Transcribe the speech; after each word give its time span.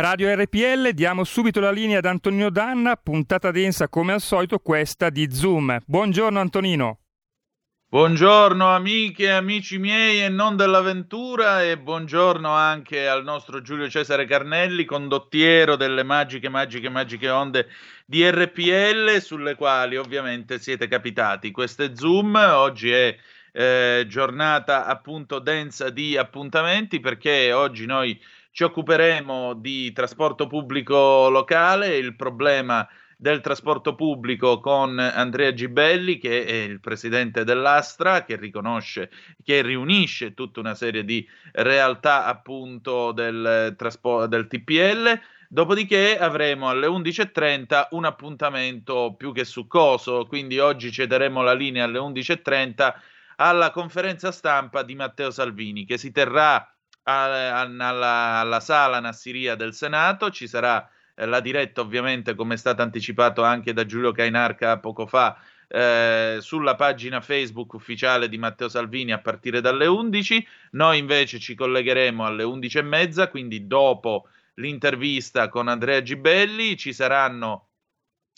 Radio 0.00 0.34
RPL, 0.34 0.92
diamo 0.92 1.24
subito 1.24 1.60
la 1.60 1.70
linea 1.70 1.98
ad 1.98 2.06
Antonino 2.06 2.48
Danna, 2.48 2.96
puntata 2.96 3.50
densa 3.50 3.90
come 3.90 4.14
al 4.14 4.22
solito 4.22 4.58
questa 4.58 5.10
di 5.10 5.30
Zoom. 5.30 5.78
Buongiorno 5.84 6.40
Antonino. 6.40 7.00
Buongiorno 7.86 8.66
amiche 8.66 9.24
e 9.24 9.30
amici 9.30 9.76
miei 9.76 10.22
e 10.22 10.30
non 10.30 10.56
dell'avventura 10.56 11.62
e 11.64 11.76
buongiorno 11.76 12.48
anche 12.48 13.06
al 13.06 13.22
nostro 13.24 13.60
Giulio 13.60 13.90
Cesare 13.90 14.24
Carnelli, 14.24 14.86
condottiero 14.86 15.76
delle 15.76 16.02
magiche, 16.02 16.48
magiche, 16.48 16.88
magiche 16.88 17.28
onde 17.28 17.66
di 18.06 18.26
RPL 18.26 19.20
sulle 19.20 19.54
quali 19.54 19.98
ovviamente 19.98 20.58
siete 20.58 20.88
capitati. 20.88 21.50
Questo 21.50 21.82
è 21.82 21.90
Zoom, 21.92 22.36
oggi 22.36 22.90
è 22.90 23.14
eh, 23.52 24.06
giornata 24.08 24.86
appunto 24.86 25.40
densa 25.40 25.90
di 25.90 26.16
appuntamenti 26.16 27.00
perché 27.00 27.52
oggi 27.52 27.84
noi 27.84 28.18
ci 28.50 28.64
occuperemo 28.64 29.54
di 29.54 29.92
trasporto 29.92 30.46
pubblico 30.46 31.28
locale, 31.28 31.96
il 31.96 32.16
problema 32.16 32.86
del 33.16 33.40
trasporto 33.40 33.94
pubblico 33.94 34.60
con 34.60 34.98
Andrea 34.98 35.52
Gibelli, 35.52 36.16
che 36.16 36.44
è 36.46 36.54
il 36.54 36.80
presidente 36.80 37.44
dell'Astra, 37.44 38.24
che 38.24 38.36
riconosce, 38.36 39.10
che 39.44 39.60
riunisce 39.60 40.32
tutta 40.32 40.60
una 40.60 40.74
serie 40.74 41.04
di 41.04 41.28
realtà 41.52 42.24
appunto 42.24 43.12
del, 43.12 43.74
traspo- 43.76 44.26
del 44.26 44.46
TPL. 44.46 45.20
Dopodiché 45.48 46.16
avremo 46.18 46.70
alle 46.70 46.86
11.30 46.86 47.88
un 47.90 48.06
appuntamento 48.06 49.14
più 49.18 49.32
che 49.32 49.44
succoso, 49.44 50.24
quindi 50.26 50.58
oggi 50.58 50.90
cederemo 50.90 51.42
la 51.42 51.52
linea 51.52 51.84
alle 51.84 51.98
11.30 51.98 52.94
alla 53.36 53.70
conferenza 53.70 54.32
stampa 54.32 54.82
di 54.82 54.94
Matteo 54.94 55.30
Salvini 55.30 55.84
che 55.84 55.98
si 55.98 56.12
terrà 56.12 56.66
alla, 57.04 58.40
alla, 58.40 58.60
sala 58.60 59.00
Nassiria 59.00 59.54
del 59.54 59.74
Senato. 59.74 60.30
Ci 60.30 60.46
sarà 60.46 60.88
eh, 61.14 61.26
la 61.26 61.40
diretta 61.40 61.80
ovviamente 61.80 62.34
come 62.34 62.54
è 62.54 62.56
stato 62.56 62.82
anticipato 62.82 63.42
anche 63.42 63.72
da 63.72 63.84
Giulio 63.86 64.12
Cainarca 64.12 64.78
poco 64.78 65.06
fa 65.06 65.36
eh, 65.72 66.38
sulla 66.40 66.74
pagina 66.74 67.20
Facebook 67.20 67.74
ufficiale 67.74 68.28
di 68.28 68.38
Matteo 68.38 68.68
Salvini 68.68 69.12
a 69.12 69.20
partire 69.20 69.60
dalle 69.60 69.86
11. 69.86 70.46
Noi 70.72 70.98
invece 70.98 71.38
ci 71.38 71.54
collegheremo 71.54 72.24
alle 72.24 72.42
11.30, 72.42 73.30
quindi 73.30 73.66
dopo 73.66 74.28
l'intervista 74.54 75.48
con 75.48 75.68
Andrea 75.68 76.02
Gibelli 76.02 76.76
ci 76.76 76.92
saranno, 76.92 77.68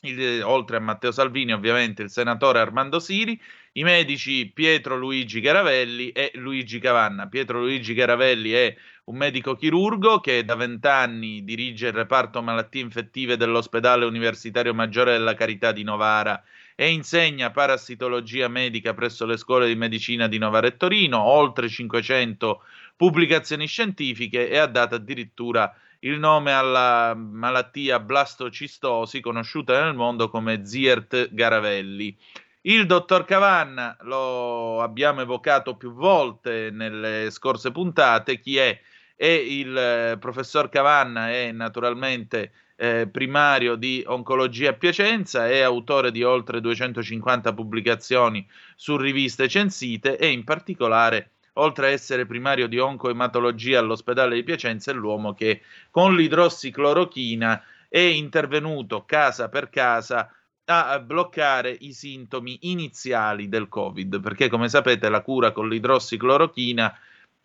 il, 0.02 0.42
oltre 0.42 0.76
a 0.76 0.80
Matteo 0.80 1.12
Salvini 1.12 1.52
ovviamente, 1.52 2.02
il 2.02 2.10
senatore 2.10 2.58
Armando 2.58 2.98
Siri, 2.98 3.40
i 3.74 3.84
medici 3.84 4.50
Pietro 4.52 4.96
Luigi 4.96 5.40
Garavelli 5.40 6.10
e 6.10 6.32
Luigi 6.34 6.78
Cavanna. 6.78 7.28
Pietro 7.28 7.60
Luigi 7.60 7.94
Garavelli 7.94 8.50
è 8.50 8.74
un 9.04 9.16
medico 9.16 9.54
chirurgo 9.54 10.20
che 10.20 10.44
da 10.44 10.54
vent'anni 10.56 11.44
dirige 11.44 11.88
il 11.88 11.92
reparto 11.92 12.42
malattie 12.42 12.82
infettive 12.82 13.36
dell'ospedale 13.36 14.04
universitario 14.04 14.74
maggiore 14.74 15.12
della 15.12 15.34
Carità 15.34 15.72
di 15.72 15.84
Novara 15.84 16.42
e 16.74 16.90
insegna 16.90 17.50
parassitologia 17.50 18.48
medica 18.48 18.94
presso 18.94 19.24
le 19.24 19.36
scuole 19.36 19.68
di 19.68 19.76
medicina 19.76 20.26
di 20.26 20.38
Novara 20.38 20.66
e 20.66 20.76
Torino, 20.76 21.22
oltre 21.22 21.68
500 21.68 22.62
pubblicazioni 22.96 23.66
scientifiche 23.66 24.48
e 24.48 24.58
ha 24.58 24.66
dato 24.66 24.96
addirittura 24.96 25.72
il 26.04 26.18
nome 26.18 26.52
alla 26.52 27.14
malattia 27.14 28.00
blastocistosi 28.00 29.20
conosciuta 29.20 29.82
nel 29.84 29.94
mondo 29.94 30.28
come 30.30 30.64
Ziert 30.64 31.32
Garavelli. 31.32 32.16
Il 32.62 32.86
dottor 32.86 33.24
Cavanna 33.24 33.96
lo 34.02 34.80
abbiamo 34.80 35.20
evocato 35.20 35.76
più 35.76 35.92
volte 35.92 36.70
nelle 36.70 37.30
scorse 37.30 37.72
puntate. 37.72 38.38
Chi 38.38 38.56
è? 38.56 38.80
e 39.22 39.34
il 39.36 39.76
eh, 39.76 40.16
professor 40.18 40.68
Cavanna 40.68 41.30
è 41.30 41.52
naturalmente 41.52 42.50
eh, 42.74 43.06
primario 43.06 43.76
di 43.76 44.02
oncologia 44.04 44.70
a 44.70 44.72
Piacenza, 44.72 45.46
è 45.48 45.60
autore 45.60 46.10
di 46.10 46.24
oltre 46.24 46.60
250 46.60 47.54
pubblicazioni 47.54 48.44
su 48.74 48.96
riviste 48.96 49.48
censite 49.48 50.18
e 50.18 50.26
in 50.28 50.42
particolare 50.42 51.31
oltre 51.54 51.86
a 51.86 51.90
essere 51.90 52.26
primario 52.26 52.66
di 52.66 52.78
oncoematologia 52.78 53.78
all'ospedale 53.78 54.34
di 54.34 54.44
Piacenza, 54.44 54.90
è 54.90 54.94
l'uomo 54.94 55.34
che 55.34 55.62
con 55.90 56.14
l'idrossiclorochina 56.16 57.62
è 57.88 57.98
intervenuto 57.98 59.04
casa 59.04 59.48
per 59.48 59.68
casa 59.68 60.32
a 60.64 60.98
bloccare 61.00 61.76
i 61.80 61.92
sintomi 61.92 62.58
iniziali 62.62 63.48
del 63.48 63.68
Covid, 63.68 64.20
perché 64.20 64.48
come 64.48 64.68
sapete 64.68 65.08
la 65.08 65.20
cura 65.20 65.52
con 65.52 65.68
l'idrossiclorochina 65.68 66.96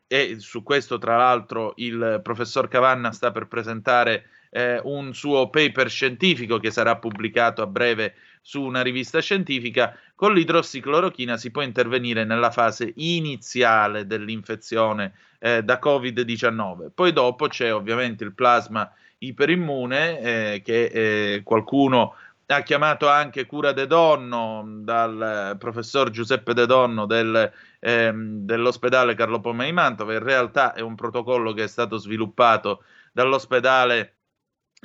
e 0.08 0.38
su 0.40 0.64
questo 0.64 0.98
tra 0.98 1.18
l'altro 1.18 1.74
il 1.78 2.22
professor 2.24 2.68
Cavanna 2.68 3.12
sta 3.12 3.32
per 3.32 3.48
presentare 3.48 4.30
eh, 4.50 4.80
un 4.84 5.14
suo 5.14 5.50
paper 5.50 5.90
scientifico 5.90 6.58
che 6.58 6.72
sarà 6.72 6.98
pubblicato 6.98 7.62
a 7.62 7.68
breve 7.68 8.16
su 8.42 8.62
una 8.62 8.82
rivista 8.82 9.20
scientifica, 9.20 9.94
con 10.16 10.34
l'idrossiclorochina 10.34 11.36
si 11.36 11.52
può 11.52 11.62
intervenire 11.62 12.24
nella 12.24 12.50
fase 12.50 12.94
iniziale 12.96 14.08
dell'infezione 14.08 15.12
eh, 15.40 15.64
da 15.64 15.80
Covid-19. 15.84 16.92
Poi 16.96 17.12
dopo 17.12 17.48
c'è 17.48 17.74
ovviamente 17.74 18.24
il 18.24 18.34
plasma 18.34 18.90
iperimmune 19.18 20.20
eh, 20.22 20.62
che 20.64 20.86
eh, 20.86 21.42
qualcuno 21.44 22.16
ha 22.46 22.62
chiamato 22.62 23.10
anche 23.10 23.46
cura 23.46 23.74
de 23.74 23.88
donno 23.88 24.64
dal 24.66 25.58
professor 25.60 26.10
Giuseppe 26.10 26.54
De 26.54 26.66
Donno 26.66 27.06
del, 27.06 27.52
ehm, 27.88 28.40
dell'ospedale 28.46 29.16
Carlo 29.16 29.40
Poma 29.40 29.64
di 29.64 29.72
Mantova. 29.72 30.14
In 30.14 30.24
realtà 30.24 30.74
è 30.74 30.82
un 30.82 30.96
protocollo 30.96 31.54
che 31.54 31.64
è 31.64 31.68
stato 31.68 31.98
sviluppato 31.98 32.84
dall'ospedale 33.14 34.16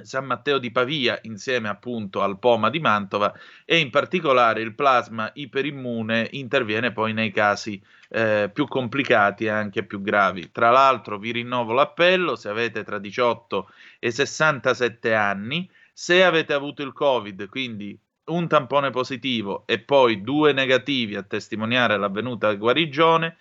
San 0.03 0.25
Matteo 0.25 0.59
di 0.59 0.71
Pavia 0.71 1.19
insieme 1.23 1.69
appunto 1.69 2.23
al 2.23 2.39
Poma 2.39 2.71
di 2.71 2.79
Mantova 2.79 3.35
e 3.65 3.79
in 3.79 3.91
particolare 3.91 4.63
il 4.63 4.75
plasma 4.75 5.31
iperimmune 5.35 6.29
interviene 6.33 6.93
poi 6.93 7.13
nei 7.13 7.31
casi 7.31 7.83
eh, 8.09 8.49
più 8.53 8.67
complicati 8.69 9.45
e 9.47 9.51
anche 9.51 9.85
più 9.85 10.01
gravi. 10.01 10.51
Tra 10.53 10.71
l'altro 10.71 11.19
vi 11.19 11.33
rinnovo 11.33 11.73
l'appello 11.73 12.37
se 12.37 12.49
avete 12.49 12.85
tra 12.85 12.99
18 12.99 13.69
e 13.99 14.11
67 14.11 15.13
anni 15.13 15.69
se 15.93 16.25
avete 16.25 16.55
avuto 16.55 16.83
il 16.83 16.93
Covid, 16.93 17.49
quindi 17.49 17.99
un 18.27 18.47
tampone 18.49 18.91
positivo 18.91 19.65
e 19.67 19.81
poi 19.81 20.23
due 20.23 20.53
negativi 20.53 21.17
a 21.17 21.23
testimoniare 21.23 21.97
l'avvenuta 21.97 22.53
guarigione, 22.55 23.37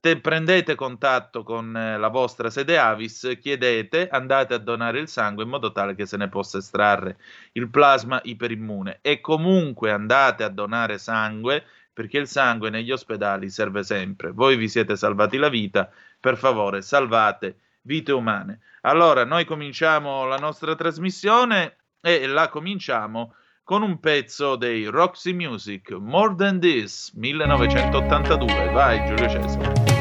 te 0.00 0.20
prendete 0.20 0.74
contatto 0.74 1.42
con 1.42 1.74
eh, 1.74 1.96
la 1.96 2.08
vostra 2.08 2.50
sede 2.50 2.76
Avis, 2.76 3.38
chiedete, 3.40 4.08
andate 4.08 4.52
a 4.52 4.58
donare 4.58 4.98
il 4.98 5.08
sangue 5.08 5.44
in 5.44 5.48
modo 5.48 5.72
tale 5.72 5.94
che 5.94 6.04
se 6.04 6.16
ne 6.16 6.28
possa 6.28 6.58
estrarre 6.58 7.16
il 7.52 7.70
plasma 7.70 8.20
iperimmune 8.22 8.98
e 9.00 9.20
comunque 9.20 9.90
andate 9.90 10.42
a 10.44 10.50
donare 10.50 10.98
sangue 10.98 11.64
perché 11.92 12.18
il 12.18 12.26
sangue 12.26 12.70
negli 12.70 12.90
ospedali 12.90 13.48
serve 13.48 13.82
sempre. 13.82 14.32
Voi 14.32 14.56
vi 14.56 14.68
siete 14.68 14.96
salvati 14.96 15.38
la 15.38 15.48
vita, 15.48 15.90
per 16.20 16.36
favore 16.36 16.82
salvate 16.82 17.56
vite 17.82 18.12
umane. 18.12 18.60
Allora, 18.82 19.24
noi 19.24 19.44
cominciamo 19.44 20.26
la 20.26 20.36
nostra 20.36 20.74
trasmissione 20.74 21.76
e 22.00 22.26
la 22.26 22.48
cominciamo 22.48 23.34
con 23.64 23.82
un 23.82 23.98
pezzo 23.98 24.56
dei 24.56 24.84
Roxy 24.84 25.32
Music, 25.32 25.90
More 25.92 26.34
Than 26.36 26.60
This, 26.60 27.10
1982. 27.14 28.70
Vai 28.72 29.06
Giulio 29.06 29.28
Cesare. 29.28 29.93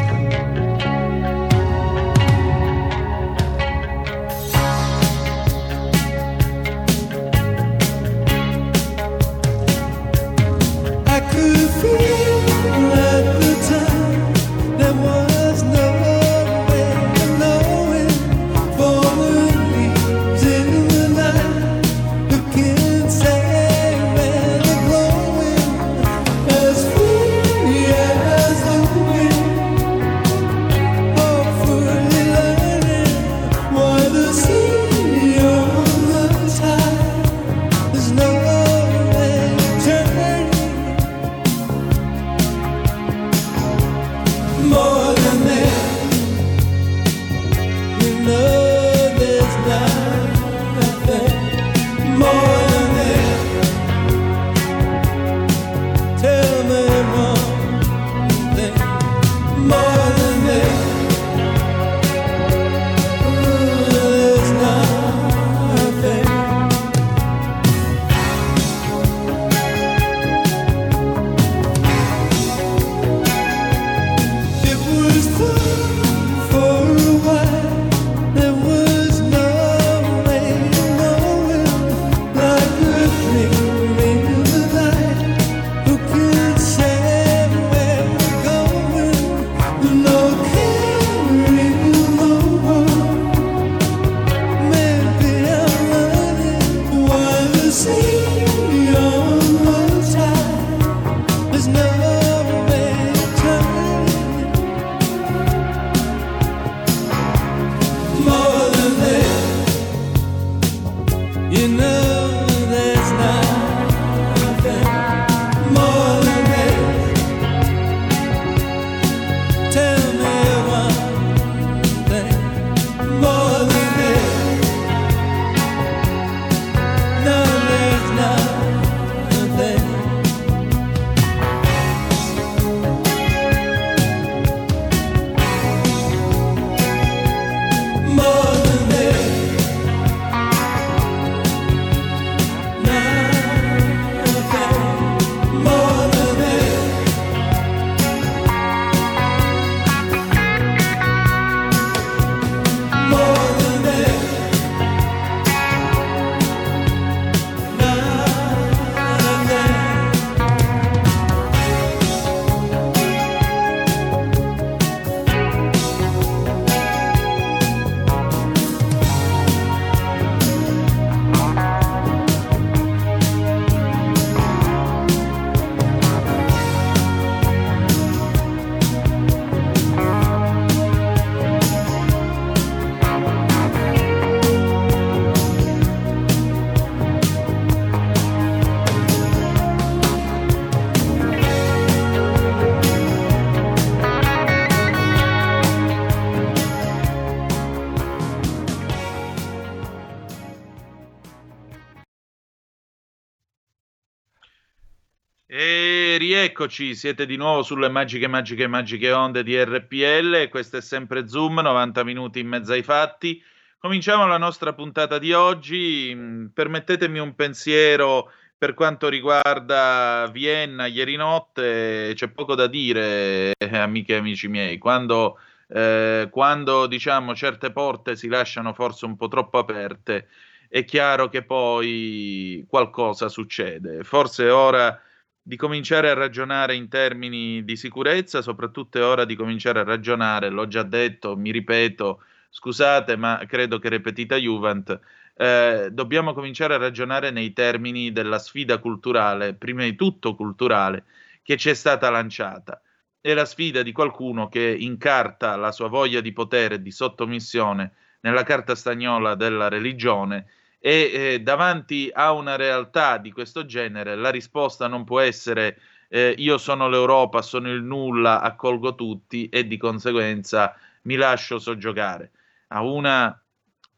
E 206.63 206.65
rieccoci, 206.65 206.95
siete 206.95 207.25
di 207.25 207.36
nuovo 207.36 207.62
sulle 207.62 207.89
magiche, 207.89 208.27
magiche, 208.27 208.68
magiche 208.68 209.12
onde 209.12 209.44
di 209.44 209.62
RPL. 209.62 210.48
Questo 210.48 210.77
è 210.77 210.81
sempre 210.81 211.27
Zoom, 211.27 211.60
90 211.60 212.06
minuti 212.06 212.39
in 212.39 212.48
mezzo 212.48 212.71
ai 212.71 212.83
fatti. 212.83 213.44
Cominciamo 213.77 214.25
la 214.25 214.38
nostra 214.38 214.71
puntata 214.71 215.19
di 215.19 215.33
oggi. 215.33 216.13
Mm, 216.15 216.45
permettetemi 216.54 217.19
un 217.19 217.36
pensiero 217.36 218.31
per 218.57 218.75
quanto 218.75 219.10
riguarda 219.10 220.30
Vienna 220.31 220.86
ieri 220.86 221.18
notte. 221.18 222.13
C'è 222.15 222.30
poco 222.30 222.56
da 222.56 222.68
dire, 222.68 223.51
eh, 223.57 223.77
amiche 223.77 224.13
e 224.13 224.18
amici 224.19 224.48
miei. 224.48 224.77
Quando, 224.77 225.39
eh, 225.68 226.30
quando 226.31 226.88
diciamo 226.88 227.36
certe 227.36 227.74
porte 227.74 228.15
si 228.15 228.30
lasciano 228.30 228.71
forse 228.74 229.04
un 229.04 229.18
po' 229.18 229.27
troppo 229.27 229.57
aperte, 229.57 230.30
è 230.69 230.86
chiaro 230.86 231.27
che 231.27 231.44
poi 231.44 232.65
qualcosa 232.69 233.27
succede. 233.27 234.06
Forse 234.06 234.50
ora 234.50 234.98
di 235.45 235.57
cominciare 235.57 236.10
a 236.10 236.13
ragionare 236.13 236.74
in 236.74 236.88
termini 236.88 237.66
di 237.66 237.75
sicurezza, 237.75 238.42
soprattutto 238.42 238.98
è 238.98 239.04
ora 239.04 239.25
di 239.25 239.36
cominciare 239.36 239.81
a 239.81 239.84
ragionare, 239.84 240.50
l'ho 240.50 240.68
già 240.68 240.84
detto, 240.84 241.36
mi 241.36 241.51
ripeto, 241.51 242.24
scusate, 242.50 243.18
ma 243.18 243.44
credo 243.45 243.78
che 243.78 243.90
repetita 243.90 244.38
Juvent, 244.38 245.00
eh, 245.36 245.90
dobbiamo 245.92 246.34
cominciare 246.34 246.75
a 246.75 246.78
ragionare 246.78 247.30
nei 247.31 247.51
termini 247.51 248.13
della 248.13 248.40
sfida 248.40 248.78
culturale, 248.78 249.54
prima 249.54 249.84
di 249.84 249.95
tutto 249.95 250.36
culturale, 250.36 251.03
che 251.44 251.58
ci 251.58 251.70
è 251.70 251.74
stata 251.74 252.10
lanciata. 252.10 252.82
È 253.20 253.34
la 253.34 253.46
sfida 253.46 253.84
di 253.84 253.91
qualcuno 253.91 254.48
che 254.48 254.75
incarta 254.79 255.56
la 255.58 255.72
sua 255.72 255.88
voglia 255.89 256.22
di 256.22 256.32
potere 256.32 256.75
e 256.75 256.82
di 256.82 256.91
sottomissione 256.91 257.94
nella 258.22 258.44
carta 258.44 258.75
stagnola 258.75 259.36
della 259.36 259.68
religione 259.68 260.46
e 260.86 261.12
eh, 261.13 261.40
davanti 261.40 262.10
a 262.12 262.34
una 262.34 262.58
realtà 262.58 263.18
di 263.18 263.32
questo 263.32 263.66
genere 263.66 264.18
la 264.18 264.30
risposta 264.30 264.88
non 264.90 265.06
può 265.06 265.22
essere 265.22 265.80
eh, 266.10 266.36
io 266.38 266.58
sono 266.58 266.90
l'Europa, 266.90 267.42
sono 267.42 267.72
il 267.72 267.82
nulla, 267.82 268.42
accolgo 268.42 268.94
tutti 268.94 269.48
e 269.48 269.66
di 269.66 269.78
conseguenza 269.78 270.75
mi 271.04 271.16
lascio 271.16 271.58
soggiogare. 271.58 272.32
A 272.68 272.82
una, 272.82 273.42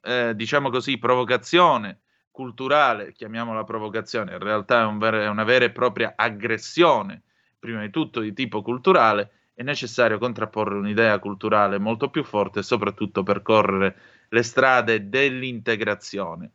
eh, 0.03 0.33
diciamo 0.35 0.69
così, 0.69 0.99
provocazione 0.99 2.01
culturale, 2.29 3.13
chiamiamola 3.13 3.63
provocazione, 3.63 4.33
in 4.33 4.39
realtà 4.39 4.81
è, 4.81 4.85
un 4.85 4.99
ver- 4.99 5.23
è 5.23 5.27
una 5.27 5.43
vera 5.43 5.65
e 5.65 5.71
propria 5.71 6.13
aggressione, 6.15 7.23
prima 7.57 7.81
di 7.81 7.89
tutto 7.89 8.19
di 8.19 8.31
tipo 8.31 8.61
culturale, 8.61 9.31
è 9.55 9.63
necessario 9.63 10.19
contrapporre 10.19 10.75
un'idea 10.75 11.17
culturale 11.17 11.79
molto 11.79 12.11
più 12.11 12.23
forte 12.23 12.59
e 12.59 12.63
soprattutto 12.63 13.23
percorrere 13.23 13.97
le 14.29 14.43
strade 14.43 15.09
dell'integrazione 15.09 16.51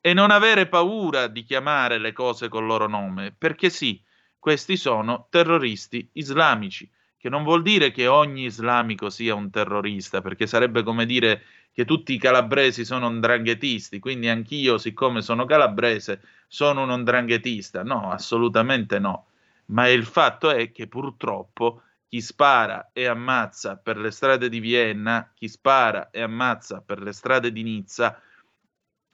e 0.00 0.12
non 0.14 0.30
avere 0.30 0.66
paura 0.66 1.26
di 1.26 1.42
chiamare 1.42 1.98
le 1.98 2.12
cose 2.12 2.48
col 2.48 2.64
loro 2.66 2.88
nome, 2.88 3.34
perché 3.36 3.70
sì, 3.70 4.02
questi 4.38 4.76
sono 4.76 5.26
terroristi 5.30 6.08
islamici, 6.14 6.90
che 7.18 7.28
non 7.28 7.44
vuol 7.44 7.62
dire 7.62 7.90
che 7.90 8.06
ogni 8.06 8.44
islamico 8.44 9.10
sia 9.10 9.34
un 9.34 9.50
terrorista, 9.50 10.22
perché 10.22 10.46
sarebbe 10.46 10.82
come 10.82 11.04
dire 11.04 11.42
che 11.72 11.84
tutti 11.84 12.14
i 12.14 12.18
calabresi 12.18 12.84
sono 12.84 13.10
ndranghetisti, 13.10 13.98
quindi 13.98 14.28
anch'io, 14.28 14.78
siccome 14.78 15.20
sono 15.20 15.44
calabrese, 15.44 16.22
sono 16.48 16.82
un 16.82 17.00
ndranghetista. 17.00 17.82
No, 17.82 18.10
assolutamente 18.10 18.98
no. 18.98 19.26
Ma 19.66 19.88
il 19.88 20.04
fatto 20.04 20.50
è 20.50 20.72
che 20.72 20.88
purtroppo 20.88 21.82
chi 22.08 22.20
spara 22.20 22.90
e 22.92 23.06
ammazza 23.06 23.76
per 23.76 23.98
le 23.98 24.10
strade 24.10 24.48
di 24.48 24.58
Vienna, 24.58 25.30
chi 25.34 25.46
spara 25.46 26.10
e 26.10 26.22
ammazza 26.22 26.80
per 26.80 27.00
le 27.00 27.12
strade 27.12 27.52
di 27.52 27.62
Nizza, 27.62 28.20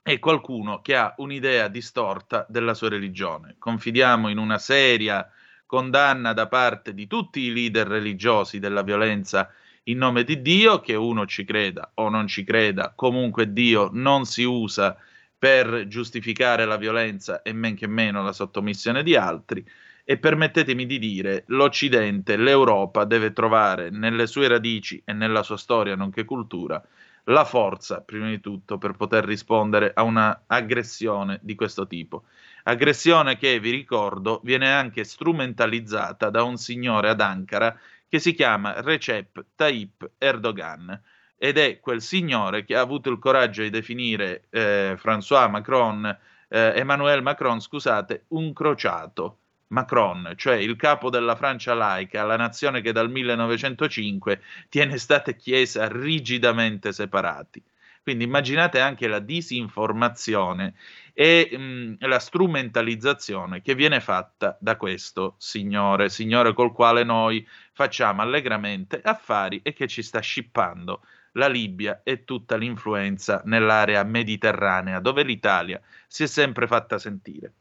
è 0.07 0.19
qualcuno 0.19 0.79
che 0.81 0.95
ha 0.95 1.13
un'idea 1.17 1.67
distorta 1.67 2.45
della 2.47 2.73
sua 2.73 2.87
religione. 2.87 3.55
Confidiamo 3.59 4.29
in 4.29 4.37
una 4.37 4.57
seria 4.57 5.29
condanna 5.65 6.31
da 6.31 6.47
parte 6.47 6.93
di 6.93 7.07
tutti 7.07 7.41
i 7.41 7.51
leader 7.51 7.87
religiosi 7.87 8.59
della 8.59 8.83
violenza 8.83 9.51
in 9.83 9.97
nome 9.97 10.23
di 10.23 10.41
Dio, 10.41 10.79
che 10.79 10.95
uno 10.95 11.25
ci 11.25 11.43
creda 11.43 11.91
o 11.95 12.07
non 12.07 12.25
ci 12.27 12.45
creda, 12.45 12.93
comunque 12.95 13.51
Dio 13.51 13.89
non 13.91 14.23
si 14.23 14.43
usa 14.43 14.95
per 15.37 15.87
giustificare 15.87 16.63
la 16.63 16.77
violenza 16.77 17.41
e 17.41 17.51
men 17.51 17.75
che 17.75 17.87
meno 17.87 18.23
la 18.23 18.31
sottomissione 18.31 19.03
di 19.03 19.17
altri. 19.17 19.69
E 20.05 20.17
permettetemi 20.17 20.85
di 20.85 20.99
dire, 20.99 21.43
l'Occidente, 21.47 22.37
l'Europa 22.37 23.03
deve 23.03 23.33
trovare 23.33 23.89
nelle 23.89 24.25
sue 24.25 24.47
radici 24.47 25.01
e 25.03 25.11
nella 25.11 25.43
sua 25.43 25.57
storia, 25.57 25.97
nonché 25.97 26.23
cultura, 26.23 26.81
la 27.29 27.45
forza, 27.45 28.01
prima 28.01 28.27
di 28.29 28.39
tutto, 28.39 28.77
per 28.77 28.93
poter 28.93 29.25
rispondere 29.25 29.91
a 29.93 30.03
una 30.03 30.43
aggressione 30.47 31.39
di 31.41 31.55
questo 31.55 31.87
tipo. 31.87 32.23
Aggressione 32.63 33.37
che, 33.37 33.59
vi 33.59 33.71
ricordo, 33.71 34.41
viene 34.43 34.71
anche 34.71 35.03
strumentalizzata 35.03 36.29
da 36.29 36.43
un 36.43 36.57
signore 36.57 37.09
ad 37.09 37.21
Ankara 37.21 37.77
che 38.07 38.19
si 38.19 38.33
chiama 38.33 38.81
Recep 38.81 39.45
Tayyip 39.55 40.11
Erdogan 40.17 41.01
ed 41.37 41.57
è 41.57 41.79
quel 41.79 42.01
signore 42.01 42.63
che 42.63 42.75
ha 42.75 42.81
avuto 42.81 43.09
il 43.09 43.19
coraggio 43.19 43.61
di 43.61 43.69
definire 43.69 44.45
eh, 44.49 44.97
François 44.97 45.49
Macron, 45.49 46.05
eh, 46.47 46.73
Emmanuel 46.75 47.21
Macron, 47.21 47.59
scusate, 47.59 48.25
un 48.29 48.53
crociato 48.53 49.39
Macron, 49.69 50.33
cioè 50.35 50.55
il 50.55 50.75
capo 50.75 51.09
della 51.09 51.35
Francia 51.35 51.73
laica, 51.73 52.23
la 52.23 52.37
nazione 52.37 52.81
che 52.81 52.91
dal 52.91 53.09
1905 53.09 54.41
tiene 54.69 54.97
Stato 54.97 55.31
e 55.31 55.35
Chiesa 55.35 55.87
rigidamente 55.87 56.91
separati. 56.91 57.61
Quindi 58.01 58.23
immaginate 58.23 58.79
anche 58.79 59.07
la 59.07 59.19
disinformazione 59.19 60.75
e 61.13 61.49
mh, 61.51 62.07
la 62.07 62.19
strumentalizzazione 62.19 63.61
che 63.61 63.75
viene 63.75 63.99
fatta 63.99 64.57
da 64.61 64.77
questo 64.77 65.35
signore, 65.37 66.07
signore 66.07 66.53
col 66.53 66.71
quale 66.71 67.03
noi 67.03 67.45
facciamo 67.73 68.21
allegramente 68.21 69.01
affari 69.01 69.59
e 69.61 69.73
che 69.73 69.87
ci 69.87 70.01
sta 70.03 70.19
scippando 70.21 71.01
la 71.33 71.47
Libia 71.47 71.99
e 72.03 72.23
tutta 72.23 72.55
l'influenza 72.55 73.41
nell'area 73.43 74.03
mediterranea, 74.03 74.99
dove 75.01 75.23
l'Italia 75.23 75.81
si 76.07 76.23
è 76.23 76.27
sempre 76.27 76.65
fatta 76.65 76.97
sentire. 76.97 77.51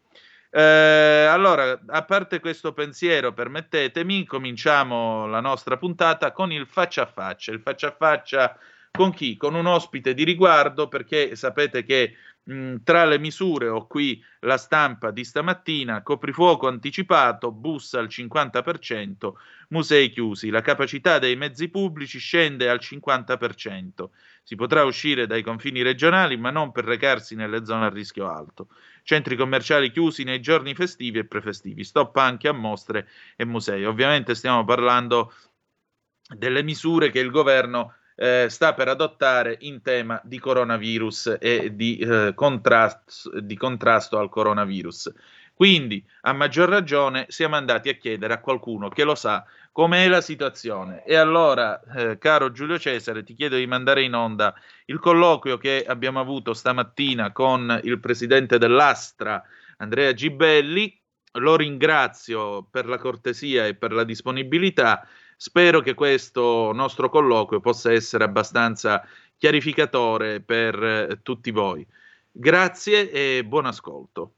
Eh, 0.58 1.26
allora, 1.30 1.78
a 1.88 2.02
parte 2.04 2.40
questo 2.40 2.72
pensiero, 2.72 3.34
permettetemi, 3.34 4.24
cominciamo 4.24 5.26
la 5.26 5.40
nostra 5.40 5.76
puntata 5.76 6.32
con 6.32 6.50
il 6.50 6.66
faccia 6.66 7.02
a 7.02 7.06
faccia. 7.06 7.52
Il 7.52 7.60
faccia 7.60 7.88
a 7.88 7.94
faccia 7.94 8.58
con 8.96 9.12
chi? 9.12 9.36
Con 9.36 9.54
un 9.54 9.66
ospite 9.66 10.14
di 10.14 10.24
riguardo, 10.24 10.88
perché 10.88 11.36
sapete 11.36 11.84
che 11.84 12.16
mh, 12.42 12.76
tra 12.82 13.04
le 13.04 13.18
misure 13.18 13.68
ho 13.68 13.86
qui 13.86 14.22
la 14.40 14.56
stampa 14.56 15.10
di 15.10 15.24
stamattina, 15.24 16.02
coprifuoco 16.02 16.68
anticipato, 16.68 17.52
bussa 17.52 17.98
al 17.98 18.06
50%, 18.06 19.32
musei 19.68 20.10
chiusi, 20.10 20.50
la 20.50 20.62
capacità 20.62 21.18
dei 21.18 21.36
mezzi 21.36 21.68
pubblici 21.68 22.18
scende 22.18 22.68
al 22.68 22.78
50%. 22.80 24.08
Si 24.42 24.54
potrà 24.54 24.84
uscire 24.84 25.26
dai 25.26 25.42
confini 25.42 25.82
regionali, 25.82 26.36
ma 26.36 26.50
non 26.50 26.70
per 26.70 26.84
recarsi 26.84 27.34
nelle 27.34 27.64
zone 27.64 27.86
a 27.86 27.90
rischio 27.90 28.30
alto. 28.30 28.68
Centri 29.02 29.36
commerciali 29.36 29.90
chiusi 29.90 30.22
nei 30.22 30.40
giorni 30.40 30.74
festivi 30.74 31.18
e 31.18 31.26
prefestivi. 31.26 31.82
Stop 31.82 32.16
anche 32.16 32.46
a 32.48 32.52
mostre 32.52 33.08
e 33.36 33.44
musei. 33.44 33.84
Ovviamente 33.84 34.34
stiamo 34.36 34.64
parlando 34.64 35.32
delle 36.28 36.62
misure 36.62 37.10
che 37.10 37.20
il 37.20 37.30
governo 37.30 37.94
eh, 38.16 38.46
sta 38.48 38.74
per 38.74 38.88
adottare 38.88 39.56
in 39.60 39.82
tema 39.82 40.20
di 40.24 40.38
coronavirus 40.38 41.36
e 41.38 41.76
di, 41.76 41.98
eh, 41.98 42.32
contrasto, 42.34 43.40
di 43.40 43.56
contrasto 43.56 44.18
al 44.18 44.28
coronavirus. 44.28 45.12
Quindi, 45.54 46.04
a 46.22 46.34
maggior 46.34 46.68
ragione, 46.68 47.24
siamo 47.28 47.56
andati 47.56 47.88
a 47.88 47.94
chiedere 47.94 48.34
a 48.34 48.40
qualcuno 48.40 48.90
che 48.90 49.04
lo 49.04 49.14
sa 49.14 49.42
com'è 49.72 50.06
la 50.06 50.20
situazione. 50.20 51.02
E 51.04 51.16
allora, 51.16 51.80
eh, 51.94 52.18
caro 52.18 52.50
Giulio 52.52 52.78
Cesare, 52.78 53.22
ti 53.22 53.34
chiedo 53.34 53.56
di 53.56 53.66
mandare 53.66 54.02
in 54.02 54.14
onda 54.14 54.54
il 54.86 54.98
colloquio 54.98 55.56
che 55.56 55.84
abbiamo 55.86 56.20
avuto 56.20 56.52
stamattina 56.52 57.32
con 57.32 57.80
il 57.84 58.00
presidente 58.00 58.58
dell'Astra, 58.58 59.42
Andrea 59.78 60.12
Gibelli. 60.12 60.98
Lo 61.38 61.56
ringrazio 61.56 62.66
per 62.70 62.86
la 62.86 62.98
cortesia 62.98 63.66
e 63.66 63.74
per 63.74 63.92
la 63.92 64.04
disponibilità. 64.04 65.06
Spero 65.36 65.80
che 65.80 65.94
questo 65.94 66.72
nostro 66.72 67.10
colloquio 67.10 67.60
possa 67.60 67.92
essere 67.92 68.24
abbastanza 68.24 69.06
chiarificatore 69.36 70.40
per 70.40 70.82
eh, 70.82 71.18
tutti 71.22 71.50
voi. 71.50 71.86
Grazie 72.30 73.10
e 73.10 73.44
buon 73.44 73.66
ascolto. 73.66 74.32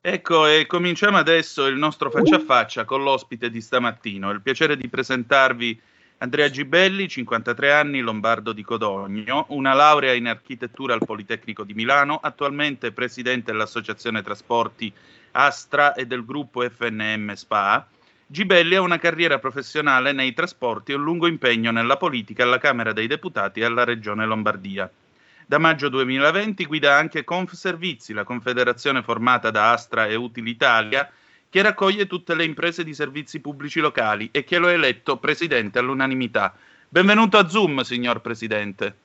Ecco, 0.00 0.46
e 0.46 0.66
cominciamo 0.66 1.16
adesso 1.16 1.66
il 1.66 1.76
nostro 1.76 2.10
faccia 2.10 2.36
a 2.36 2.40
faccia 2.40 2.84
con 2.84 3.02
l'ospite 3.02 3.48
di 3.48 3.60
stamattina. 3.60 4.30
Il 4.30 4.42
piacere 4.42 4.76
di 4.76 4.88
presentarvi 4.88 5.80
Andrea 6.18 6.48
Gibelli, 6.48 7.08
53 7.08 7.72
anni, 7.72 8.00
lombardo 8.00 8.52
di 8.52 8.62
Codogno, 8.62 9.46
una 9.48 9.72
laurea 9.72 10.12
in 10.12 10.26
architettura 10.26 10.94
al 10.94 11.04
Politecnico 11.04 11.64
di 11.64 11.74
Milano, 11.74 12.18
attualmente 12.22 12.92
presidente 12.92 13.52
dell'Associazione 13.52 14.22
Trasporti 14.22 14.92
Astra 15.32 15.94
e 15.94 16.06
del 16.06 16.24
gruppo 16.24 16.60
FNM 16.68 17.32
SPA. 17.32 17.88
Gibelli 18.26 18.74
ha 18.74 18.80
una 18.80 18.98
carriera 18.98 19.38
professionale 19.38 20.12
nei 20.12 20.32
trasporti 20.32 20.92
e 20.92 20.94
un 20.94 21.02
lungo 21.02 21.26
impegno 21.26 21.70
nella 21.70 21.98
politica 21.98 22.42
alla 22.42 22.58
Camera 22.58 22.92
dei 22.92 23.06
Deputati 23.06 23.60
e 23.60 23.64
alla 23.64 23.84
Regione 23.84 24.24
Lombardia. 24.24 24.90
Da 25.46 25.58
maggio 25.58 25.90
2020 25.90 26.64
guida 26.64 26.96
anche 26.96 27.22
Confservizi, 27.22 28.14
la 28.14 28.24
confederazione 28.24 29.02
formata 29.02 29.50
da 29.50 29.72
Astra 29.72 30.06
e 30.06 30.14
Utilitalia, 30.14 31.10
che 31.50 31.62
raccoglie 31.62 32.06
tutte 32.06 32.34
le 32.34 32.44
imprese 32.44 32.82
di 32.82 32.94
servizi 32.94 33.40
pubblici 33.40 33.80
locali 33.80 34.30
e 34.32 34.42
che 34.42 34.56
lo 34.58 34.68
ha 34.68 34.72
eletto 34.72 35.18
presidente 35.18 35.78
all'unanimità. 35.78 36.54
Benvenuto 36.88 37.36
a 37.36 37.46
Zoom, 37.46 37.82
signor 37.82 38.22
Presidente. 38.22 38.96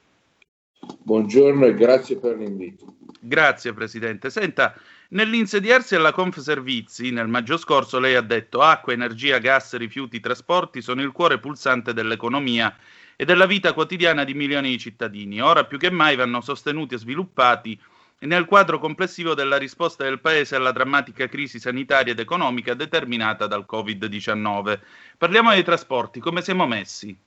Buongiorno 0.80 1.66
e 1.66 1.74
grazie 1.74 2.18
per 2.18 2.38
l'invito. 2.38 2.96
Grazie 3.20 3.74
Presidente. 3.74 4.30
Senta, 4.30 4.74
nell'insediarsi 5.10 5.96
alla 5.96 6.12
Confservizi 6.12 7.12
nel 7.12 7.28
maggio 7.28 7.58
scorso 7.58 8.00
lei 8.00 8.16
ha 8.16 8.22
detto 8.22 8.62
acqua, 8.62 8.94
energia, 8.94 9.38
gas, 9.40 9.76
rifiuti, 9.76 10.20
trasporti 10.20 10.82
sono 10.82 11.02
il 11.02 11.12
cuore 11.12 11.40
pulsante 11.40 11.94
dell'economia 11.94 12.76
e 13.16 13.26
della 13.26 13.46
vita 13.46 13.74
quotidiana 13.74 14.24
di 14.24 14.34
milioni 14.34 14.70
di 14.70 14.78
cittadini. 14.78 15.42
Ora 15.42 15.66
più 15.66 15.78
che 15.78 15.92
mai 15.92 16.16
vanno 16.16 16.42
sostenuti 16.42 16.96
e 16.96 17.00
sviluppati 17.00 17.80
nel 18.20 18.46
quadro 18.46 18.80
complessivo 18.80 19.34
della 19.34 19.58
risposta 19.58 20.04
del 20.04 20.20
Paese 20.20 20.56
alla 20.56 20.72
drammatica 20.72 21.28
crisi 21.28 21.60
sanitaria 21.60 22.12
ed 22.12 22.20
economica 22.20 22.74
determinata 22.74 23.48
dal 23.48 23.66
Covid-19. 23.70 24.80
Parliamo 25.18 25.52
dei 25.52 25.64
trasporti, 25.64 26.20
come 26.20 26.42
siamo 26.42 26.68
messi? 26.68 27.18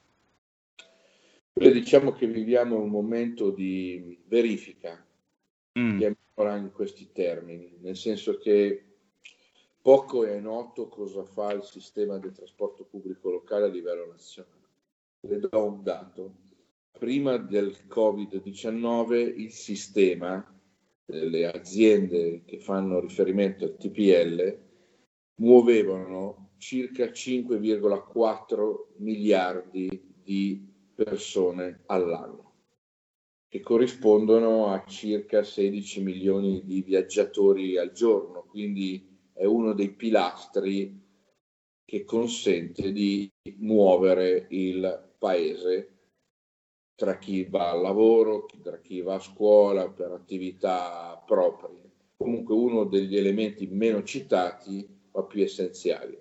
Beh, 1.55 1.73
diciamo 1.73 2.13
che 2.13 2.27
viviamo 2.27 2.79
un 2.79 2.89
momento 2.91 3.51
di 3.51 4.19
verifica, 4.27 5.03
mm. 5.79 5.99
chiamiamola 5.99 6.57
in 6.57 6.73
questi 6.73 7.11
termini, 7.13 7.77
nel 7.81 7.97
senso 7.97 8.39
che 8.39 8.85
poco 9.81 10.25
è 10.25 10.39
noto 10.39 10.89
cosa 10.89 11.25
fa 11.25 11.53
il 11.53 11.65
sistema 11.65 12.19
del 12.19 12.33
trasporto 12.33 12.85
pubblico 12.85 13.31
locale 13.31 13.65
a 13.65 13.69
livello 13.69 14.07
nazionale. 14.07 14.61
Le 15.21 15.39
do 15.39 15.65
un 15.65 15.83
dato. 15.83 16.35
Prima 16.91 17.37
del 17.37 17.77
Covid-19 17.89 19.41
il 19.41 19.51
sistema 19.51 20.47
delle 21.05 21.47
aziende 21.47 22.43
che 22.45 22.59
fanno 22.59 23.01
riferimento 23.01 23.65
al 23.65 23.77
TPL 23.77 24.59
muovevano 25.37 26.53
circa 26.59 27.07
5,4 27.07 28.77
miliardi 28.99 30.15
di 30.23 30.65
persone 30.95 31.83
all'anno, 31.87 32.52
che 33.53 33.61
corrispondono 33.61 34.69
a 34.69 34.83
circa 34.87 35.43
16 35.43 36.01
milioni 36.01 36.63
di 36.65 36.81
viaggiatori 36.81 37.77
al 37.77 37.93
giorno, 37.93 38.47
quindi 38.49 39.31
è 39.35 39.45
uno 39.45 39.75
dei 39.75 39.91
pilastri 39.91 40.99
che 41.85 42.03
consente 42.05 42.93
di 42.93 43.31
muovere 43.59 44.47
il 44.49 45.13
paese 45.19 45.99
tra 46.95 47.19
chi 47.19 47.45
va 47.45 47.73
al 47.73 47.83
lavoro, 47.83 48.47
tra 48.63 48.79
chi 48.79 49.03
va 49.03 49.17
a 49.17 49.21
scuola 49.21 49.91
per 49.91 50.13
attività 50.13 51.23
proprie. 51.27 51.91
Comunque 52.17 52.55
uno 52.55 52.85
degli 52.85 53.19
elementi 53.19 53.67
meno 53.67 54.03
citati 54.03 54.89
ma 55.13 55.25
più 55.25 55.43
essenziali. 55.43 56.19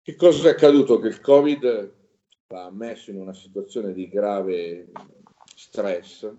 Che 0.00 0.14
cosa 0.14 0.48
è 0.48 0.52
accaduto? 0.52 1.00
Che 1.00 1.08
il 1.08 1.20
Covid 1.20 1.94
va 2.48 2.70
messo 2.70 3.10
in 3.10 3.18
una 3.18 3.34
situazione 3.34 3.92
di 3.92 4.08
grave 4.08 4.90
stress 5.60 6.32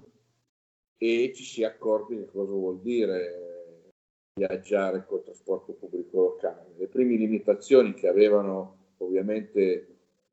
e 0.97 1.31
ci 1.33 1.43
si 1.43 1.61
è 1.61 1.65
accorti 1.65 2.15
che 2.15 2.25
cosa 2.25 2.51
vuol 2.51 2.79
dire 2.81 3.91
viaggiare 4.33 5.05
col 5.05 5.23
trasporto 5.23 5.73
pubblico 5.73 6.21
locale. 6.21 6.73
Le 6.77 6.87
prime 6.87 7.15
limitazioni 7.15 7.93
che 7.93 8.07
avevano 8.07 8.93
ovviamente 8.97 9.87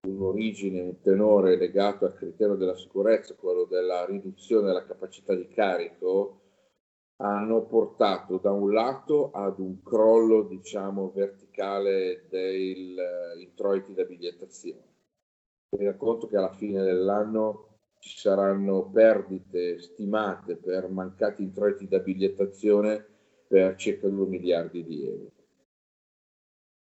un'origine, 0.06 0.80
un 0.80 1.00
tenore 1.00 1.56
legato 1.56 2.06
al 2.06 2.14
criterio 2.14 2.54
della 2.54 2.76
sicurezza, 2.76 3.34
quello 3.34 3.64
della 3.64 4.06
riduzione 4.06 4.68
della 4.68 4.86
capacità 4.86 5.34
di 5.34 5.48
carico, 5.48 6.40
hanno 7.20 7.66
portato 7.66 8.38
da 8.38 8.52
un 8.52 8.72
lato 8.72 9.32
ad 9.32 9.58
un 9.58 9.82
crollo, 9.82 10.42
diciamo, 10.44 11.10
verticale 11.10 12.26
dei 12.30 12.94
introiti 13.40 13.92
da 13.92 14.04
bigliettazione 14.04 14.88
tenere 15.68 15.96
conto 15.96 16.26
che 16.26 16.36
alla 16.36 16.52
fine 16.54 16.82
dell'anno 16.82 17.67
ci 17.98 18.18
saranno 18.18 18.88
perdite 18.90 19.80
stimate 19.80 20.56
per 20.56 20.88
mancati 20.88 21.42
introiti 21.42 21.88
da 21.88 21.98
bigliettazione 21.98 23.04
per 23.46 23.76
circa 23.76 24.08
2 24.08 24.26
miliardi 24.26 24.84
di 24.84 25.06
euro. 25.06 25.30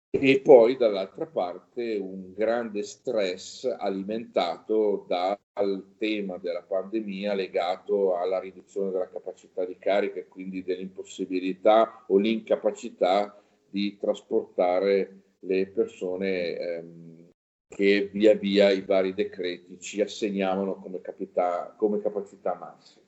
E 0.10 0.40
poi 0.42 0.78
dall'altra 0.78 1.26
parte 1.26 1.98
un 1.98 2.34
grande 2.34 2.84
stress 2.84 3.66
alimentato 3.66 5.06
dal 5.08 5.96
tema 5.98 6.38
della 6.38 6.62
pandemia 6.62 7.34
legato 7.34 8.16
alla 8.16 8.40
riduzione 8.40 8.92
della 8.92 9.10
capacità 9.10 9.66
di 9.66 9.78
carica 9.78 10.20
e 10.20 10.28
quindi 10.28 10.64
dell'impossibilità 10.64 12.06
o 12.08 12.18
l'incapacità 12.18 13.38
di 13.70 13.98
trasportare 13.98 15.24
le 15.40 15.68
persone 15.68 16.58
ehm, 16.58 17.25
che 17.68 18.10
via 18.12 18.36
via 18.36 18.70
i 18.72 18.82
vari 18.82 19.14
decreti 19.14 19.80
ci 19.80 20.02
assegnavano 20.02 20.76
come, 20.76 21.02
capita- 21.02 21.74
come 21.78 22.00
capacità 22.02 22.56
massima. 22.56 23.04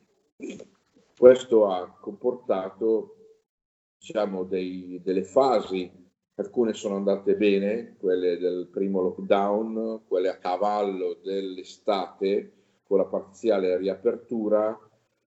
Questo 1.18 1.68
ha 1.68 1.98
comportato 2.00 3.16
diciamo, 3.98 4.44
dei, 4.44 5.02
delle 5.04 5.24
fasi, 5.24 5.92
alcune 6.36 6.74
sono 6.74 6.96
andate 6.96 7.36
bene, 7.36 7.96
quelle 8.00 8.38
del 8.38 8.68
primo 8.72 9.02
lockdown, 9.02 10.04
quelle 10.08 10.30
a 10.30 10.38
cavallo 10.38 11.20
dell'estate 11.24 12.52
con 12.84 12.98
la 13.00 13.06
parziale 13.06 13.78
riapertura, 13.78 14.78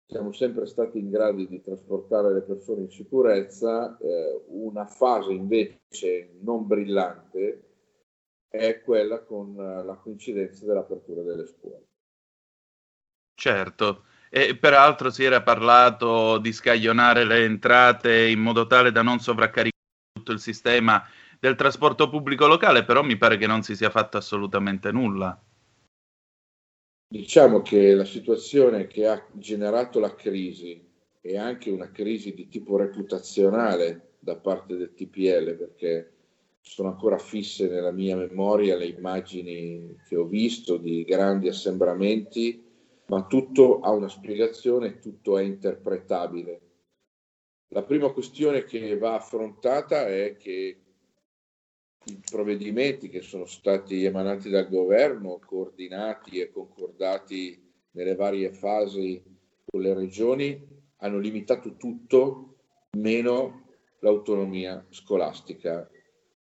siamo 0.07 0.31
sempre 0.33 0.65
stati 0.65 0.99
in 0.99 1.09
grado 1.09 1.43
di 1.43 1.61
trasportare 1.61 2.33
le 2.33 2.41
persone 2.41 2.81
in 2.81 2.91
sicurezza, 2.91 3.97
eh, 3.97 4.43
una 4.47 4.85
fase 4.85 5.31
invece 5.31 6.37
non 6.41 6.67
brillante 6.67 7.74
è 8.57 8.81
quella 8.81 9.23
con 9.23 9.55
eh, 9.59 9.83
la 9.83 9.95
coincidenza 9.95 10.65
dell'apertura 10.65 11.21
delle 11.21 11.45
scuole. 11.45 11.85
Certo, 13.33 14.05
e 14.29 14.55
peraltro 14.55 15.09
si 15.09 15.23
era 15.23 15.41
parlato 15.41 16.37
di 16.37 16.51
scaglionare 16.51 17.25
le 17.25 17.43
entrate 17.43 18.27
in 18.27 18.39
modo 18.39 18.65
tale 18.65 18.91
da 18.91 19.01
non 19.01 19.19
sovraccaricare 19.19 19.71
tutto 20.13 20.31
il 20.31 20.39
sistema 20.39 21.05
del 21.39 21.55
trasporto 21.55 22.09
pubblico 22.09 22.47
locale, 22.47 22.85
però 22.85 23.03
mi 23.03 23.17
pare 23.17 23.37
che 23.37 23.47
non 23.47 23.61
si 23.61 23.75
sia 23.75 23.89
fatto 23.89 24.17
assolutamente 24.17 24.91
nulla. 24.91 25.39
Diciamo 27.07 27.61
che 27.61 27.93
la 27.93 28.05
situazione 28.05 28.87
che 28.87 29.07
ha 29.07 29.23
generato 29.33 29.99
la 29.99 30.15
crisi 30.15 30.83
è 31.21 31.37
anche 31.37 31.69
una 31.69 31.91
crisi 31.91 32.33
di 32.33 32.47
tipo 32.47 32.77
reputazionale 32.77 34.15
da 34.19 34.35
parte 34.37 34.75
del 34.75 34.93
TPL, 34.93 35.55
perché 35.55 36.14
sono 36.67 36.89
ancora 36.89 37.19
fisse 37.19 37.69
nella 37.69 37.91
mia 37.91 38.17
memoria 38.17 38.75
le 38.75 38.87
immagini 38.87 39.95
che 40.07 40.15
ho 40.15 40.25
visto 40.25 40.77
di 40.77 41.03
grandi 41.03 41.47
assembramenti, 41.47 42.61
ma 43.05 43.27
tutto 43.27 43.81
ha 43.81 43.91
una 43.91 44.09
spiegazione, 44.09 44.97
tutto 44.97 45.37
è 45.37 45.43
interpretabile. 45.43 46.61
La 47.67 47.83
prima 47.83 48.11
questione 48.11 48.63
che 48.63 48.97
va 48.97 49.13
affrontata 49.13 50.07
è 50.07 50.35
che 50.37 50.79
i 52.03 52.21
provvedimenti 52.29 53.09
che 53.09 53.21
sono 53.21 53.45
stati 53.45 54.03
emanati 54.03 54.49
dal 54.49 54.67
governo, 54.67 55.39
coordinati 55.45 56.39
e 56.39 56.51
concordati 56.51 57.61
nelle 57.91 58.15
varie 58.15 58.51
fasi 58.51 59.23
con 59.65 59.81
le 59.81 59.93
regioni, 59.93 60.67
hanno 60.97 61.19
limitato 61.19 61.75
tutto 61.77 62.55
meno 62.97 63.67
l'autonomia 63.99 64.85
scolastica 64.89 65.89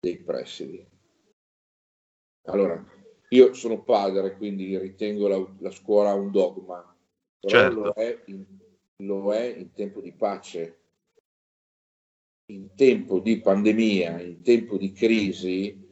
dei 0.05 0.17
presidi. 0.19 0.87
Allora, 2.43 2.79
io 3.29 3.53
sono 3.55 3.81
padre, 3.81 4.37
quindi 4.37 4.77
ritengo 4.77 5.27
la, 5.27 5.55
la 5.59 5.71
scuola 5.71 6.13
un 6.13 6.29
dogma, 6.29 6.95
però 7.39 7.57
certo. 7.57 7.79
lo, 7.79 7.93
è 7.93 8.21
in, 8.25 8.45
lo 8.97 9.33
è 9.33 9.45
in 9.45 9.71
tempo 9.71 10.01
di 10.01 10.13
pace, 10.13 10.79
in 12.51 12.75
tempo 12.75 13.19
di 13.19 13.41
pandemia, 13.41 14.21
in 14.21 14.43
tempo 14.43 14.77
di 14.77 14.91
crisi, 14.91 15.83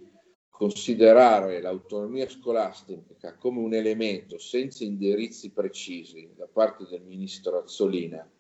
considerare 0.48 1.60
l'autonomia 1.60 2.30
scolastica 2.30 3.36
come 3.36 3.60
un 3.62 3.74
elemento 3.74 4.38
senza 4.38 4.84
indirizzi 4.84 5.50
precisi 5.50 6.32
da 6.36 6.48
parte 6.48 6.86
del 6.88 7.02
ministro 7.02 7.58
Azzolina, 7.58 8.32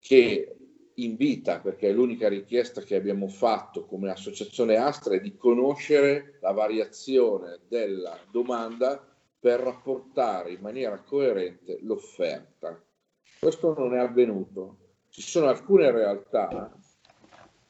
che 0.00 0.56
invita, 0.96 1.60
perché 1.60 1.88
è 1.88 1.92
l'unica 1.92 2.28
richiesta 2.28 2.80
che 2.80 2.96
abbiamo 2.96 3.28
fatto 3.28 3.84
come 3.84 4.10
associazione 4.10 4.76
Astra, 4.76 5.14
è 5.14 5.20
di 5.20 5.36
conoscere 5.36 6.38
la 6.40 6.52
variazione 6.52 7.60
della 7.68 8.18
domanda 8.30 9.04
per 9.38 9.60
rapportare 9.60 10.52
in 10.52 10.60
maniera 10.60 10.98
coerente 11.02 11.78
l'offerta. 11.82 12.80
Questo 13.38 13.74
non 13.76 13.94
è 13.94 13.98
avvenuto. 13.98 14.78
Ci 15.10 15.22
sono 15.22 15.46
alcune 15.46 15.90
realtà, 15.90 16.74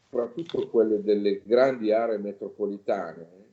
soprattutto 0.04 0.68
quelle 0.68 1.02
delle 1.02 1.42
grandi 1.44 1.92
aree 1.92 2.18
metropolitane, 2.18 3.44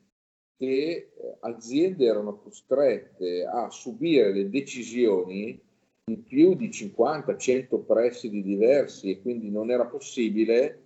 che 0.58 0.66
eh, 0.66 1.12
aziende 1.42 2.06
erano 2.06 2.38
costrette 2.38 3.44
a 3.46 3.70
subire 3.70 4.32
le 4.32 4.50
decisioni 4.50 5.60
in 6.06 6.24
più 6.24 6.56
di 6.56 6.70
50-100 6.70 7.86
presidi 7.86 8.44
diversi 8.44 9.10
e 9.10 9.22
quindi 9.22 9.50
non 9.50 9.72
era 9.72 9.86
possibile 9.86 10.80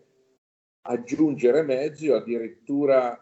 aggiungere 0.81 1.63
mezzi 1.63 2.09
o 2.09 2.15
addirittura 2.15 3.19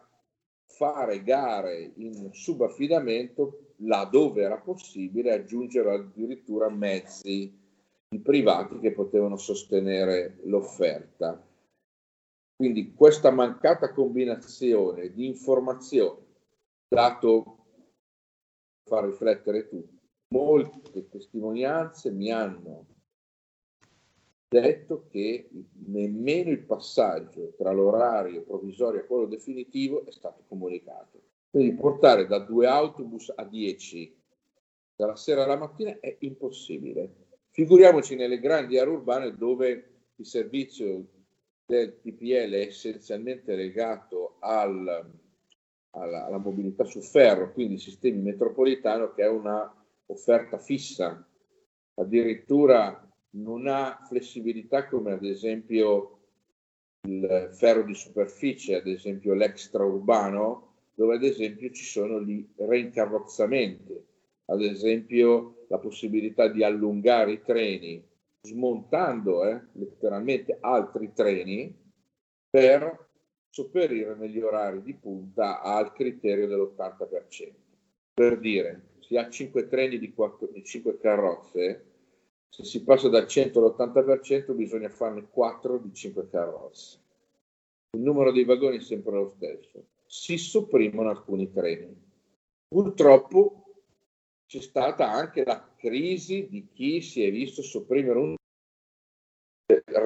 fare 0.67 1.23
gare 1.23 1.93
in 1.95 2.29
subaffidamento 2.33 3.73
laddove 3.77 4.43
era 4.43 4.57
possibile 4.57 5.33
aggiungere 5.33 5.93
addirittura 5.93 6.69
mezzi 6.69 7.63
privati 8.21 8.79
che 8.79 8.91
potevano 8.91 9.37
sostenere 9.37 10.39
l'offerta. 10.43 11.41
Quindi 12.55 12.93
questa 12.93 13.31
mancata 13.31 13.91
combinazione 13.91 15.11
di 15.11 15.25
informazioni, 15.25 16.25
dato 16.87 17.65
far 18.87 19.05
riflettere 19.05 19.67
tutti, 19.67 19.94
molte 20.29 21.07
testimonianze 21.09 22.11
mi 22.11 22.31
hanno 22.31 22.85
detto 24.47 25.07
che 25.09 25.49
nemmeno 25.87 26.49
il 26.49 26.63
passaggio 26.63 27.53
tra 27.57 27.71
l'orario 27.71 28.43
provvisorio 28.43 29.01
e 29.01 29.05
quello 29.05 29.25
definitivo 29.25 30.05
è 30.05 30.11
stato 30.11 30.43
comunicato. 30.47 31.21
Quindi 31.49 31.75
portare 31.75 32.25
da 32.25 32.39
due 32.39 32.67
autobus 32.67 33.31
a 33.35 33.43
dieci 33.43 34.15
dalla 34.95 35.15
sera 35.15 35.43
alla 35.43 35.57
mattina 35.57 35.97
è 35.99 36.15
impossibile. 36.19 37.23
Figuriamoci 37.51 38.15
nelle 38.15 38.39
grandi 38.39 38.77
aree 38.77 38.93
urbane 38.93 39.35
dove 39.35 39.89
il 40.15 40.25
servizio 40.25 41.05
del 41.65 41.99
TPL 41.99 42.51
è 42.51 42.67
essenzialmente 42.67 43.55
legato 43.55 44.37
al, 44.39 45.11
alla, 45.91 46.25
alla, 46.25 46.37
mobilità 46.37 46.83
su 46.85 47.01
ferro, 47.01 47.51
quindi 47.51 47.77
sistemi 47.77 48.21
metropolitano 48.21 49.13
che 49.13 49.23
è 49.23 49.29
una 49.29 49.73
offerta 50.07 50.57
fissa, 50.57 51.27
addirittura 51.95 53.01
non 53.31 53.67
ha 53.67 54.01
flessibilità 54.07 54.87
come 54.87 55.11
ad 55.13 55.23
esempio 55.23 56.11
il 57.07 57.49
ferro 57.51 57.83
di 57.83 57.93
superficie, 57.93 58.75
ad 58.75 58.87
esempio 58.87 59.33
l'extraurbano, 59.33 60.73
dove 60.93 61.15
ad 61.15 61.23
esempio 61.23 61.69
ci 61.71 61.83
sono 61.83 62.21
gli 62.21 62.47
reincarrozzamenti, 62.55 64.01
ad 64.45 64.61
esempio 64.61 65.65
la 65.67 65.77
possibilità 65.77 66.47
di 66.47 66.63
allungare 66.63 67.33
i 67.33 67.41
treni 67.41 68.03
smontando 68.45 69.43
eh, 69.43 69.59
letteralmente 69.73 70.57
altri 70.61 71.11
treni 71.13 71.75
per 72.49 73.09
sopperire 73.49 74.15
negli 74.15 74.39
orari 74.39 74.81
di 74.81 74.93
punta 74.93 75.61
al 75.61 75.91
criterio 75.93 76.47
dell'80%. 76.47 77.53
Per 78.13 78.39
dire, 78.39 78.81
si 79.05 79.17
ha 79.17 79.29
5 79.29 79.67
treni 79.67 79.99
di, 79.99 80.13
4, 80.13 80.47
di 80.47 80.63
5 80.63 80.97
carrozze, 80.97 81.85
se 82.49 82.63
si 82.63 82.83
passa 82.83 83.07
dal 83.07 83.27
100 83.27 83.59
all'80% 83.59 84.55
bisogna 84.55 84.89
farne 84.89 85.27
4 85.29 85.77
di 85.77 85.93
5 85.93 86.27
carrozze. 86.29 86.99
Il 87.91 88.01
numero 88.01 88.31
dei 88.31 88.45
vagoni 88.45 88.77
è 88.77 88.81
sempre 88.81 89.13
lo 89.13 89.29
stesso. 89.29 89.85
Si 90.07 90.37
sopprimono 90.37 91.09
alcuni 91.09 91.51
treni. 91.51 91.95
Purtroppo 92.67 93.83
c'è 94.47 94.59
stata 94.59 95.11
anche 95.11 95.43
la 95.43 95.73
crisi 95.75 96.47
di 96.49 96.67
chi 96.73 97.01
si 97.01 97.23
è 97.23 97.29
visto 97.29 97.61
sopprimere 97.61 98.19
un 98.19 98.35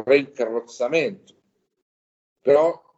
reincarrozzamento. 0.04 1.34
Però 2.42 2.89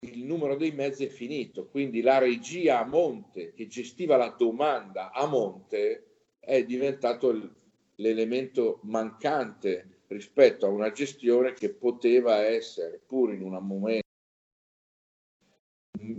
il 0.00 0.24
numero 0.24 0.56
dei 0.56 0.70
mezzi 0.70 1.06
è 1.06 1.08
finito, 1.08 1.66
quindi 1.68 2.00
la 2.00 2.18
regia 2.18 2.80
a 2.80 2.86
monte 2.86 3.52
che 3.52 3.66
gestiva 3.66 4.16
la 4.16 4.34
domanda 4.38 5.10
a 5.10 5.26
monte 5.26 6.04
è 6.38 6.64
diventato 6.64 7.56
l'elemento 7.96 8.80
mancante 8.84 10.02
rispetto 10.06 10.66
a 10.66 10.70
una 10.70 10.92
gestione 10.92 11.52
che 11.52 11.70
poteva 11.70 12.44
essere, 12.44 13.00
pur 13.04 13.32
in 13.32 13.42
un 13.42 13.58
momento 13.60 14.06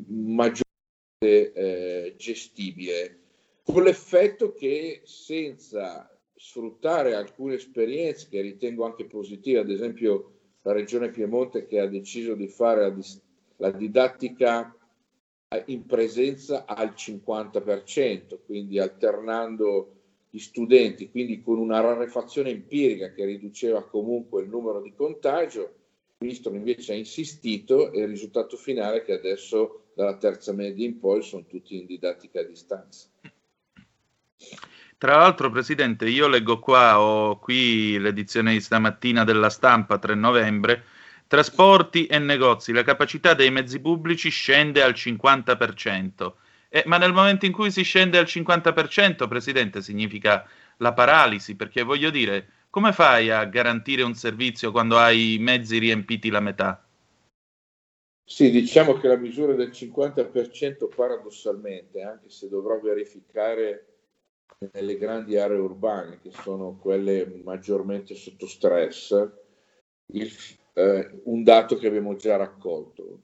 maggiormente 0.08 0.66
eh, 1.22 2.16
gestibile, 2.18 3.18
con 3.64 3.84
l'effetto 3.84 4.52
che 4.52 5.02
senza 5.06 6.14
sfruttare 6.36 7.16
alcune 7.16 7.56
esperienze 7.56 8.28
che 8.30 8.42
ritengo 8.42 8.86
anche 8.86 9.06
positive, 9.06 9.60
ad 9.60 9.70
esempio 9.70 10.34
la 10.64 10.74
Regione 10.74 11.10
Piemonte 11.10 11.66
che 11.66 11.80
ha 11.80 11.88
deciso 11.88 12.36
di 12.36 12.48
fare 12.48 12.82
la, 12.82 12.94
la 13.60 13.72
didattica 13.72 14.74
in 15.66 15.86
presenza 15.86 16.66
al 16.66 16.94
50%, 16.96 18.40
quindi 18.46 18.80
alternando 18.80 19.96
gli 20.30 20.38
studenti, 20.38 21.10
quindi 21.10 21.42
con 21.42 21.58
una 21.58 21.80
rarefazione 21.80 22.50
empirica 22.50 23.12
che 23.12 23.26
riduceva 23.26 23.84
comunque 23.84 24.44
il 24.44 24.50
numero 24.50 24.82
di 24.82 24.94
contagio, 24.94 25.62
il 25.62 26.28
ministro 26.28 26.54
invece 26.54 26.94
ha 26.94 26.96
insistito 26.96 27.92
e 27.92 28.02
il 28.02 28.08
risultato 28.08 28.58
finale 28.58 28.98
è 28.98 29.04
che 29.04 29.14
adesso 29.14 29.86
dalla 29.96 30.18
terza 30.18 30.54
media 30.54 30.86
in 30.86 31.00
poi 31.00 31.22
sono 31.24 31.46
tutti 31.46 31.78
in 31.78 31.86
didattica 31.86 32.42
a 32.42 32.44
distanza. 32.44 33.08
Tra 34.98 35.18
l'altro, 35.18 35.50
Presidente, 35.50 36.08
io 36.08 36.28
leggo 36.28 36.60
qua, 36.60 37.02
ho 37.02 37.40
qui 37.40 37.98
l'edizione 37.98 38.52
di 38.52 38.62
stamattina 38.62 39.24
della 39.24 39.50
stampa, 39.50 39.98
3 39.98 40.14
novembre, 40.14 40.84
trasporti 41.30 42.08
e 42.08 42.18
negozi, 42.18 42.74
la 42.74 42.82
capacità 42.82 43.36
dei 43.36 43.52
mezzi 43.52 43.80
pubblici 43.80 44.30
scende 44.30 44.82
al 44.82 44.94
50%. 44.94 46.34
Eh, 46.70 46.82
ma 46.88 46.98
nel 46.98 47.14
momento 47.14 47.46
in 47.46 47.52
cui 47.52 47.70
si 47.70 47.84
scende 47.84 48.18
al 48.18 48.26
50%, 48.26 49.28
Presidente, 49.28 49.84
significa 49.84 50.44
la 50.78 50.92
paralisi, 50.92 51.56
perché 51.56 51.84
voglio 51.84 52.10
dire, 52.10 52.50
come 52.72 52.94
fai 52.94 53.30
a 53.30 53.46
garantire 53.46 54.02
un 54.02 54.16
servizio 54.16 54.72
quando 54.72 54.98
hai 54.98 55.36
i 55.36 55.38
mezzi 55.38 55.78
riempiti 55.78 56.32
la 56.32 56.40
metà? 56.40 56.84
Sì, 58.24 58.50
diciamo 58.50 58.94
che 58.94 59.08
la 59.08 59.18
misura 59.18 59.54
del 59.54 59.70
50% 59.70 60.90
paradossalmente, 60.96 62.02
anche 62.02 62.32
se 62.32 62.50
dovrò 62.50 62.80
verificare 62.80 63.86
nelle 64.74 64.98
grandi 64.98 65.38
aree 65.38 65.60
urbane, 65.60 66.20
che 66.24 66.32
sono 66.32 66.76
quelle 66.82 67.40
maggiormente 67.44 68.16
sotto 68.16 68.48
stress, 68.48 69.30
il, 70.14 70.32
eh, 70.80 71.22
un 71.26 71.44
dato 71.44 71.78
che 71.78 71.88
abbiamo 71.88 72.16
già 72.16 72.38
raccolto. 72.38 73.24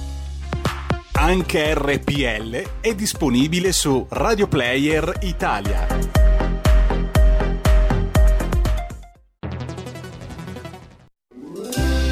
Anche 1.23 1.75
RPL 1.75 2.81
è 2.81 2.95
disponibile 2.95 3.71
su 3.73 4.07
Radio 4.09 4.47
Player 4.47 5.19
Italia. 5.21 5.85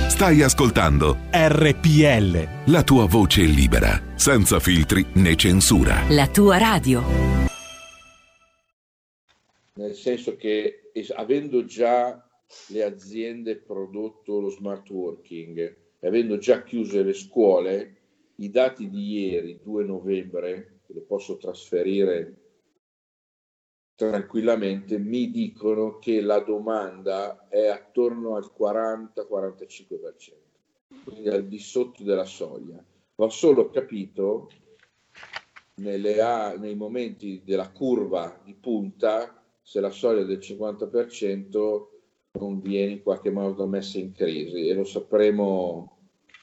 Stai 0.09 0.43
ascoltando 0.43 1.17
RPL. 1.31 2.71
La 2.71 2.83
tua 2.83 3.07
voce 3.07 3.41
libera, 3.45 3.99
senza 4.13 4.59
filtri 4.59 5.03
né 5.15 5.35
censura. 5.35 6.03
La 6.09 6.27
tua 6.27 6.59
radio. 6.59 7.01
Nel 9.73 9.95
senso 9.95 10.35
che 10.35 10.91
avendo 11.15 11.65
già 11.65 12.29
le 12.67 12.83
aziende 12.83 13.55
prodotto 13.55 14.39
lo 14.39 14.49
smart 14.49 14.87
working 14.91 15.57
e 15.99 16.07
avendo 16.07 16.37
già 16.37 16.61
chiuse 16.61 17.01
le 17.01 17.13
scuole, 17.13 17.98
i 18.39 18.49
dati 18.49 18.89
di 18.89 19.27
ieri, 19.27 19.59
2 19.61 19.83
novembre, 19.83 20.79
che 20.85 20.93
le 20.93 21.01
posso 21.01 21.37
trasferire 21.37 22.35
tranquillamente, 23.95 24.97
mi 24.97 25.29
dicono 25.29 25.97
che 25.99 26.21
la 26.21 26.39
domanda 26.39 27.49
è 27.49 27.67
attorno 27.67 28.35
al 28.35 28.49
40-45%, 28.57 30.33
quindi 31.03 31.27
al 31.27 31.45
di 31.45 31.59
sotto 31.59 32.03
della 32.03 32.23
soglia. 32.23 32.81
Ho 33.15 33.29
solo 33.29 33.69
capito 33.69 34.49
nelle, 35.75 36.57
nei 36.57 36.75
momenti 36.75 37.41
della 37.43 37.69
curva 37.69 38.39
di 38.43 38.53
punta 38.53 39.43
se 39.61 39.81
la 39.81 39.89
soglia 39.89 40.23
del 40.23 40.37
50% 40.37 41.87
non 42.39 42.61
viene 42.61 42.93
in 42.93 43.03
qualche 43.03 43.31
modo 43.31 43.67
messa 43.67 43.99
in 43.99 44.13
crisi 44.13 44.69
e 44.69 44.73
lo 44.73 44.85
sapremo 44.85 45.98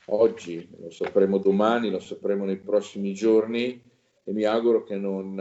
oggi, 0.06 0.68
lo 0.78 0.90
sapremo 0.90 1.38
domani, 1.38 1.90
lo 1.90 2.00
sapremo 2.00 2.44
nei 2.44 2.58
prossimi 2.58 3.14
giorni 3.14 3.80
e 4.24 4.32
mi 4.32 4.44
auguro 4.44 4.84
che 4.84 4.96
non 4.96 5.34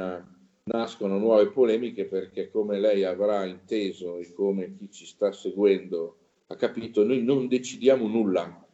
nascono 0.64 1.18
nuove 1.18 1.48
polemiche 1.52 2.06
perché 2.06 2.50
come 2.50 2.80
lei 2.80 3.04
avrà 3.04 3.46
inteso 3.46 4.18
e 4.18 4.34
come 4.34 4.76
chi 4.76 4.92
ci 4.92 5.06
sta 5.06 5.32
seguendo 5.32 6.18
ha 6.48 6.56
capito, 6.56 7.04
noi 7.04 7.24
non 7.24 7.48
decidiamo 7.48 8.08
nulla, 8.08 8.66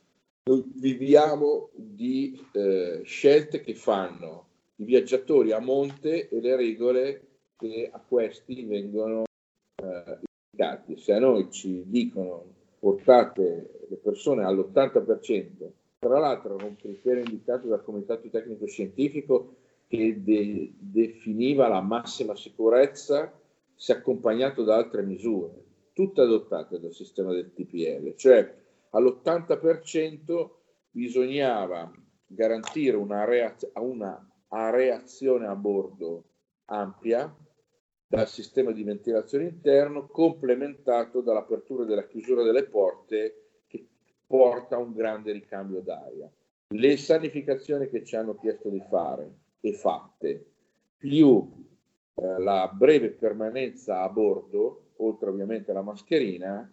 noi 0.44 0.64
viviamo 0.76 1.70
di 1.74 2.38
eh, 2.52 3.02
scelte 3.04 3.62
che 3.62 3.76
fanno 3.76 4.48
i 4.78 4.84
viaggiatori 4.84 5.52
a 5.52 5.60
monte 5.60 6.28
e 6.28 6.42
le 6.42 6.56
regole 6.56 7.28
che 7.56 7.90
a 7.92 8.00
questi 8.00 8.66
vengono 8.66 9.24
eh, 9.82 10.20
indicati. 10.52 10.98
Se 10.98 11.14
a 11.14 11.20
noi 11.20 11.50
ci 11.50 11.84
dicono 11.86 12.44
portate 12.80 13.86
le 13.88 13.96
persone 13.98 14.44
all'80%, 14.44 15.72
tra 16.02 16.18
l'altro 16.18 16.56
un 16.56 16.76
criterio 16.78 17.24
indicato 17.24 17.68
dal 17.68 17.84
Comitato 17.84 18.28
Tecnico 18.28 18.66
Scientifico 18.66 19.58
che 19.86 20.24
de- 20.24 20.74
definiva 20.80 21.68
la 21.68 21.82
massima 21.82 22.36
sicurezza 22.36 23.32
se 23.76 23.92
accompagnato 23.92 24.64
da 24.64 24.78
altre 24.78 25.04
misure, 25.04 25.64
tutte 25.94 26.22
adottate 26.22 26.80
dal 26.80 26.92
sistema 26.92 27.32
del 27.34 27.54
TPL, 27.54 28.16
cioè 28.16 28.52
all'80% 28.90 30.50
bisognava 30.90 31.92
garantire 32.26 32.98
una, 32.98 33.24
reaz- 33.24 33.70
una 33.76 34.28
areazione 34.48 35.46
a 35.46 35.56
bordo 35.56 36.24
ampia 36.66 37.32
dal 38.08 38.28
sistema 38.28 38.72
di 38.72 38.84
ventilazione 38.84 39.44
interno 39.44 40.08
complementato 40.08 41.22
dall'apertura 41.22 41.84
e 41.84 41.86
della 41.86 42.08
chiusura 42.08 42.42
delle 42.42 42.64
porte 42.64 43.41
porta 44.32 44.78
a 44.78 44.80
un 44.80 44.94
grande 44.94 45.34
ricambio 45.34 45.82
d'aria. 45.82 46.32
Le 46.70 46.96
sanificazioni 46.96 47.90
che 47.90 48.06
ci 48.06 48.16
hanno 48.16 48.36
chiesto 48.36 48.70
di 48.70 48.82
fare 48.90 49.30
e 49.60 49.74
fatte, 49.74 50.46
più 50.96 51.52
eh, 52.16 52.40
la 52.40 52.72
breve 52.74 53.10
permanenza 53.10 54.04
a 54.04 54.10
bordo, 54.10 54.92
oltre 54.98 55.30
ovviamente 55.30 55.72
alla 55.72 55.82
mascherina, 55.82 56.70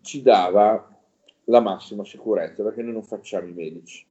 ci 0.00 0.22
dava 0.22 0.98
la 1.44 1.60
massima 1.60 2.04
sicurezza 2.06 2.62
perché 2.62 2.82
noi 2.82 2.94
non 2.94 3.02
facciamo 3.02 3.48
i 3.48 3.52
medici. 3.52 4.06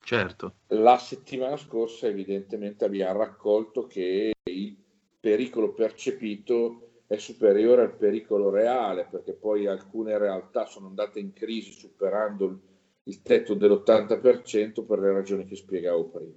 Certo. 0.00 0.54
La 0.68 0.96
settimana 0.96 1.58
scorsa 1.58 2.06
evidentemente 2.06 2.86
abbiamo 2.86 3.18
raccolto 3.18 3.86
che 3.86 4.32
il 4.50 4.76
pericolo 5.20 5.74
percepito 5.74 6.93
è 7.14 7.18
superiore 7.18 7.82
al 7.82 7.96
pericolo 7.96 8.50
reale, 8.50 9.08
perché 9.10 9.32
poi 9.32 9.66
alcune 9.66 10.18
realtà 10.18 10.66
sono 10.66 10.86
andate 10.86 11.18
in 11.18 11.32
crisi 11.32 11.72
superando 11.72 12.60
il 13.04 13.22
tetto 13.22 13.54
dell'80% 13.54 14.86
per 14.86 14.98
le 14.98 15.12
ragioni 15.12 15.44
che 15.46 15.56
spiegavo 15.56 16.04
prima. 16.08 16.32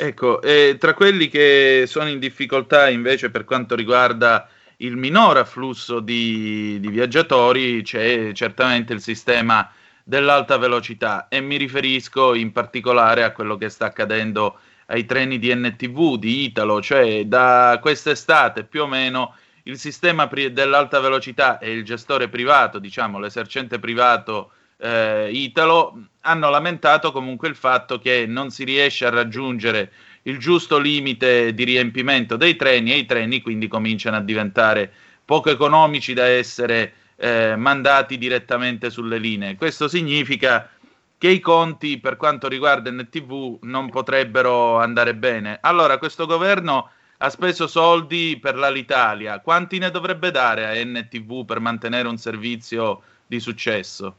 Ecco, 0.00 0.40
eh, 0.42 0.76
tra 0.78 0.94
quelli 0.94 1.28
che 1.28 1.84
sono 1.86 2.08
in 2.08 2.20
difficoltà 2.20 2.88
invece 2.88 3.30
per 3.30 3.44
quanto 3.44 3.74
riguarda 3.74 4.48
il 4.76 4.96
minor 4.96 5.38
afflusso 5.38 5.98
di, 5.98 6.78
di 6.78 6.88
viaggiatori 6.88 7.82
c'è 7.82 8.30
certamente 8.32 8.92
il 8.92 9.00
sistema 9.00 9.68
dell'alta 10.04 10.56
velocità 10.56 11.26
e 11.26 11.40
mi 11.40 11.56
riferisco 11.56 12.34
in 12.34 12.52
particolare 12.52 13.24
a 13.24 13.32
quello 13.32 13.56
che 13.56 13.68
sta 13.68 13.86
accadendo 13.86 14.60
ai 14.86 15.04
treni 15.04 15.38
di 15.38 15.52
NTV 15.52 16.16
di 16.16 16.44
Italo, 16.44 16.80
cioè 16.80 17.26
da 17.26 17.78
quest'estate 17.80 18.64
più 18.64 18.82
o 18.82 18.86
meno 18.86 19.34
il 19.68 19.78
sistema 19.78 20.26
pri- 20.28 20.52
dell'alta 20.52 20.98
velocità 20.98 21.58
e 21.58 21.70
il 21.70 21.84
gestore 21.84 22.28
privato, 22.28 22.78
diciamo 22.78 23.18
l'esercente 23.18 23.78
privato 23.78 24.52
eh, 24.78 25.28
Italo, 25.30 26.06
hanno 26.22 26.50
lamentato 26.50 27.12
comunque 27.12 27.48
il 27.48 27.54
fatto 27.54 27.98
che 27.98 28.24
non 28.26 28.50
si 28.50 28.64
riesce 28.64 29.04
a 29.06 29.10
raggiungere 29.10 29.92
il 30.22 30.38
giusto 30.38 30.78
limite 30.78 31.52
di 31.52 31.64
riempimento 31.64 32.36
dei 32.36 32.56
treni 32.56 32.92
e 32.92 32.98
i 32.98 33.06
treni 33.06 33.40
quindi 33.42 33.68
cominciano 33.68 34.16
a 34.16 34.20
diventare 34.20 34.90
poco 35.24 35.50
economici 35.50 36.14
da 36.14 36.26
essere 36.26 36.92
eh, 37.16 37.54
mandati 37.56 38.16
direttamente 38.16 38.88
sulle 38.88 39.18
linee. 39.18 39.56
Questo 39.56 39.86
significa 39.86 40.70
che 41.18 41.28
i 41.28 41.40
conti 41.40 41.98
per 41.98 42.16
quanto 42.16 42.48
riguarda 42.48 42.90
NTV 42.90 43.58
non 43.62 43.90
potrebbero 43.90 44.78
andare 44.78 45.14
bene. 45.14 45.58
Allora, 45.60 45.98
questo 45.98 46.24
governo 46.26 46.90
ha 47.18 47.30
speso 47.30 47.66
soldi 47.66 48.38
per 48.40 48.56
l'Alitalia, 48.56 49.40
quanti 49.40 49.78
ne 49.78 49.90
dovrebbe 49.90 50.30
dare 50.30 50.66
a 50.66 50.84
NTV 50.84 51.44
per 51.44 51.60
mantenere 51.60 52.08
un 52.08 52.16
servizio 52.16 53.02
di 53.26 53.40
successo? 53.40 54.16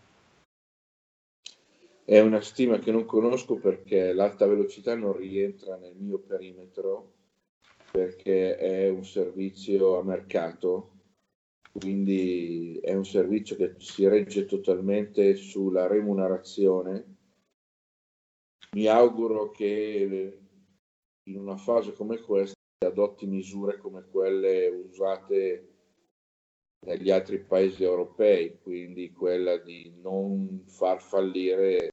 È 2.03 2.19
una 2.19 2.41
stima 2.41 2.79
che 2.79 2.91
non 2.91 3.05
conosco 3.05 3.55
perché 3.55 4.13
l'alta 4.13 4.47
velocità 4.47 4.95
non 4.95 5.15
rientra 5.15 5.77
nel 5.77 5.95
mio 5.95 6.19
perimetro 6.19 7.13
perché 7.91 8.57
è 8.57 8.89
un 8.89 9.05
servizio 9.05 9.97
a 9.99 10.03
mercato 10.03 10.91
quindi 11.71 12.79
è 12.81 12.93
un 12.93 13.05
servizio 13.05 13.55
che 13.55 13.75
si 13.77 14.07
regge 14.07 14.45
totalmente 14.45 15.35
sulla 15.35 15.87
remunerazione. 15.87 17.15
Mi 18.71 18.87
auguro 18.87 19.49
che 19.51 20.39
in 21.23 21.39
una 21.39 21.57
fase 21.57 21.93
come 21.93 22.19
questa 22.19 22.58
adotti 22.85 23.27
misure 23.27 23.77
come 23.77 24.05
quelle 24.09 24.67
usate 24.67 25.67
negli 26.85 27.11
altri 27.11 27.39
paesi 27.43 27.83
europei, 27.83 28.57
quindi 28.61 29.11
quella 29.11 29.57
di 29.57 29.93
non 30.01 30.63
far 30.65 31.01
fallire 31.01 31.89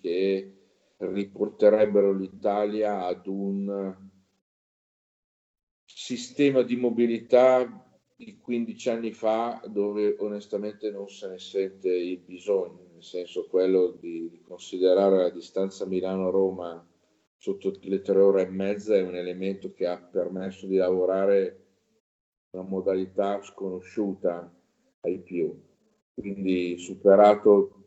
che 0.00 0.56
riporterebbero 0.96 2.12
l'Italia 2.12 3.04
ad 3.04 3.26
un 3.26 4.10
sistema 5.84 6.62
di 6.62 6.76
mobilità 6.76 7.86
di 8.16 8.38
15 8.38 8.88
anni 8.88 9.12
fa 9.12 9.60
dove 9.66 10.16
onestamente 10.20 10.90
non 10.90 11.08
se 11.08 11.28
ne 11.28 11.38
sente 11.38 11.90
il 11.90 12.18
bisogno, 12.20 12.88
nel 12.94 13.02
senso 13.04 13.46
quello 13.46 13.90
di 13.90 14.40
considerare 14.42 15.18
la 15.18 15.30
distanza 15.30 15.84
Milano-Roma 15.84 16.86
sotto 17.42 17.76
le 17.80 18.02
tre 18.02 18.20
ore 18.20 18.42
e 18.42 18.50
mezza 18.50 18.94
è 18.94 19.02
un 19.02 19.16
elemento 19.16 19.72
che 19.72 19.84
ha 19.84 19.98
permesso 19.98 20.64
di 20.68 20.76
lavorare 20.76 21.64
una 22.50 22.62
modalità 22.62 23.42
sconosciuta 23.42 24.48
ai 25.00 25.18
più. 25.18 25.52
Quindi 26.14 26.78
superato 26.78 27.86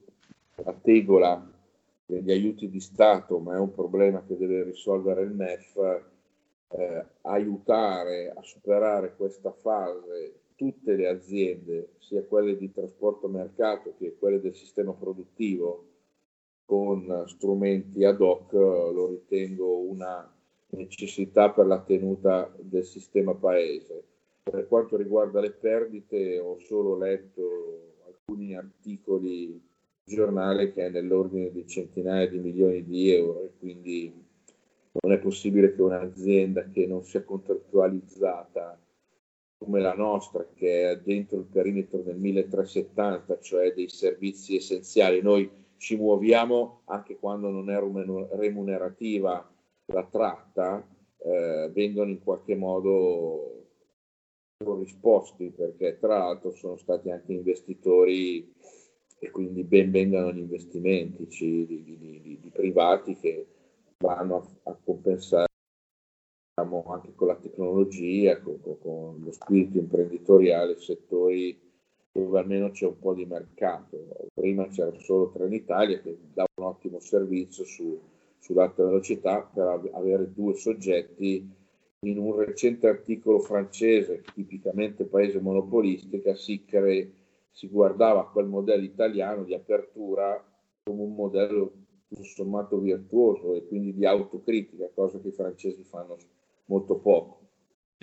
la 0.56 0.74
tegola 0.74 1.50
degli 2.06 2.32
aiuti 2.32 2.70
di 2.70 2.82
Stato, 2.82 3.40
ma 3.40 3.56
è 3.56 3.58
un 3.58 3.74
problema 3.74 4.26
che 4.26 4.36
deve 4.36 4.64
risolvere 4.64 5.22
il 5.22 5.32
MEF, 5.32 6.04
eh, 6.72 7.06
aiutare 7.22 8.34
a 8.36 8.42
superare 8.42 9.16
questa 9.16 9.54
fase 9.54 10.34
tutte 10.56 10.98
le 10.98 11.08
aziende, 11.08 11.94
sia 12.00 12.26
quelle 12.26 12.58
di 12.58 12.74
trasporto 12.74 13.30
mercato 13.30 13.94
che 13.98 14.18
quelle 14.20 14.42
del 14.42 14.54
sistema 14.54 14.92
produttivo, 14.92 15.95
con 16.66 17.24
strumenti 17.28 18.04
ad 18.04 18.20
hoc, 18.20 18.52
lo 18.54 19.08
ritengo 19.08 19.80
una 19.80 20.30
necessità 20.70 21.52
per 21.52 21.68
la 21.68 21.82
tenuta 21.82 22.54
del 22.60 22.84
sistema 22.84 23.34
paese. 23.36 24.04
Per 24.44 24.68
quanto 24.68 24.98
riguarda 24.98 25.40
le 25.40 25.52
perdite, 25.52 26.40
ho 26.40 26.58
solo 26.60 26.98
letto 26.98 27.94
alcuni 28.06 28.56
articoli 28.56 29.62
giornale 30.04 30.72
che 30.72 30.86
è 30.86 30.90
nell'ordine 30.90 31.52
di 31.52 31.66
centinaia 31.68 32.28
di 32.28 32.38
milioni 32.38 32.84
di 32.84 33.12
euro 33.12 33.44
e 33.44 33.52
quindi 33.58 34.14
non 35.02 35.14
è 35.14 35.20
possibile 35.20 35.74
che 35.74 35.82
un'azienda 35.82 36.70
che 36.70 36.86
non 36.86 37.04
sia 37.04 37.24
contrattualizzata 37.24 38.80
come 39.58 39.80
la 39.80 39.94
nostra, 39.94 40.48
che 40.54 40.92
è 40.92 41.00
dentro 41.00 41.40
il 41.40 41.46
perimetro 41.46 42.02
del 42.02 42.18
1370, 42.18 43.40
cioè 43.40 43.74
dei 43.74 43.90
servizi 43.90 44.58
essenziali, 44.58 45.22
noi 45.22 45.50
ci 45.86 45.98
muoviamo 45.98 46.82
anche 46.86 47.16
quando 47.20 47.52
non 47.52 47.70
è 47.70 47.78
remunerativa 48.36 49.48
la 49.94 50.04
tratta, 50.06 50.84
eh, 51.18 51.70
vengono 51.72 52.10
in 52.10 52.24
qualche 52.24 52.56
modo 52.56 53.68
corrisposti, 54.58 55.52
perché 55.52 56.00
tra 56.00 56.18
l'altro 56.18 56.54
sono 56.54 56.78
stati 56.78 57.12
anche 57.12 57.34
investitori 57.34 58.52
e 59.20 59.30
quindi 59.30 59.64
ben 59.64 59.92
vengano 59.92 60.34
gli 60.34 60.40
investimenti 60.40 61.28
di, 61.28 61.68
di, 61.68 62.00
di, 62.00 62.40
di 62.42 62.50
privati 62.52 63.16
che 63.20 63.46
vanno 64.00 64.38
a, 64.64 64.72
a 64.72 64.78
compensare 64.84 65.46
diciamo, 66.56 66.84
anche 66.92 67.14
con 67.14 67.28
la 67.28 67.36
tecnologia, 67.36 68.42
con, 68.42 68.60
con, 68.60 69.22
lo 69.24 69.32
spirito 69.32 69.78
imprenditoriale, 69.78 70.80
settori 70.80 71.65
dove 72.16 72.40
almeno 72.40 72.72
c'è 72.72 72.86
un 72.86 72.98
po' 72.98 73.14
di 73.14 73.26
mercato. 73.26 74.30
Prima 74.34 74.68
c'era 74.70 74.98
solo 75.00 75.32
Trenitalia 75.32 76.00
che 76.00 76.18
dava 76.34 76.48
un 76.56 76.66
ottimo 76.66 77.00
servizio 77.00 77.66
su, 77.66 78.00
sull'alta 78.40 78.86
velocità 78.86 79.42
per 79.42 79.90
avere 79.92 80.32
due 80.34 80.54
soggetti. 80.54 81.64
In 82.06 82.18
un 82.18 82.38
recente 82.38 82.88
articolo 82.88 83.40
francese, 83.40 84.24
tipicamente 84.34 85.04
paese 85.06 85.42
monopolistica, 85.42 86.36
si, 86.36 86.64
si 87.52 87.68
guardava 87.68 88.30
quel 88.30 88.46
modello 88.46 88.84
italiano 88.84 89.44
di 89.44 89.54
apertura 89.54 90.42
come 90.84 91.02
un 91.02 91.16
modello 91.16 91.74
tutto 92.08 92.24
sommato 92.24 92.78
virtuoso 92.78 93.56
e 93.56 93.68
quindi 93.68 93.94
di 93.94 94.06
autocritica, 94.06 94.90
cosa 94.94 95.20
che 95.20 95.30
i 95.30 95.34
francesi 95.34 95.84
fanno 95.84 96.16
molto 96.66 96.96
poco. 96.98 97.45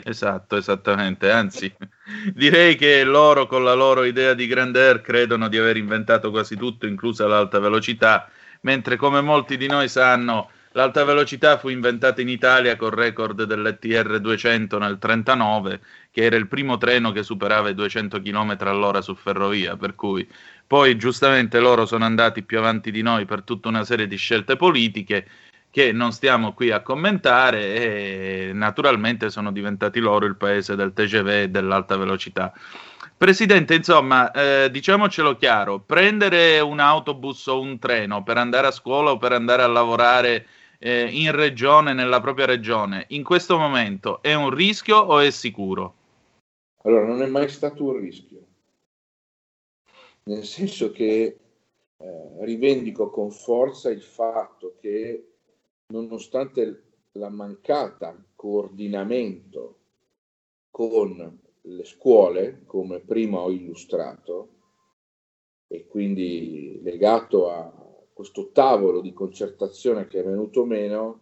Esatto, 0.05 0.57
esattamente. 0.57 1.31
Anzi, 1.31 1.73
direi 2.35 2.75
che 2.77 3.05
loro 3.05 3.47
con 3.47 3.63
la 3.63 3.75
loro 3.75 4.05
idea 4.05 4.35
di 4.35 4.47
grandeur 4.47 5.01
credono 5.01 5.49
di 5.49 5.59
aver 5.59 5.77
inventato 5.77 6.31
quasi 6.31 6.57
tutto, 6.57 6.87
inclusa 6.87 7.27
l'alta 7.27 7.61
velocità, 7.61 8.29
mentre 8.63 8.97
come 8.97 9.21
molti 9.21 9.57
di 9.57 9.69
noi 9.69 9.89
sanno, 9.89 10.51
l'alta 10.73 11.05
velocità 11.05 11.57
fu 11.59 11.69
inventata 11.69 12.21
in 12.21 12.29
Italia 12.29 12.77
col 12.77 12.91
record 12.91 13.45
dell'ETR 13.45 14.19
200 14.19 14.79
nel 14.79 14.99
1939, 15.01 15.81
che 16.11 16.23
era 16.25 16.37
il 16.37 16.49
primo 16.49 16.79
treno 16.79 17.13
che 17.13 17.23
superava 17.23 17.69
i 17.69 17.75
200 17.75 18.21
km 18.21 18.57
all'ora 18.61 19.01
su 19.01 19.15
ferrovia, 19.15 19.77
per 19.77 19.95
cui 19.95 20.29
poi 20.67 20.97
giustamente 20.97 21.61
loro 21.61 21.87
sono 21.87 22.05
andati 22.05 22.43
più 22.43 22.59
avanti 22.59 22.91
di 22.91 23.03
noi 23.03 23.25
per 23.25 23.43
tutta 23.43 23.69
una 23.69 23.85
serie 23.85 24.07
di 24.09 24.17
scelte 24.17 24.57
politiche 24.57 25.27
che 25.73 25.91
non 25.91 26.13
stiamo 26.13 26.53
qui 26.53 26.71
a 26.71 26.83
commentare 26.83 28.49
e 28.49 28.51
naturalmente 28.53 29.31
sono 29.31 29.51
diventati 29.51 30.01
loro 30.01 30.27
il 30.27 30.37
paese 30.37 30.77
del 30.77 30.93
TGV 30.93 31.29
e 31.29 31.49
dell'alta 31.49 31.97
velocità. 31.97 32.53
Presidente, 33.17 33.75
insomma, 33.75 34.31
eh, 34.33 34.71
diciamocelo 34.71 35.35
chiaro, 35.39 35.81
prendere 35.81 36.61
un 36.61 36.79
autobus 36.79 37.47
o 37.47 37.59
un 37.59 37.79
treno 37.79 38.23
per 38.23 38.37
andare 38.37 38.67
a 38.67 38.71
scuola 38.71 39.13
o 39.13 39.17
per 39.17 39.33
andare 39.33 39.63
a 39.63 39.67
lavorare 39.67 40.47
eh, 40.79 41.09
in 41.11 41.33
regione, 41.33 41.95
nella 41.95 42.21
propria 42.21 42.45
regione, 42.45 43.07
in 43.09 43.25
questo 43.25 43.57
momento 43.57 44.21
è 44.21 44.35
un 44.35 44.51
rischio 44.51 44.99
o 44.99 45.21
è 45.21 45.31
sicuro? 45.31 45.95
Allora, 46.83 47.07
non 47.07 47.23
è 47.23 47.27
mai 47.27 47.49
stato 47.49 47.83
un 47.85 47.99
rischio, 47.99 48.45
nel 50.25 50.45
senso 50.45 50.93
che 50.93 51.39
eh, 51.97 52.45
rivendico 52.45 53.09
con 53.09 53.31
forza 53.31 53.89
il 53.89 54.03
fatto 54.03 54.75
che 54.79 55.32
nonostante 55.93 56.85
la 57.13 57.29
mancata 57.29 58.17
coordinamento 58.35 59.79
con 60.71 61.41
le 61.61 61.85
scuole, 61.85 62.63
come 62.65 63.01
prima 63.01 63.41
ho 63.41 63.51
illustrato, 63.51 64.49
e 65.69 65.87
quindi 65.87 66.81
legato 66.83 67.51
a 67.51 67.71
questo 68.13 68.51
tavolo 68.51 69.01
di 69.01 69.13
concertazione 69.13 70.07
che 70.07 70.21
è 70.21 70.25
venuto 70.25 70.65
meno, 70.65 71.21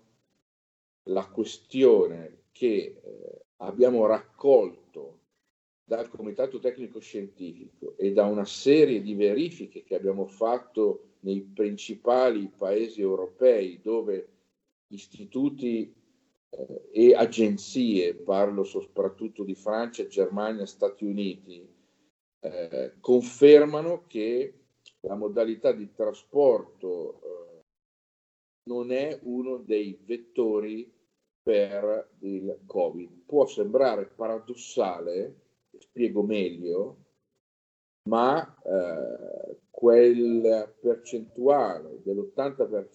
la 1.05 1.27
questione 1.29 2.45
che 2.53 3.01
eh, 3.03 3.45
abbiamo 3.57 4.07
raccolto 4.07 5.19
dal 5.85 6.09
Comitato 6.09 6.61
Tecnico 6.61 7.01
Scientifico 7.01 7.97
e 7.97 8.13
da 8.13 8.25
una 8.25 8.45
serie 8.45 9.03
di 9.03 9.15
verifiche 9.15 9.83
che 9.83 9.97
abbiamo 9.97 10.27
fatto 10.27 11.15
nei 11.21 11.41
principali 11.41 12.51
paesi 12.57 13.01
europei 13.01 13.81
dove 13.81 14.40
istituti 14.91 15.93
eh, 16.51 16.89
e 16.93 17.15
agenzie, 17.15 18.15
parlo 18.15 18.65
soprattutto 18.65 19.45
di 19.45 19.55
Francia, 19.55 20.07
Germania, 20.07 20.67
Stati 20.67 21.05
Uniti, 21.05 21.67
eh, 22.41 22.95
confermano 23.01 24.07
che 24.07 24.55
la 25.01 25.15
modalità 25.15 25.73
di 25.73 25.93
trasporto 25.93 27.21
eh, 27.23 27.61
non 28.69 28.93
è 28.93 29.19
uno 29.23 29.59
dei 29.59 29.99
vettori 30.05 30.93
per 31.43 32.17
il 32.21 32.61
Covid. 32.67 33.25
Può 33.27 33.47
sembrare 33.47 34.07
paradossale, 34.07 35.35
spiego 35.79 36.23
meglio, 36.23 37.10
ma 38.09 38.57
eh, 38.65 39.57
quel 39.71 40.75
percentuale 40.81 42.01
dell'80%, 42.03 42.91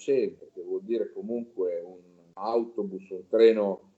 che 0.53 0.61
vuol 0.63 0.83
dire 0.83 1.11
comunque 1.11 1.81
un 1.81 1.99
autobus, 2.33 3.09
un 3.09 3.27
treno 3.27 3.93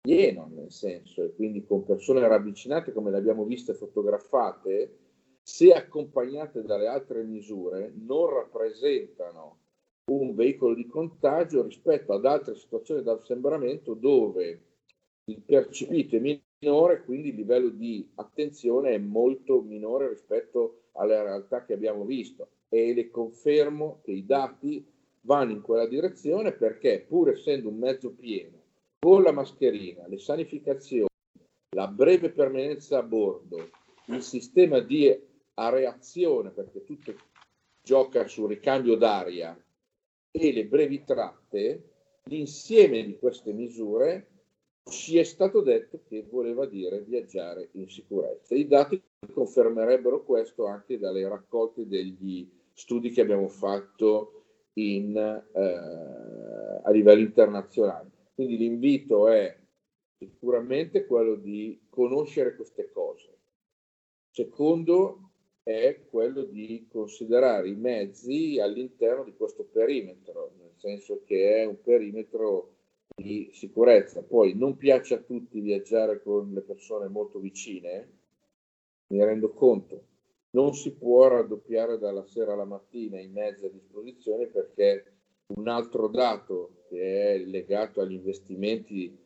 pieno 0.00 0.48
nel 0.52 0.70
senso, 0.70 1.22
e 1.22 1.34
quindi 1.34 1.64
con 1.64 1.84
persone 1.84 2.26
ravvicinate 2.26 2.92
come 2.92 3.10
le 3.10 3.18
abbiamo 3.18 3.44
viste 3.44 3.74
fotografate, 3.74 4.98
se 5.42 5.72
accompagnate 5.72 6.62
dalle 6.62 6.86
altre 6.86 7.22
misure, 7.22 7.92
non 7.94 8.28
rappresentano 8.28 9.58
un 10.10 10.34
veicolo 10.34 10.74
di 10.74 10.86
contagio 10.86 11.62
rispetto 11.62 12.12
ad 12.12 12.24
altre 12.24 12.54
situazioni 12.54 13.02
d'assembramento 13.02 13.94
dove 13.94 14.62
il 15.24 15.40
percepito 15.40 16.18
minore, 16.62 17.02
quindi 17.02 17.30
il 17.30 17.34
livello 17.34 17.68
di 17.68 18.08
attenzione 18.14 18.94
è 18.94 18.98
molto 18.98 19.60
minore 19.62 20.08
rispetto 20.08 20.84
alla 20.92 21.22
realtà 21.22 21.64
che 21.64 21.72
abbiamo 21.72 22.04
visto. 22.04 22.48
E 22.68 22.94
le 22.94 23.10
confermo 23.10 24.00
che 24.02 24.12
i 24.12 24.24
dati 24.24 24.84
vanno 25.22 25.52
in 25.52 25.60
quella 25.60 25.86
direzione 25.86 26.52
perché 26.52 27.04
pur 27.06 27.30
essendo 27.30 27.68
un 27.68 27.76
mezzo 27.76 28.12
pieno, 28.12 28.60
con 28.98 29.22
la 29.22 29.32
mascherina, 29.32 30.06
le 30.06 30.18
sanificazioni, 30.18 31.08
la 31.74 31.88
breve 31.88 32.30
permanenza 32.30 32.98
a 32.98 33.02
bordo, 33.02 33.70
il 34.06 34.22
sistema 34.22 34.78
di 34.78 35.14
areazione, 35.54 36.50
perché 36.50 36.84
tutto 36.84 37.14
gioca 37.82 38.26
sul 38.28 38.48
ricambio 38.48 38.96
d'aria, 38.96 39.56
e 40.30 40.52
le 40.52 40.66
brevi 40.66 41.04
tratte, 41.04 41.90
l'insieme 42.24 43.04
di 43.04 43.18
queste 43.18 43.52
misure 43.52 44.28
ci 44.84 45.18
è 45.18 45.22
stato 45.22 45.60
detto 45.60 46.02
che 46.08 46.26
voleva 46.28 46.66
dire 46.66 47.00
viaggiare 47.00 47.68
in 47.72 47.88
sicurezza. 47.88 48.54
I 48.54 48.66
dati 48.66 49.00
confermerebbero 49.32 50.24
questo 50.24 50.66
anche 50.66 50.98
dalle 50.98 51.26
raccolte 51.28 51.86
degli 51.86 52.48
studi 52.72 53.10
che 53.10 53.20
abbiamo 53.20 53.48
fatto 53.48 54.42
in, 54.74 55.16
eh, 55.16 56.80
a 56.82 56.90
livello 56.90 57.20
internazionale. 57.20 58.10
Quindi 58.34 58.56
l'invito 58.56 59.28
è 59.28 59.56
sicuramente 60.18 61.04
quello 61.06 61.34
di 61.34 61.86
conoscere 61.88 62.56
queste 62.56 62.90
cose. 62.90 63.38
Secondo 64.30 65.30
è 65.62 66.06
quello 66.10 66.42
di 66.42 66.88
considerare 66.90 67.68
i 67.68 67.76
mezzi 67.76 68.58
all'interno 68.58 69.22
di 69.24 69.34
questo 69.36 69.64
perimetro, 69.64 70.54
nel 70.58 70.72
senso 70.76 71.22
che 71.24 71.62
è 71.62 71.64
un 71.64 71.80
perimetro 71.80 72.71
di 73.14 73.50
sicurezza. 73.52 74.22
Poi 74.22 74.54
non 74.54 74.76
piace 74.76 75.14
a 75.14 75.20
tutti 75.20 75.60
viaggiare 75.60 76.22
con 76.22 76.52
le 76.52 76.60
persone 76.60 77.08
molto 77.08 77.38
vicine, 77.38 78.08
mi 79.08 79.24
rendo 79.24 79.52
conto, 79.52 80.04
non 80.50 80.74
si 80.74 80.92
può 80.92 81.28
raddoppiare 81.28 81.98
dalla 81.98 82.24
sera 82.26 82.52
alla 82.52 82.64
mattina 82.64 83.20
i 83.20 83.28
mezzi 83.28 83.64
a 83.64 83.70
disposizione 83.70 84.46
perché 84.46 85.04
un 85.54 85.68
altro 85.68 86.08
dato 86.08 86.84
che 86.88 87.34
è 87.34 87.38
legato 87.38 88.00
agli 88.00 88.12
investimenti 88.12 89.18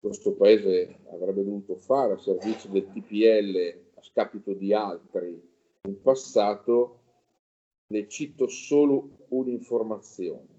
questo 0.00 0.32
paese 0.32 0.98
avrebbe 1.10 1.44
dovuto 1.44 1.76
fare 1.76 2.14
a 2.14 2.18
servizio 2.18 2.70
del 2.70 2.90
TPL 2.90 3.80
a 3.94 4.02
scapito 4.02 4.52
di 4.52 4.74
altri 4.74 5.40
in 5.82 6.00
passato, 6.00 7.00
le 7.86 8.08
cito 8.08 8.48
solo 8.48 9.26
un'informazione. 9.28 10.51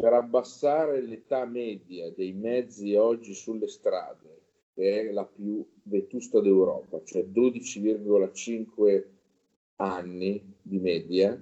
Per 0.00 0.14
abbassare 0.14 1.02
l'età 1.02 1.44
media 1.44 2.10
dei 2.10 2.32
mezzi 2.32 2.94
oggi 2.94 3.34
sulle 3.34 3.68
strade, 3.68 4.40
che 4.72 5.02
è 5.02 5.12
la 5.12 5.26
più 5.26 5.62
vetusta 5.82 6.40
d'Europa, 6.40 7.02
cioè 7.04 7.24
12,5 7.24 9.04
anni 9.76 10.54
di 10.62 10.78
media, 10.78 11.38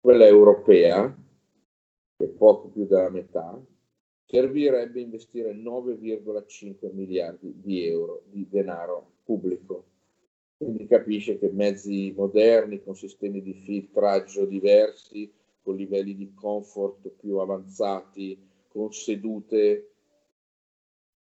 quella 0.00 0.24
europea, 0.24 1.14
che 2.16 2.24
è 2.24 2.28
poco 2.28 2.68
più 2.68 2.86
della 2.86 3.10
metà, 3.10 3.62
servirebbe 4.24 5.02
investire 5.02 5.52
9,5 5.52 6.90
miliardi 6.94 7.60
di 7.60 7.84
euro 7.84 8.22
di 8.30 8.48
denaro 8.48 9.16
pubblico. 9.22 9.84
Quindi 10.56 10.86
capisce 10.86 11.38
che 11.38 11.50
mezzi 11.50 12.14
moderni 12.16 12.82
con 12.82 12.96
sistemi 12.96 13.42
di 13.42 13.52
filtraggio 13.52 14.46
diversi, 14.46 15.30
con 15.68 15.76
livelli 15.76 16.14
di 16.14 16.32
comfort 16.32 17.10
più 17.20 17.36
avanzati, 17.36 18.42
con 18.68 18.90
sedute 18.90 19.90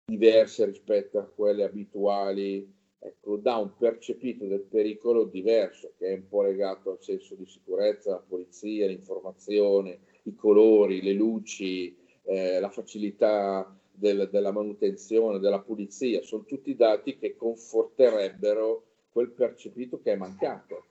diverse 0.04 0.64
rispetto 0.64 1.20
a 1.20 1.28
quelle 1.32 1.62
abituali, 1.62 2.68
ecco, 2.98 3.36
dà 3.36 3.58
un 3.58 3.76
percepito 3.78 4.46
del 4.46 4.62
pericolo 4.62 5.26
diverso, 5.26 5.92
che 5.96 6.08
è 6.08 6.14
un 6.14 6.26
po' 6.26 6.42
legato 6.42 6.90
al 6.90 7.00
senso 7.00 7.36
di 7.36 7.46
sicurezza, 7.46 8.10
la 8.10 8.24
polizia, 8.26 8.88
l'informazione, 8.88 10.00
i 10.24 10.34
colori, 10.34 11.02
le 11.02 11.12
luci, 11.12 11.96
eh, 12.24 12.58
la 12.58 12.70
facilità 12.70 13.72
del, 13.92 14.28
della 14.28 14.50
manutenzione, 14.50 15.38
della 15.38 15.60
pulizia, 15.60 16.20
sono 16.22 16.42
tutti 16.42 16.74
dati 16.74 17.16
che 17.16 17.36
conforterebbero 17.36 18.86
quel 19.12 19.30
percepito 19.30 20.00
che 20.00 20.14
è 20.14 20.16
mancato. 20.16 20.86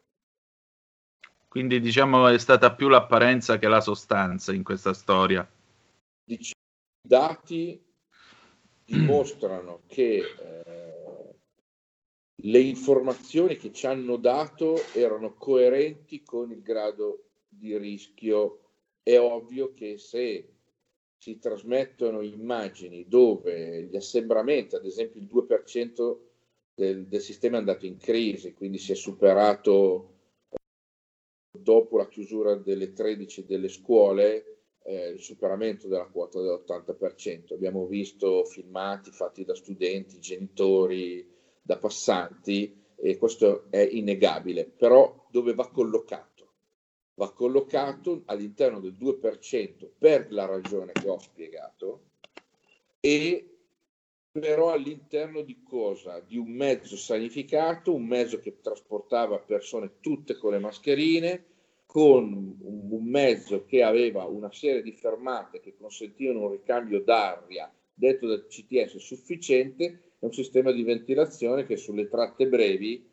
Quindi 1.52 1.82
diciamo 1.82 2.28
è 2.28 2.38
stata 2.38 2.74
più 2.74 2.88
l'apparenza 2.88 3.60
che 3.60 3.68
la 3.68 3.82
sostanza 3.82 4.54
in 4.54 4.64
questa 4.64 4.94
storia. 4.94 5.46
I 6.30 6.40
dati 7.06 7.84
dimostrano 8.86 9.82
che 9.86 10.20
eh, 10.20 11.36
le 12.34 12.60
informazioni 12.60 13.58
che 13.58 13.74
ci 13.74 13.86
hanno 13.86 14.16
dato 14.16 14.78
erano 14.94 15.34
coerenti 15.34 16.24
con 16.24 16.52
il 16.52 16.62
grado 16.62 17.32
di 17.50 17.78
rischio. 17.78 18.70
È 19.04 19.20
ovvio 19.20 19.74
che 19.74 19.98
se 19.98 20.54
si 21.18 21.38
trasmettono 21.38 22.22
immagini 22.22 23.10
dove 23.10 23.90
gli 23.92 23.98
assembramenti, 23.98 24.76
ad 24.76 24.86
esempio 24.86 25.20
il 25.20 25.28
2% 25.28 26.18
del, 26.74 27.08
del 27.08 27.20
sistema 27.20 27.58
è 27.58 27.60
andato 27.60 27.86
in 27.86 27.98
crisi, 27.98 28.54
quindi 28.54 28.78
si 28.78 28.94
è 28.94 28.96
superato 28.96 30.11
dopo 31.52 31.98
la 31.98 32.08
chiusura 32.08 32.56
delle 32.56 32.94
13 32.94 33.46
delle 33.46 33.68
scuole 33.68 34.62
eh, 34.84 35.10
il 35.10 35.20
superamento 35.20 35.88
della 35.88 36.08
quota 36.08 36.42
dell'80%. 36.42 37.54
Abbiamo 37.54 37.86
visto 37.86 38.46
filmati 38.46 39.12
fatti 39.12 39.44
da 39.44 39.54
studenti, 39.54 40.20
genitori, 40.20 41.28
da 41.62 41.78
passanti 41.78 42.80
e 42.96 43.18
questo 43.18 43.66
è 43.70 43.80
innegabile, 43.80 44.66
però 44.66 45.28
dove 45.30 45.54
va 45.54 45.70
collocato? 45.70 46.30
Va 47.16 47.32
collocato 47.34 48.24
all'interno 48.26 48.80
del 48.80 48.96
2% 49.00 49.90
per 49.98 50.32
la 50.32 50.46
ragione 50.46 50.92
che 50.94 51.10
ho 51.10 51.20
spiegato 51.20 52.10
e 53.00 53.51
però 54.32 54.72
all'interno 54.72 55.42
di 55.42 55.62
cosa? 55.62 56.20
Di 56.20 56.38
un 56.38 56.52
mezzo 56.52 56.96
sanificato, 56.96 57.94
un 57.94 58.06
mezzo 58.06 58.40
che 58.40 58.60
trasportava 58.62 59.38
persone 59.40 60.00
tutte 60.00 60.38
con 60.38 60.52
le 60.52 60.60
mascherine, 60.60 61.46
con 61.86 62.58
un 62.62 63.04
mezzo 63.04 63.66
che 63.66 63.84
aveva 63.84 64.24
una 64.24 64.52
serie 64.54 64.82
di 64.82 64.94
fermate 64.94 65.60
che 65.60 65.76
consentivano 65.76 66.46
un 66.46 66.52
ricambio 66.52 67.02
d'aria 67.02 67.70
detto 67.94 68.28
dal 68.28 68.48
CTS 68.48 68.96
sufficiente 68.96 69.84
e 69.84 70.26
un 70.26 70.32
sistema 70.32 70.72
di 70.72 70.84
ventilazione 70.84 71.66
che 71.66 71.76
sulle 71.76 72.08
tratte 72.08 72.48
brevi 72.48 73.06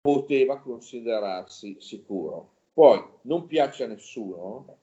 poteva 0.00 0.58
considerarsi 0.58 1.76
sicuro. 1.78 2.54
Poi 2.72 3.00
non 3.22 3.46
piace 3.46 3.84
a 3.84 3.86
nessuno, 3.86 4.78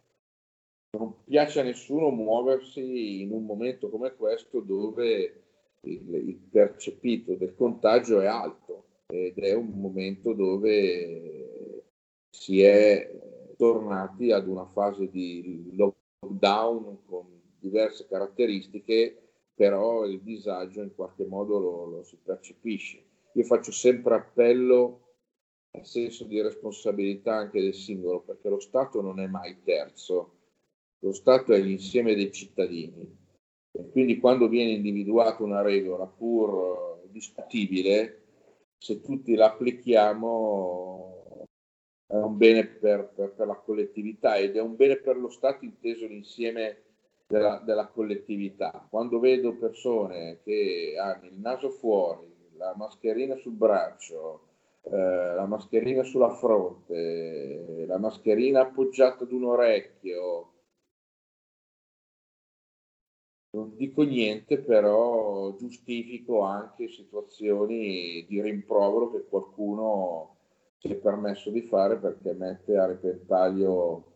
non 0.92 1.24
piace 1.26 1.60
a 1.60 1.64
nessuno 1.64 2.10
muoversi 2.12 3.22
in 3.22 3.32
un 3.32 3.46
momento 3.46 3.90
come 3.90 4.16
questo 4.16 4.62
dove 4.62 5.45
il, 5.86 6.14
il 6.14 6.36
percepito 6.50 7.36
del 7.36 7.56
contagio 7.56 8.20
è 8.20 8.26
alto 8.26 8.86
ed 9.08 9.38
è 9.38 9.54
un 9.54 9.70
momento 9.76 10.34
dove 10.34 11.84
si 12.30 12.62
è 12.62 13.10
tornati 13.56 14.32
ad 14.32 14.48
una 14.48 14.66
fase 14.66 15.10
di 15.10 15.72
lockdown 15.76 17.06
con 17.06 17.26
diverse 17.60 18.08
caratteristiche, 18.08 19.18
però 19.54 20.06
il 20.06 20.22
disagio 20.22 20.82
in 20.82 20.94
qualche 20.94 21.26
modo 21.26 21.58
lo, 21.60 21.86
lo 21.86 22.04
si 22.04 22.18
percepisce. 22.22 23.04
Io 23.34 23.44
faccio 23.44 23.72
sempre 23.72 24.16
appello 24.16 25.02
al 25.72 25.86
senso 25.86 26.24
di 26.26 26.42
responsabilità 26.42 27.36
anche 27.36 27.62
del 27.62 27.74
singolo, 27.74 28.22
perché 28.22 28.50
lo 28.50 28.60
Stato 28.60 29.02
non 29.02 29.20
è 29.20 29.28
mai 29.28 29.62
terzo, 29.64 30.34
lo 31.00 31.12
Stato 31.12 31.54
è 31.54 31.60
l'insieme 31.60 32.16
dei 32.16 32.32
cittadini. 32.32 33.24
E 33.78 33.90
quindi 33.92 34.20
quando 34.20 34.48
viene 34.48 34.72
individuata 34.72 35.44
una 35.44 35.62
regola 35.62 36.06
pur 36.06 37.02
discutibile, 37.10 38.24
se 38.78 39.02
tutti 39.02 39.36
la 39.36 39.48
applichiamo 39.48 41.46
è 42.08 42.16
un 42.16 42.38
bene 42.38 42.66
per, 42.68 43.12
per, 43.16 43.34
per, 43.34 43.48
la 43.48 43.56
collettività 43.56 44.38
ed 44.38 44.56
è 44.56 44.62
un 44.62 44.76
bene 44.76 44.98
per 44.98 45.18
lo 45.18 45.30
Stato 45.30 45.66
inteso 45.66 46.06
l'insieme 46.06 46.84
della, 47.28 47.62
della 47.66 47.88
collettività. 47.88 48.88
Quando 48.90 49.20
vedo 49.20 49.58
persone 49.58 50.40
che 50.44 50.96
hanno 51.00 51.26
il 51.26 51.40
naso 51.40 51.70
fuori, 51.72 52.32
la 52.58 52.74
mascherina 52.78 53.36
sul 53.38 53.54
braccio, 53.54 54.42
eh, 54.84 54.92
la 54.92 55.46
mascherina 55.48 56.04
sulla 56.04 56.30
fronte, 56.30 57.86
la 57.88 57.98
mascherina 57.98 58.62
appoggiata 58.62 59.24
ad 59.24 59.32
un 59.32 59.46
orecchio, 59.46 60.52
non 63.56 63.76
dico 63.78 64.04
niente, 64.04 64.60
però 64.60 65.56
giustifico 65.58 66.42
anche 66.42 66.90
situazioni 66.90 68.26
di 68.28 68.42
rimprovero 68.42 69.12
che 69.12 69.26
qualcuno 69.28 70.36
si 70.78 70.90
è 70.90 70.96
permesso 70.96 71.50
di 71.50 71.62
fare 71.62 71.98
perché 71.98 72.34
mette 72.34 72.78
a 72.78 72.86
repentaglio 72.86 74.12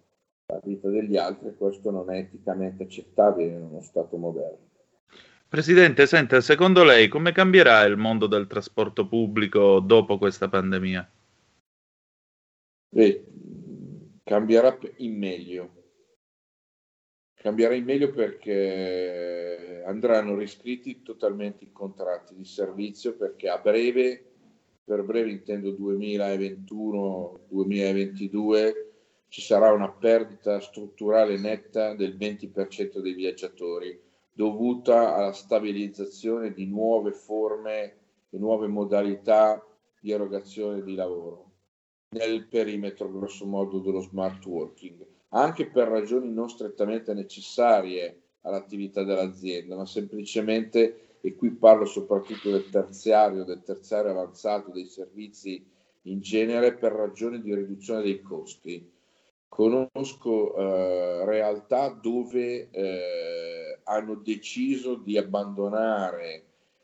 la 0.47 0.59
vita 0.63 0.89
degli 0.89 1.15
altri 1.15 1.47
e 1.47 1.55
questo 1.55 1.89
non 1.89 2.11
è 2.11 2.17
eticamente 2.17 2.83
accettabile 2.83 3.51
in 3.51 3.61
uno 3.61 3.81
Stato 3.81 4.17
moderno. 4.17 4.67
Presidente, 5.47 6.05
senta, 6.05 6.41
secondo 6.41 6.83
lei 6.83 7.07
come 7.07 7.31
cambierà 7.31 7.83
il 7.83 7.97
mondo 7.97 8.27
del 8.27 8.45
trasporto 8.45 9.07
pubblico 9.07 9.79
dopo 9.79 10.17
questa 10.17 10.47
pandemia? 10.47 11.09
Beh, 12.89 13.25
cambierà 14.23 14.77
in 14.97 15.17
meglio. 15.17 15.78
Cambierà 17.41 17.73
in 17.73 17.85
meglio 17.85 18.11
perché 18.11 19.81
andranno 19.85 20.35
riscritti 20.35 21.01
totalmente 21.01 21.63
i 21.63 21.71
contratti 21.71 22.35
di 22.35 22.43
servizio 22.43 23.15
perché 23.15 23.47
a 23.47 23.57
breve 23.57 24.29
per 24.89 25.03
breve 25.03 25.29
intendo 25.29 25.69
2021-2022, 25.73 28.73
ci 29.27 29.41
sarà 29.41 29.71
una 29.71 29.91
perdita 29.91 30.59
strutturale 30.59 31.37
netta 31.37 31.93
del 31.93 32.17
20% 32.17 32.97
dei 32.97 33.13
viaggiatori 33.13 34.01
dovuta 34.33 35.13
alla 35.13 35.31
stabilizzazione 35.31 36.53
di 36.53 36.65
nuove 36.65 37.11
forme 37.11 37.97
e 38.31 38.37
nuove 38.39 38.65
modalità 38.65 39.63
di 39.99 40.11
erogazione 40.11 40.81
di 40.81 40.95
lavoro 40.95 41.51
nel 42.15 42.47
perimetro 42.47 43.11
grosso 43.11 43.45
modo 43.45 43.77
dello 43.77 44.01
smart 44.01 44.43
working, 44.47 45.05
anche 45.29 45.67
per 45.67 45.87
ragioni 45.87 46.31
non 46.31 46.49
strettamente 46.49 47.13
necessarie 47.13 48.21
all'attività 48.41 49.03
dell'azienda, 49.03 49.75
ma 49.75 49.85
semplicemente 49.85 51.09
e 51.21 51.35
qui 51.35 51.51
parlo 51.51 51.85
soprattutto 51.85 52.49
del 52.49 52.69
terziario, 52.69 53.43
del 53.43 53.61
terziario 53.63 54.11
avanzato, 54.11 54.71
dei 54.71 54.85
servizi 54.85 55.63
in 56.03 56.21
genere 56.21 56.75
per 56.75 56.93
ragioni 56.93 57.41
di 57.41 57.53
riduzione 57.53 58.01
dei 58.01 58.21
costi. 58.21 58.89
Conosco 59.49 60.55
eh, 60.55 61.25
realtà 61.25 61.89
dove 61.89 62.69
eh, 62.69 63.79
hanno 63.83 64.15
deciso 64.15 64.95
di 64.95 65.17
abbandonare 65.17 66.43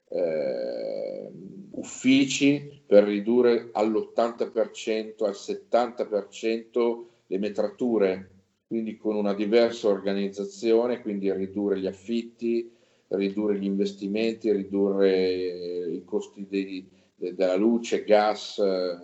eh, 0.09 1.31
uffici 1.71 2.81
per 2.85 3.03
ridurre 3.03 3.69
all'80%, 3.71 5.23
al 5.23 5.31
70% 5.31 7.03
le 7.27 7.37
metrature, 7.37 8.29
quindi 8.75 8.97
con 8.97 9.15
una 9.15 9.33
diversa 9.33 9.87
organizzazione, 9.87 11.01
quindi 11.01 11.31
ridurre 11.31 11.79
gli 11.79 11.87
affitti, 11.87 12.69
ridurre 13.07 13.57
gli 13.57 13.63
investimenti, 13.63 14.51
ridurre 14.51 15.91
i 15.93 16.03
costi 16.03 16.45
dei, 16.45 16.85
de, 17.15 17.33
della 17.35 17.55
luce, 17.55 18.03
gas 18.03 18.57
eh, 18.57 18.97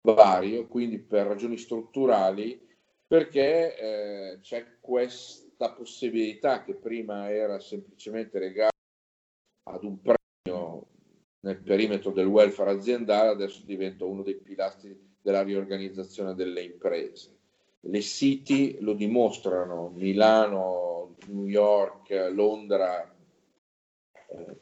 vario, 0.00 0.66
quindi 0.68 1.00
per 1.00 1.26
ragioni 1.26 1.58
strutturali, 1.58 2.66
perché 3.06 3.76
eh, 3.76 4.38
c'è 4.40 4.78
questa 4.80 5.70
possibilità 5.72 6.64
che 6.64 6.74
prima 6.74 7.30
era 7.30 7.60
semplicemente 7.60 8.38
legata 8.38 8.70
ad 9.64 9.84
un 9.84 9.98
premio 10.00 10.86
nel 11.40 11.60
perimetro 11.60 12.10
del 12.10 12.24
welfare 12.24 12.70
aziendale, 12.70 13.28
adesso 13.28 13.66
diventa 13.66 14.06
uno 14.06 14.22
dei 14.22 14.36
pilastri 14.36 14.98
della 15.20 15.42
riorganizzazione 15.42 16.34
delle 16.34 16.62
imprese. 16.62 17.40
Le 17.84 18.00
City 18.00 18.78
lo 18.80 18.92
dimostrano, 18.92 19.90
Milano, 19.94 21.16
New 21.26 21.46
York, 21.46 22.10
Londra, 22.32 23.02
eh, 24.28 24.56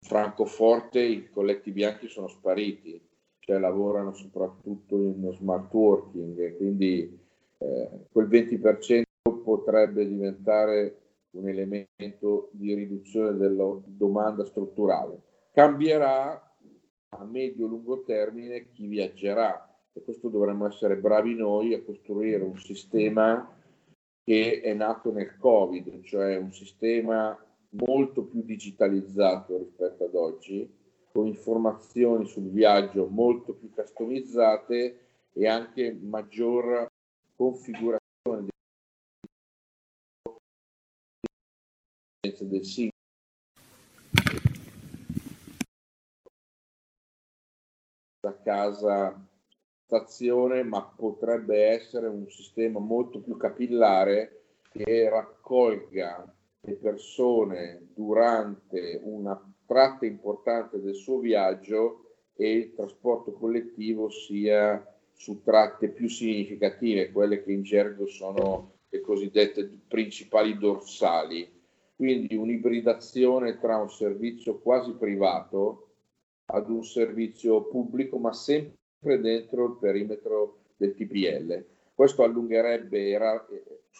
Francoforte, 0.00 1.00
i 1.00 1.30
colletti 1.30 1.70
bianchi 1.70 2.08
sono 2.08 2.28
spariti, 2.28 3.00
cioè 3.38 3.58
lavorano 3.58 4.12
soprattutto 4.12 4.96
in 4.96 5.32
smart 5.36 5.72
working 5.72 6.56
quindi 6.56 7.18
eh, 7.58 7.88
quel 8.10 8.28
20% 8.28 9.02
potrebbe 9.42 10.06
diventare 10.06 10.96
un 11.30 11.48
elemento 11.48 12.50
di 12.52 12.74
riduzione 12.74 13.36
della 13.36 13.78
domanda 13.84 14.44
strutturale. 14.44 15.20
Cambierà 15.52 16.56
a 17.12 17.24
medio-lungo 17.24 18.02
termine 18.02 18.70
chi 18.72 18.86
viaggerà 18.86 19.69
e 19.92 20.02
questo 20.02 20.28
dovremmo 20.28 20.66
essere 20.66 20.96
bravi 20.96 21.34
noi 21.34 21.74
a 21.74 21.82
costruire 21.82 22.42
un 22.42 22.58
sistema 22.58 23.56
che 24.22 24.60
è 24.60 24.74
nato 24.74 25.12
nel 25.12 25.36
Covid, 25.38 26.02
cioè 26.02 26.36
un 26.36 26.52
sistema 26.52 27.36
molto 27.70 28.24
più 28.24 28.42
digitalizzato 28.42 29.58
rispetto 29.58 30.04
ad 30.04 30.14
oggi, 30.14 30.78
con 31.12 31.26
informazioni 31.26 32.26
sul 32.26 32.50
viaggio 32.50 33.08
molto 33.08 33.54
più 33.54 33.70
customizzate 33.70 34.98
e 35.32 35.46
anche 35.46 35.92
maggior 35.92 36.86
configurazione 37.34 38.48
del 42.40 42.64
singolo 42.64 42.90
da 48.20 48.36
casa 48.42 49.29
stazione, 49.90 50.62
ma 50.62 50.82
potrebbe 50.84 51.64
essere 51.64 52.06
un 52.06 52.30
sistema 52.30 52.78
molto 52.78 53.20
più 53.20 53.36
capillare 53.36 54.42
che 54.70 55.08
raccolga 55.08 56.32
le 56.60 56.74
persone 56.74 57.88
durante 57.92 59.00
una 59.02 59.36
tratta 59.66 60.06
importante 60.06 60.80
del 60.80 60.94
suo 60.94 61.18
viaggio 61.18 62.04
e 62.36 62.52
il 62.52 62.74
trasporto 62.74 63.32
collettivo 63.32 64.08
sia 64.10 64.86
su 65.12 65.42
tratte 65.42 65.88
più 65.88 66.08
significative, 66.08 67.10
quelle 67.10 67.42
che 67.42 67.50
in 67.50 67.62
gergo 67.62 68.06
sono 68.06 68.74
le 68.88 69.00
cosiddette 69.00 69.68
principali 69.88 70.56
dorsali. 70.56 71.58
Quindi 71.96 72.36
un'ibridazione 72.36 73.58
tra 73.58 73.76
un 73.76 73.90
servizio 73.90 74.60
quasi 74.60 74.92
privato 74.92 75.88
ad 76.46 76.70
un 76.70 76.84
servizio 76.84 77.64
pubblico, 77.64 78.18
ma 78.18 78.32
sempre 78.32 78.78
dentro 79.00 79.66
il 79.66 79.76
perimetro 79.80 80.58
del 80.76 80.94
TPL. 80.94 81.64
Questo 81.94 82.22
allungherebbe 82.22 83.10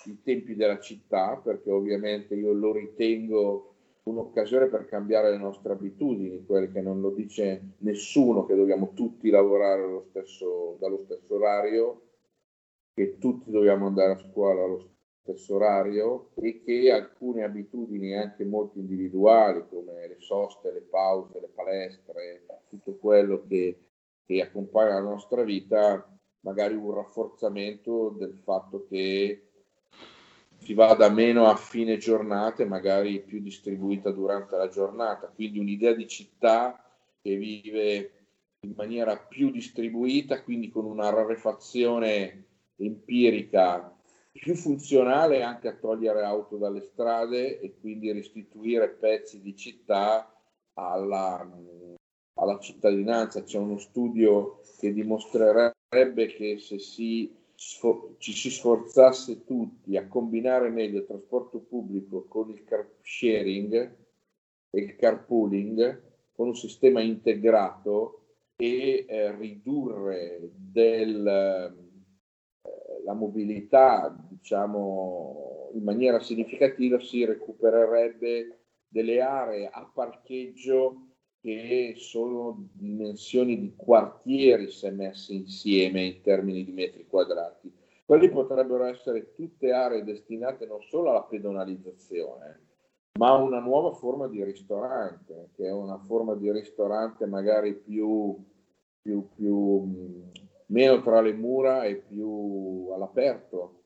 i 0.07 0.23
tempi 0.23 0.55
della 0.55 0.79
città, 0.79 1.41
perché 1.43 1.71
ovviamente 1.71 2.35
io 2.35 2.53
lo 2.53 2.73
ritengo 2.73 3.75
un'occasione 4.05 4.67
per 4.67 4.87
cambiare 4.87 5.31
le 5.31 5.37
nostre 5.37 5.73
abitudini, 5.73 6.45
quelle 6.45 6.71
che 6.71 6.81
non 6.81 7.01
lo 7.01 7.11
dice 7.11 7.75
nessuno, 7.79 8.47
che 8.47 8.55
dobbiamo 8.55 8.93
tutti 8.95 9.29
lavorare 9.31 10.05
stesso, 10.09 10.77
dallo 10.81 10.99
stesso 10.99 11.35
orario, 11.35 12.03
che 12.95 13.19
tutti 13.19 13.51
dobbiamo 13.51 13.87
andare 13.87 14.13
a 14.13 14.19
scuola 14.19 14.65
allo 14.65 14.89
stesso 15.23 15.55
orario 15.57 16.31
e 16.37 16.63
che 16.63 16.91
alcune 16.91 17.45
abitudini 17.45 18.17
anche 18.17 18.45
molto 18.45 18.79
individuali 18.79 19.65
come 19.69 20.09
le 20.09 20.17
soste, 20.19 20.73
le 20.73 20.81
pause, 20.81 21.39
le 21.41 21.51
palestre, 21.55 22.45
tutto 22.69 22.97
quello 22.97 23.45
che, 23.47 23.90
che 24.31 24.43
accompagna 24.43 24.95
la 24.95 25.01
nostra 25.01 25.43
vita, 25.43 26.09
magari 26.43 26.77
un 26.77 26.95
rafforzamento 26.95 28.15
del 28.17 28.37
fatto 28.37 28.87
che 28.89 29.49
si 30.59 30.73
vada 30.73 31.09
meno 31.09 31.47
a 31.47 31.57
fine 31.57 31.97
giornata 31.97 32.63
e 32.63 32.67
magari 32.67 33.23
più 33.23 33.41
distribuita 33.41 34.13
durante 34.13 34.57
la 34.57 34.69
giornata. 34.69 35.27
Quindi 35.35 35.59
un'idea 35.59 35.95
di 35.95 36.07
città 36.07 36.81
che 37.21 37.35
vive 37.35 38.13
in 38.61 38.75
maniera 38.77 39.17
più 39.17 39.51
distribuita, 39.51 40.45
quindi 40.45 40.69
con 40.69 40.85
una 40.85 41.11
rarefazione 41.11 42.45
empirica 42.77 43.93
più 44.31 44.55
funzionale 44.55 45.43
anche 45.43 45.67
a 45.67 45.75
togliere 45.75 46.23
auto 46.23 46.57
dalle 46.57 46.83
strade 46.83 47.59
e 47.59 47.75
quindi 47.81 48.13
restituire 48.13 48.91
pezzi 48.91 49.41
di 49.41 49.57
città 49.57 50.33
alla, 50.75 51.51
alla 52.35 52.59
cittadinanza. 52.59 53.43
C'è 53.43 53.59
uno 53.59 53.79
studio 53.79 54.61
che 54.79 54.93
dimostrerebbe 54.93 56.27
che 56.29 56.59
se 56.59 56.79
si 56.79 57.39
ci 58.17 58.33
si 58.33 58.49
sforzasse 58.49 59.45
tutti 59.45 59.95
a 59.99 60.09
combinare 60.09 60.71
meglio 60.71 61.01
il 61.01 61.07
trasporto 61.07 61.59
pubblico 61.59 62.25
con 62.27 62.49
il 62.49 62.65
car 62.65 62.89
sharing 63.03 63.97
e 64.71 64.81
il 64.81 64.97
carpooling 64.97 66.03
con 66.33 66.49
un 66.49 66.57
sistema 66.57 67.03
integrato 67.03 68.37
e 68.57 69.05
eh, 69.07 69.37
ridurre 69.37 70.53
del, 70.55 71.27
eh, 71.27 73.03
la 73.05 73.13
mobilità 73.13 74.17
diciamo 74.31 75.69
in 75.75 75.83
maniera 75.83 76.19
significativa 76.19 76.99
si 76.99 77.27
recupererebbe 77.27 78.61
delle 78.89 79.21
aree 79.21 79.69
a 79.69 79.85
parcheggio 79.93 81.10
che 81.41 81.95
sono 81.97 82.69
dimensioni 82.73 83.59
di 83.59 83.75
quartieri 83.75 84.71
se 84.71 84.91
messe 84.91 85.33
insieme 85.33 86.05
in 86.05 86.21
termini 86.21 86.65
di 86.65 86.73
metri 86.73 87.07
quadrati. 87.07 87.73
Quelli 88.05 88.29
potrebbero 88.29 88.85
essere 88.85 89.33
tutte 89.35 89.73
aree 89.73 90.05
destinate 90.05 90.67
non 90.67 90.83
solo 90.83 91.11
alla 91.11 91.23
pedonalizzazione, 91.23 92.61
ma 93.19 93.29
a 93.29 93.37
una 93.37 93.61
nuova 93.61 93.93
forma 93.93 94.27
di 94.29 94.43
ristorante, 94.45 95.51
che 95.55 95.67
è 95.67 95.73
una 95.73 95.99
forma 95.99 96.35
di 96.35 96.51
ristorante 96.51 97.27
magari 97.27 97.75
più, 97.75 98.37
più, 99.01 99.29
più 99.35 100.23
meno 100.67 101.01
tra 101.03 101.21
le 101.21 101.33
mura 101.33 101.85
e 101.85 101.97
più 101.97 102.89
all'aperto. 102.93 103.83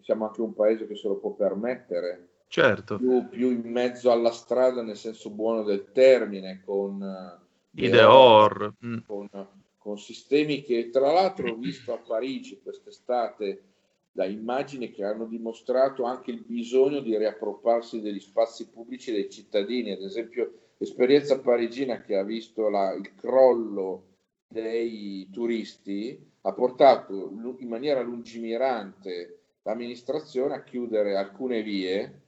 Siamo 0.00 0.26
anche 0.26 0.42
un 0.42 0.54
paese 0.54 0.86
che 0.86 0.96
se 0.96 1.08
lo 1.08 1.16
può 1.16 1.30
permettere 1.32 2.27
certo. 2.48 2.96
più, 2.96 3.28
più, 3.28 3.50
in 3.50 3.70
mezzo 3.70 4.10
alla 4.10 4.32
strada 4.32 4.82
nel 4.82 4.96
senso 4.96 5.30
buono 5.30 5.62
del 5.62 5.92
termine, 5.92 6.62
con 6.64 7.00
uh, 7.00 7.80
Ideor, 7.80 8.74
mm. 8.84 8.98
con, 9.06 9.28
con 9.76 9.98
sistemi 9.98 10.62
che 10.62 10.90
tra 10.90 11.12
l'altro 11.12 11.50
ho 11.50 11.56
visto 11.56 11.92
a 11.92 11.98
Parigi 11.98 12.60
quest'estate 12.60 13.62
da 14.10 14.24
immagini 14.24 14.90
che 14.90 15.04
hanno 15.04 15.26
dimostrato 15.26 16.02
anche 16.02 16.32
il 16.32 16.42
bisogno 16.44 17.00
di 17.00 17.16
riappropriarsi 17.16 18.00
degli 18.00 18.18
spazi 18.18 18.68
pubblici 18.68 19.12
dei 19.12 19.30
cittadini, 19.30 19.92
ad 19.92 20.02
esempio 20.02 20.72
l'esperienza 20.78 21.38
parigina 21.38 22.00
che 22.00 22.16
ha 22.16 22.24
visto 22.24 22.68
la, 22.68 22.92
il 22.94 23.14
crollo 23.14 24.06
dei 24.48 25.28
turisti 25.30 26.26
ha 26.42 26.52
portato 26.52 27.30
in 27.58 27.68
maniera 27.68 28.00
lungimirante 28.00 29.38
l'amministrazione 29.62 30.54
a 30.54 30.62
chiudere 30.62 31.16
alcune 31.16 31.62
vie 31.62 32.22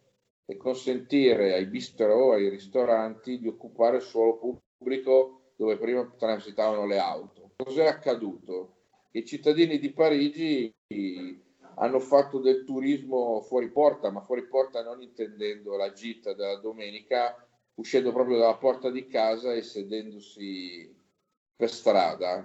e 0.50 0.56
consentire 0.56 1.54
ai 1.54 1.66
bistro, 1.66 2.32
ai 2.32 2.48
ristoranti 2.48 3.38
di 3.38 3.46
occupare 3.46 3.98
il 3.98 4.02
suolo 4.02 4.36
pubblico 4.78 5.52
dove 5.54 5.78
prima 5.78 6.04
transitavano 6.18 6.86
le 6.86 6.98
auto. 6.98 7.52
Cos'è 7.56 7.86
accaduto? 7.86 8.78
I 9.12 9.24
cittadini 9.24 9.78
di 9.78 9.92
Parigi 9.92 10.74
hanno 11.76 12.00
fatto 12.00 12.40
del 12.40 12.64
turismo 12.64 13.40
fuori 13.42 13.70
porta, 13.70 14.10
ma 14.10 14.22
fuori 14.22 14.44
porta 14.48 14.82
non 14.82 15.00
intendendo 15.00 15.76
la 15.76 15.92
gita 15.92 16.32
della 16.32 16.56
domenica, 16.56 17.46
uscendo 17.74 18.12
proprio 18.12 18.38
dalla 18.38 18.56
porta 18.56 18.90
di 18.90 19.06
casa 19.06 19.54
e 19.54 19.62
sedendosi 19.62 20.92
per 21.54 21.70
strada. 21.70 22.44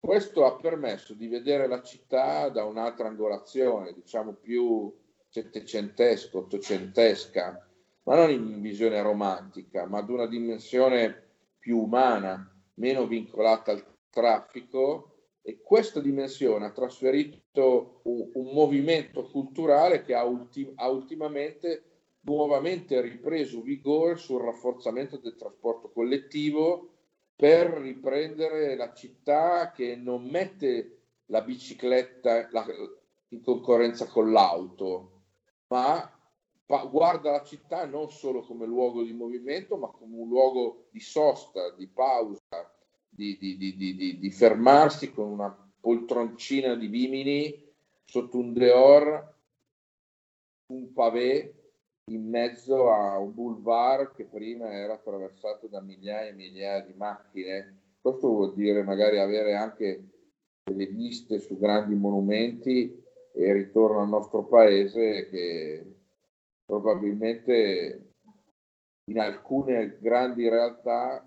Questo 0.00 0.46
ha 0.46 0.56
permesso 0.56 1.12
di 1.12 1.28
vedere 1.28 1.66
la 1.66 1.82
città 1.82 2.48
da 2.48 2.64
un'altra 2.64 3.08
angolazione, 3.08 3.92
diciamo 3.92 4.32
più 4.32 4.90
settecentesca, 5.28 6.38
ottocentesca, 6.38 7.68
ma 8.04 8.14
non 8.14 8.30
in 8.30 8.60
visione 8.60 9.02
romantica, 9.02 9.86
ma 9.86 9.98
ad 9.98 10.08
una 10.08 10.26
dimensione 10.26 11.26
più 11.58 11.78
umana, 11.78 12.50
meno 12.74 13.06
vincolata 13.06 13.72
al 13.72 13.84
traffico. 14.10 15.12
E 15.42 15.60
questa 15.62 16.00
dimensione 16.00 16.66
ha 16.66 16.72
trasferito 16.72 18.00
un, 18.04 18.30
un 18.34 18.52
movimento 18.52 19.24
culturale 19.30 20.02
che 20.02 20.14
ha, 20.14 20.24
ultim, 20.24 20.72
ha 20.74 20.88
ultimamente 20.88 21.84
nuovamente 22.20 23.00
ripreso 23.00 23.62
vigore 23.62 24.16
sul 24.16 24.42
rafforzamento 24.42 25.16
del 25.16 25.36
trasporto 25.36 25.90
collettivo 25.90 26.90
per 27.34 27.70
riprendere 27.70 28.76
la 28.76 28.92
città 28.92 29.70
che 29.70 29.96
non 29.96 30.24
mette 30.24 30.98
la 31.26 31.40
bicicletta 31.40 32.48
la, 32.50 32.66
in 33.28 33.42
concorrenza 33.42 34.06
con 34.06 34.32
l'auto, 34.32 35.17
ma 35.68 36.10
guarda 36.90 37.30
la 37.30 37.42
città 37.42 37.86
non 37.86 38.10
solo 38.10 38.42
come 38.42 38.66
luogo 38.66 39.02
di 39.02 39.12
movimento, 39.12 39.76
ma 39.76 39.88
come 39.88 40.16
un 40.16 40.28
luogo 40.28 40.88
di 40.90 41.00
sosta, 41.00 41.70
di 41.70 41.86
pausa, 41.86 42.40
di, 43.08 43.36
di, 43.38 43.56
di, 43.56 44.18
di 44.18 44.30
fermarsi 44.30 45.12
con 45.12 45.28
una 45.28 45.70
poltroncina 45.80 46.74
di 46.74 46.86
vimini 46.86 47.66
sotto 48.04 48.38
un 48.38 48.52
deor, 48.52 49.34
un 50.72 50.92
pavé 50.92 51.54
in 52.10 52.28
mezzo 52.28 52.90
a 52.90 53.18
un 53.18 53.34
boulevard 53.34 54.14
che 54.14 54.24
prima 54.24 54.72
era 54.72 54.94
attraversato 54.94 55.66
da 55.66 55.80
migliaia 55.80 56.30
e 56.30 56.34
migliaia 56.34 56.80
di 56.80 56.94
macchine. 56.94 57.76
Questo 58.00 58.28
vuol 58.28 58.54
dire 58.54 58.82
magari 58.82 59.18
avere 59.18 59.54
anche 59.54 60.04
delle 60.64 60.86
viste 60.86 61.38
su 61.38 61.58
grandi 61.58 61.94
monumenti 61.94 63.06
e 63.38 63.52
ritorno 63.52 64.00
al 64.00 64.08
nostro 64.08 64.42
paese 64.44 65.28
che 65.28 65.94
probabilmente 66.64 68.14
in 69.04 69.20
alcune 69.20 69.96
grandi 70.00 70.48
realtà 70.48 71.24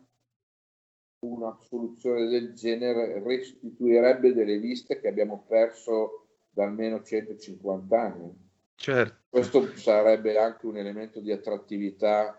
una 1.19 1.57
soluzione 1.61 2.27
del 2.27 2.53
genere 2.53 3.23
restituirebbe 3.23 4.33
delle 4.33 4.57
viste 4.59 4.99
che 4.99 5.07
abbiamo 5.07 5.45
perso 5.47 6.27
da 6.49 6.65
almeno 6.65 7.01
150 7.01 8.01
anni. 8.01 8.49
Certo. 8.75 9.17
Questo 9.29 9.73
sarebbe 9.77 10.37
anche 10.37 10.65
un 10.65 10.75
elemento 10.75 11.21
di 11.21 11.31
attrattività 11.31 12.37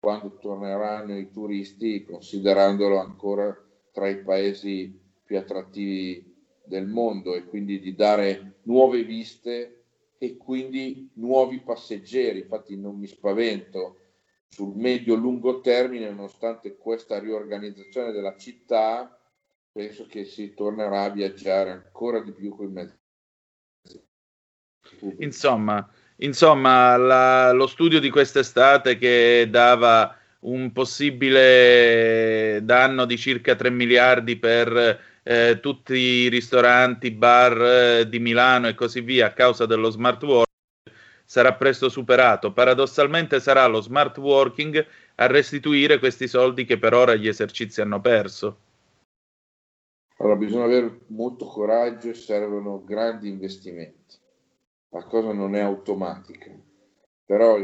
quando 0.00 0.36
torneranno 0.38 1.16
i 1.16 1.30
turisti, 1.30 2.04
considerandolo 2.04 2.98
ancora 2.98 3.56
tra 3.92 4.08
i 4.08 4.20
paesi 4.20 5.00
più 5.22 5.38
attrattivi 5.38 6.31
del 6.64 6.86
mondo 6.86 7.34
e 7.34 7.44
quindi 7.44 7.80
di 7.80 7.94
dare 7.94 8.60
nuove 8.62 9.04
viste 9.04 9.84
e 10.18 10.36
quindi 10.36 11.10
nuovi 11.14 11.60
passeggeri. 11.60 12.40
Infatti 12.40 12.76
non 12.76 12.98
mi 12.98 13.06
spavento 13.06 13.98
sul 14.48 14.76
medio-lungo 14.76 15.60
termine, 15.60 16.10
nonostante 16.10 16.76
questa 16.76 17.18
riorganizzazione 17.18 18.12
della 18.12 18.36
città, 18.36 19.18
penso 19.72 20.06
che 20.06 20.24
si 20.24 20.52
tornerà 20.54 21.04
a 21.04 21.10
viaggiare 21.10 21.70
ancora 21.70 22.20
di 22.20 22.32
più 22.32 22.54
con 22.54 22.66
i 22.66 22.70
mezzi. 22.70 23.00
Insomma, 25.18 25.90
insomma, 26.16 26.96
la, 26.96 27.52
lo 27.52 27.66
studio 27.66 27.98
di 27.98 28.10
quest'estate 28.10 28.98
che 28.98 29.48
dava 29.50 30.16
un 30.40 30.72
possibile 30.72 32.60
danno 32.62 33.04
di 33.06 33.16
circa 33.16 33.54
3 33.54 33.70
miliardi 33.70 34.36
per 34.36 35.00
eh, 35.22 35.58
tutti 35.60 35.94
i 35.94 36.28
ristoranti, 36.28 37.10
bar 37.10 37.62
eh, 37.62 38.08
di 38.08 38.18
Milano 38.18 38.68
e 38.68 38.74
così 38.74 39.00
via 39.00 39.26
a 39.26 39.32
causa 39.32 39.66
dello 39.66 39.90
smart 39.90 40.22
working 40.22 40.50
sarà 41.32 41.54
presto 41.54 41.88
superato. 41.88 42.52
Paradossalmente 42.52 43.40
sarà 43.40 43.66
lo 43.66 43.80
smart 43.80 44.18
working 44.18 44.86
a 45.14 45.26
restituire 45.26 45.98
questi 45.98 46.28
soldi 46.28 46.66
che 46.66 46.78
per 46.78 46.92
ora 46.92 47.14
gli 47.14 47.26
esercizi 47.26 47.80
hanno 47.80 48.02
perso. 48.02 48.56
Allora 50.18 50.36
bisogna 50.36 50.64
avere 50.64 51.00
molto 51.06 51.46
coraggio 51.46 52.10
e 52.10 52.14
servono 52.14 52.84
grandi 52.84 53.28
investimenti. 53.28 54.16
La 54.90 55.04
cosa 55.04 55.32
non 55.32 55.54
è 55.54 55.60
automatica, 55.60 56.50
però 57.24 57.58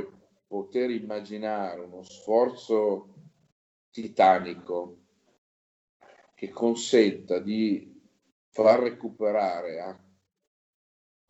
poter 0.46 0.88
immaginare 0.88 1.82
uno 1.82 2.02
sforzo 2.02 3.14
titanico 3.90 4.96
che 6.38 6.50
consenta 6.50 7.40
di 7.40 8.00
far 8.50 8.78
recuperare 8.78 9.80
a 9.80 10.00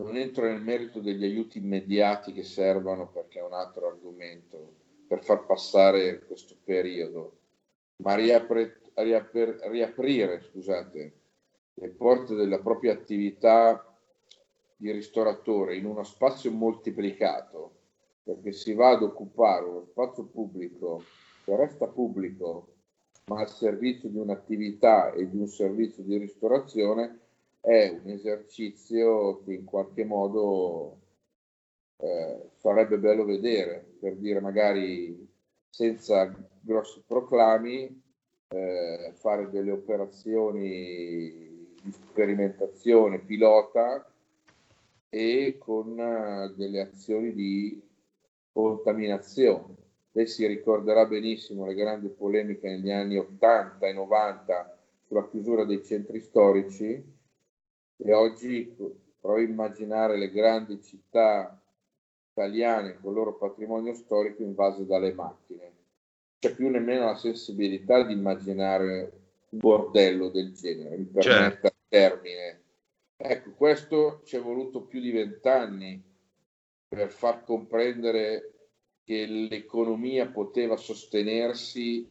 non 0.01 0.19
entro 0.19 0.45
nel 0.45 0.61
merito 0.61 1.01
degli 1.01 1.25
aiuti 1.25 1.57
immediati 1.57 2.35
che 2.35 2.43
servono 2.43 3.09
perché 3.09 3.39
è 3.39 3.43
un 3.43 3.55
altro 3.55 3.89
argomento 3.89 4.75
per 5.09 5.25
far 5.25 5.47
passare 5.47 6.27
questo 6.27 6.57
periodo, 6.63 7.39
ma 8.03 8.17
riapre, 8.17 8.83
riapre, 8.97 9.59
riaprire 9.71 10.43
scusate, 10.43 11.21
le 11.73 11.89
porte 11.89 12.35
della 12.35 12.61
propria 12.61 12.93
attività 12.93 13.99
di 14.77 14.91
ristoratore 14.91 15.77
in 15.77 15.87
uno 15.87 16.05
spazio 16.05 16.51
moltiplicato, 16.51 17.77
perché 18.23 18.53
si 18.53 18.75
va 18.75 18.91
ad 18.91 19.03
occupare 19.03 19.65
uno 19.65 19.87
spazio 19.87 20.27
pubblico 20.27 21.03
che 21.47 21.57
resta 21.57 21.89
pubblico, 21.89 22.75
ma 23.29 23.41
al 23.41 23.51
servizio 23.51 24.09
di 24.09 24.19
un'attività 24.19 25.13
e 25.13 25.29
di 25.29 25.37
un 25.37 25.47
servizio 25.47 26.03
di 26.03 26.17
ristorazione, 26.17 27.21
è 27.61 28.01
un 28.03 28.11
esercizio 28.11 29.43
che 29.45 29.53
in 29.53 29.65
qualche 29.65 30.05
modo 30.05 30.99
eh, 31.99 32.51
sarebbe 32.57 32.99
bello 32.99 33.25
vedere, 33.25 33.97
per 34.01 34.17
dire 34.17 34.41
magari 34.41 35.29
senza 35.69 36.35
grossi 36.61 37.03
proclami, 37.07 38.03
eh, 38.49 39.13
fare 39.15 39.51
delle 39.51 39.71
operazioni 39.71 41.77
di 41.83 41.93
sperimentazione 41.93 43.21
pilota 43.21 44.11
e 45.11 45.57
con 45.59 45.99
uh, 45.99 46.55
delle 46.55 46.81
azioni 46.81 47.33
di 47.33 47.81
contaminazione. 48.53 49.88
Lei 50.19 50.27
si 50.27 50.45
ricorderà 50.49 51.07
benissimo 51.07 51.65
le 51.65 51.75
grandi 51.75 52.09
polemiche 52.09 52.69
negli 52.69 52.91
anni 52.91 53.17
80 53.17 53.87
e 53.87 53.93
90 53.93 54.79
sulla 55.07 55.29
chiusura 55.29 55.63
dei 55.63 55.85
centri 55.85 56.19
storici 56.19 57.01
e 57.99 58.13
oggi 58.13 58.75
provo 59.21 59.39
a 59.39 59.43
immaginare 59.43 60.19
le 60.19 60.33
grandi 60.33 60.83
città 60.83 61.63
italiane 62.33 62.99
con 63.01 63.13
il 63.13 63.17
loro 63.17 63.37
patrimonio 63.37 63.95
storico 63.95 64.43
invase 64.43 64.87
dalle 64.87 65.13
macchine. 65.13 65.63
Non 65.63 65.73
c'è 66.41 66.53
più 66.53 66.69
nemmeno 66.69 67.05
la 67.05 67.15
sensibilità 67.15 68.03
di 68.03 68.15
immaginare 68.15 69.13
un 69.51 69.59
bordello 69.61 70.31
del 70.31 70.53
genere, 70.53 70.97
mi 70.97 71.05
permetta 71.05 71.49
certo. 71.49 71.67
il 71.69 71.75
termine. 71.89 72.63
Ecco, 73.17 73.51
questo 73.53 74.23
ci 74.25 74.35
è 74.35 74.41
voluto 74.41 74.83
più 74.83 74.99
di 74.99 75.13
vent'anni 75.13 76.03
per 76.89 77.09
far 77.09 77.45
comprendere 77.45 78.55
che 79.09 79.25
l'economia 79.25 80.29
poteva 80.29 80.77
sostenersi 80.77 82.07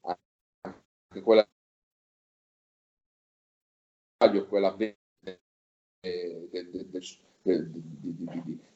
anche 0.00 1.20
quella 1.22 1.46
quella 4.48 4.74
di, 4.74 4.96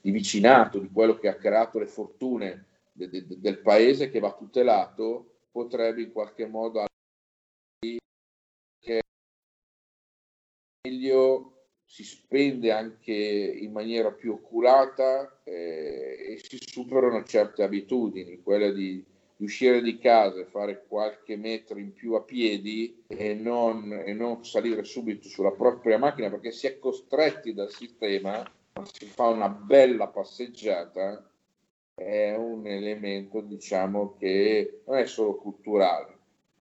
vicinato, 0.03 0.78
di 0.78 0.90
quello 0.90 1.16
che 1.16 1.28
ha 1.28 1.36
creato 1.36 1.78
le 1.78 1.86
fortune 1.86 2.66
de, 2.92 3.09
de, 3.09 3.24
del 3.26 3.61
paese 3.61 4.11
che 4.11 4.20
va 4.20 4.34
tutelato, 4.34 5.38
potrebbe 5.51 6.03
in 6.03 6.12
qualche 6.12 6.46
modo 6.46 6.84
che 8.78 9.01
meglio 10.86 11.57
si 11.89 12.05
spende 12.05 12.70
anche 12.70 13.12
in 13.12 13.72
maniera 13.72 14.12
più 14.12 14.32
oculata 14.32 15.41
eh, 15.43 16.34
e 16.34 16.41
si 16.43 16.59
superano 16.61 17.24
certe 17.24 17.62
abitudini, 17.62 18.43
quella 18.43 18.70
di 18.70 19.03
di 19.39 19.45
uscire 19.45 19.80
di 19.80 19.99
casa 19.99 20.41
e 20.41 20.47
fare 20.47 20.84
qualche 20.89 21.36
metro 21.36 21.78
in 21.78 21.93
più 21.93 22.14
a 22.14 22.22
piedi 22.22 23.05
e 23.07 23.34
non, 23.34 23.93
e 24.05 24.12
non 24.12 24.45
salire 24.45 24.82
subito 24.82 25.28
sulla 25.28 25.53
propria 25.53 25.97
macchina 25.97 26.28
perché 26.28 26.51
si 26.51 26.66
è 26.66 26.80
costretti 26.80 27.55
dal 27.55 27.70
sistema, 27.70 28.43
si 28.93 29.07
fa 29.07 29.28
una 29.28 29.49
bella 29.49 30.09
passeggiata, 30.09 31.24
è 31.95 32.34
un 32.34 32.66
elemento 32.66 33.41
diciamo 33.41 34.16
che 34.18 34.80
non 34.86 34.99
è 34.99 35.07
solo 35.07 35.36
culturale, 35.36 36.18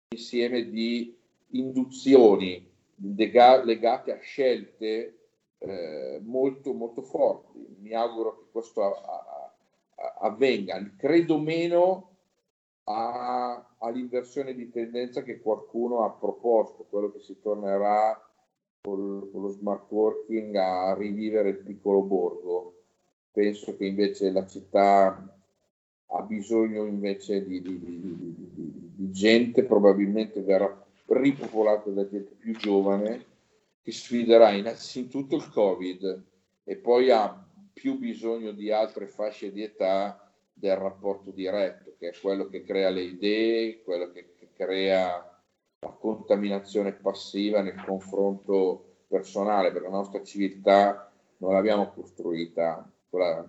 insieme 0.09 0.69
di 0.69 1.15
induzioni 1.51 2.66
legate 2.99 4.13
a 4.13 4.19
scelte 4.19 5.17
eh, 5.59 6.19
molto 6.23 6.73
molto 6.73 7.01
forti. 7.01 7.77
Mi 7.79 7.93
auguro 7.93 8.37
che 8.37 8.43
questo 8.51 8.83
a, 8.83 8.89
a, 8.89 10.15
avvenga. 10.21 10.93
Credo 10.97 11.39
meno 11.39 12.15
a, 12.85 13.75
all'inversione 13.79 14.53
di 14.53 14.69
tendenza 14.69 15.23
che 15.23 15.39
qualcuno 15.39 16.03
ha 16.03 16.11
proposto, 16.11 16.85
quello 16.89 17.11
che 17.11 17.19
si 17.19 17.39
tornerà 17.41 18.19
con, 18.81 19.29
con 19.31 19.41
lo 19.41 19.49
smart 19.49 19.91
working 19.91 20.55
a 20.55 20.93
rivivere 20.93 21.49
il 21.49 21.57
piccolo 21.57 22.01
borgo. 22.01 22.73
Penso 23.31 23.75
che 23.75 23.85
invece 23.85 24.31
la 24.31 24.45
città 24.47 25.37
ha 26.09 26.21
bisogno 26.21 26.85
invece 26.85 27.45
di, 27.45 27.61
di, 27.61 27.79
di, 27.79 28.93
di, 28.95 29.11
gente, 29.11 29.63
probabilmente 29.63 30.41
verrà 30.41 30.86
ripopolata 31.07 31.89
da 31.89 32.07
gente 32.07 32.35
più 32.35 32.55
giovane 32.55 33.25
che 33.81 33.91
sfiderà 33.91 34.51
innanzitutto 34.51 35.35
il 35.35 35.49
Covid 35.49 36.23
e 36.63 36.75
poi 36.77 37.09
ha 37.09 37.45
più 37.71 37.97
bisogno 37.97 38.51
di 38.51 38.71
altre 38.71 39.07
fasce 39.07 39.51
di 39.51 39.63
età 39.63 40.31
del 40.51 40.75
rapporto 40.75 41.31
diretto, 41.31 41.95
che 41.99 42.09
è 42.09 42.19
quello 42.19 42.47
che 42.47 42.63
crea 42.63 42.89
le 42.89 43.03
idee, 43.03 43.83
quello 43.83 44.11
che, 44.11 44.33
che 44.35 44.49
crea 44.53 45.41
la 45.79 45.89
contaminazione 45.91 46.93
passiva 46.93 47.61
nel 47.61 47.81
confronto 47.85 49.03
personale, 49.07 49.71
perché 49.71 49.87
la 49.87 49.95
nostra 49.95 50.23
civiltà 50.23 51.11
non 51.37 51.53
l'abbiamo 51.53 51.91
costruita 51.91 52.91
con, 53.09 53.19
la, 53.19 53.47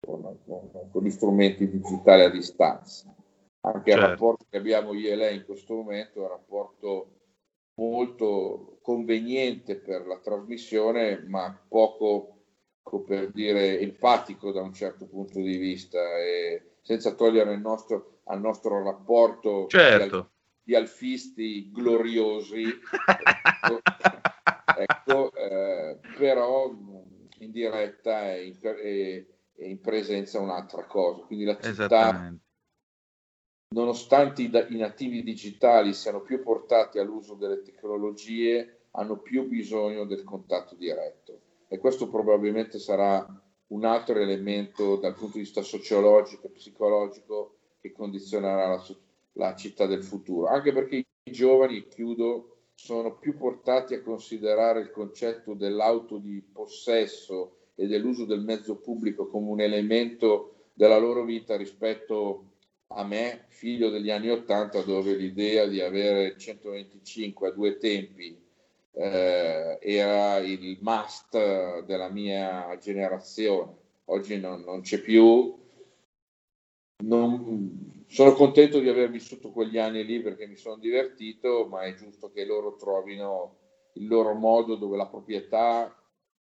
con, 0.00 0.38
con, 0.46 0.90
con, 0.90 1.02
gli 1.02 1.10
strumenti 1.10 1.68
digitali 1.68 2.22
a 2.22 2.30
distanza. 2.30 3.12
Anche 3.64 3.90
certo. 3.90 4.04
il 4.04 4.10
rapporto 4.10 4.46
che 4.50 4.56
abbiamo 4.58 4.92
io 4.92 5.10
e 5.10 5.16
lei 5.16 5.36
in 5.36 5.44
questo 5.44 5.74
momento 5.74 6.20
è 6.20 6.22
un 6.22 6.28
rapporto 6.28 7.14
molto 7.76 8.78
conveniente 8.82 9.76
per 9.76 10.06
la 10.06 10.18
trasmissione, 10.18 11.24
ma 11.26 11.58
poco 11.66 12.34
per 13.06 13.30
dire, 13.30 13.80
empatico 13.80 14.52
da 14.52 14.60
un 14.60 14.72
certo 14.72 15.06
punto 15.06 15.40
di 15.40 15.56
vista, 15.56 15.98
e 16.18 16.76
senza 16.82 17.14
togliere 17.14 17.54
il 17.54 17.60
nostro, 17.60 18.20
al 18.24 18.40
nostro 18.40 18.82
rapporto 18.82 19.66
certo. 19.66 20.32
di, 20.62 20.74
alfisti 20.74 21.72
gloriosi, 21.72 22.64
ecco, 22.64 23.80
ecco 24.78 25.32
eh, 25.34 25.98
però 26.16 26.70
in 27.38 27.50
diretta 27.50 28.34
e 28.34 28.46
in, 28.46 28.58
e, 28.62 29.26
e 29.56 29.68
in, 29.68 29.80
presenza 29.80 30.38
un'altra 30.38 30.84
cosa. 30.84 31.22
Quindi 31.22 31.44
la 31.46 31.58
città, 31.58 32.32
nonostante 33.74 34.42
i, 34.42 34.76
nativi 34.76 35.24
digitali 35.24 35.92
siano 35.92 36.20
più 36.20 36.40
portati 36.42 36.98
all'uso 36.98 37.34
delle 37.34 37.60
tecnologie, 37.62 38.82
hanno 38.92 39.18
più 39.18 39.48
bisogno 39.48 40.04
del 40.04 40.22
contatto 40.22 40.76
diretto. 40.76 41.40
E 41.66 41.78
questo 41.78 42.08
probabilmente 42.08 42.78
sarà 42.78 43.26
un 43.66 43.84
altro 43.84 44.20
elemento 44.20 44.96
dal 44.96 45.14
punto 45.14 45.38
di 45.38 45.42
vista 45.42 45.62
sociologico 45.62 46.46
e 46.46 46.50
psicologico 46.50 47.56
che 47.80 47.90
condizionerà 47.90 48.68
la, 48.68 48.84
la 49.32 49.54
città 49.56 49.86
del 49.86 50.04
futuro, 50.04 50.46
anche 50.46 50.72
perché 50.72 51.04
i 51.24 51.32
giovani, 51.32 51.88
chiudo, 51.88 52.50
sono 52.74 53.16
più 53.16 53.36
portati 53.36 53.94
a 53.94 54.02
considerare 54.02 54.80
il 54.80 54.90
concetto 54.90 55.54
dell'auto 55.54 56.18
di 56.18 56.40
possesso 56.40 57.56
e 57.74 57.88
dell'uso 57.88 58.24
del 58.24 58.42
mezzo 58.42 58.76
pubblico 58.76 59.26
come 59.26 59.50
un 59.50 59.60
elemento 59.60 60.54
della 60.72 60.98
loro 60.98 61.24
vita 61.24 61.56
rispetto 61.56 62.53
a 62.88 63.04
me, 63.04 63.46
figlio 63.48 63.90
degli 63.90 64.10
anni 64.10 64.30
Ottanta, 64.30 64.82
dove 64.82 65.14
l'idea 65.14 65.66
di 65.66 65.80
avere 65.80 66.36
125 66.36 67.48
a 67.48 67.52
due 67.52 67.78
tempi 67.78 68.40
eh, 68.92 69.78
era 69.80 70.38
il 70.38 70.78
must 70.80 71.84
della 71.84 72.08
mia 72.08 72.76
generazione. 72.78 73.76
oggi 74.06 74.38
non, 74.38 74.62
non 74.62 74.80
c'è 74.82 75.00
più. 75.00 75.62
Non, 77.04 78.04
sono 78.06 78.32
contento 78.32 78.78
di 78.78 78.88
aver 78.88 79.10
vissuto 79.10 79.50
quegli 79.50 79.78
anni 79.78 80.04
lì 80.04 80.20
perché 80.20 80.46
mi 80.46 80.56
sono 80.56 80.76
divertito, 80.76 81.66
ma 81.68 81.82
è 81.82 81.94
giusto 81.94 82.30
che 82.30 82.44
loro 82.44 82.76
trovino 82.76 83.56
il 83.94 84.06
loro 84.06 84.34
modo 84.34 84.76
dove 84.76 84.96
la 84.96 85.06
proprietà 85.06 85.92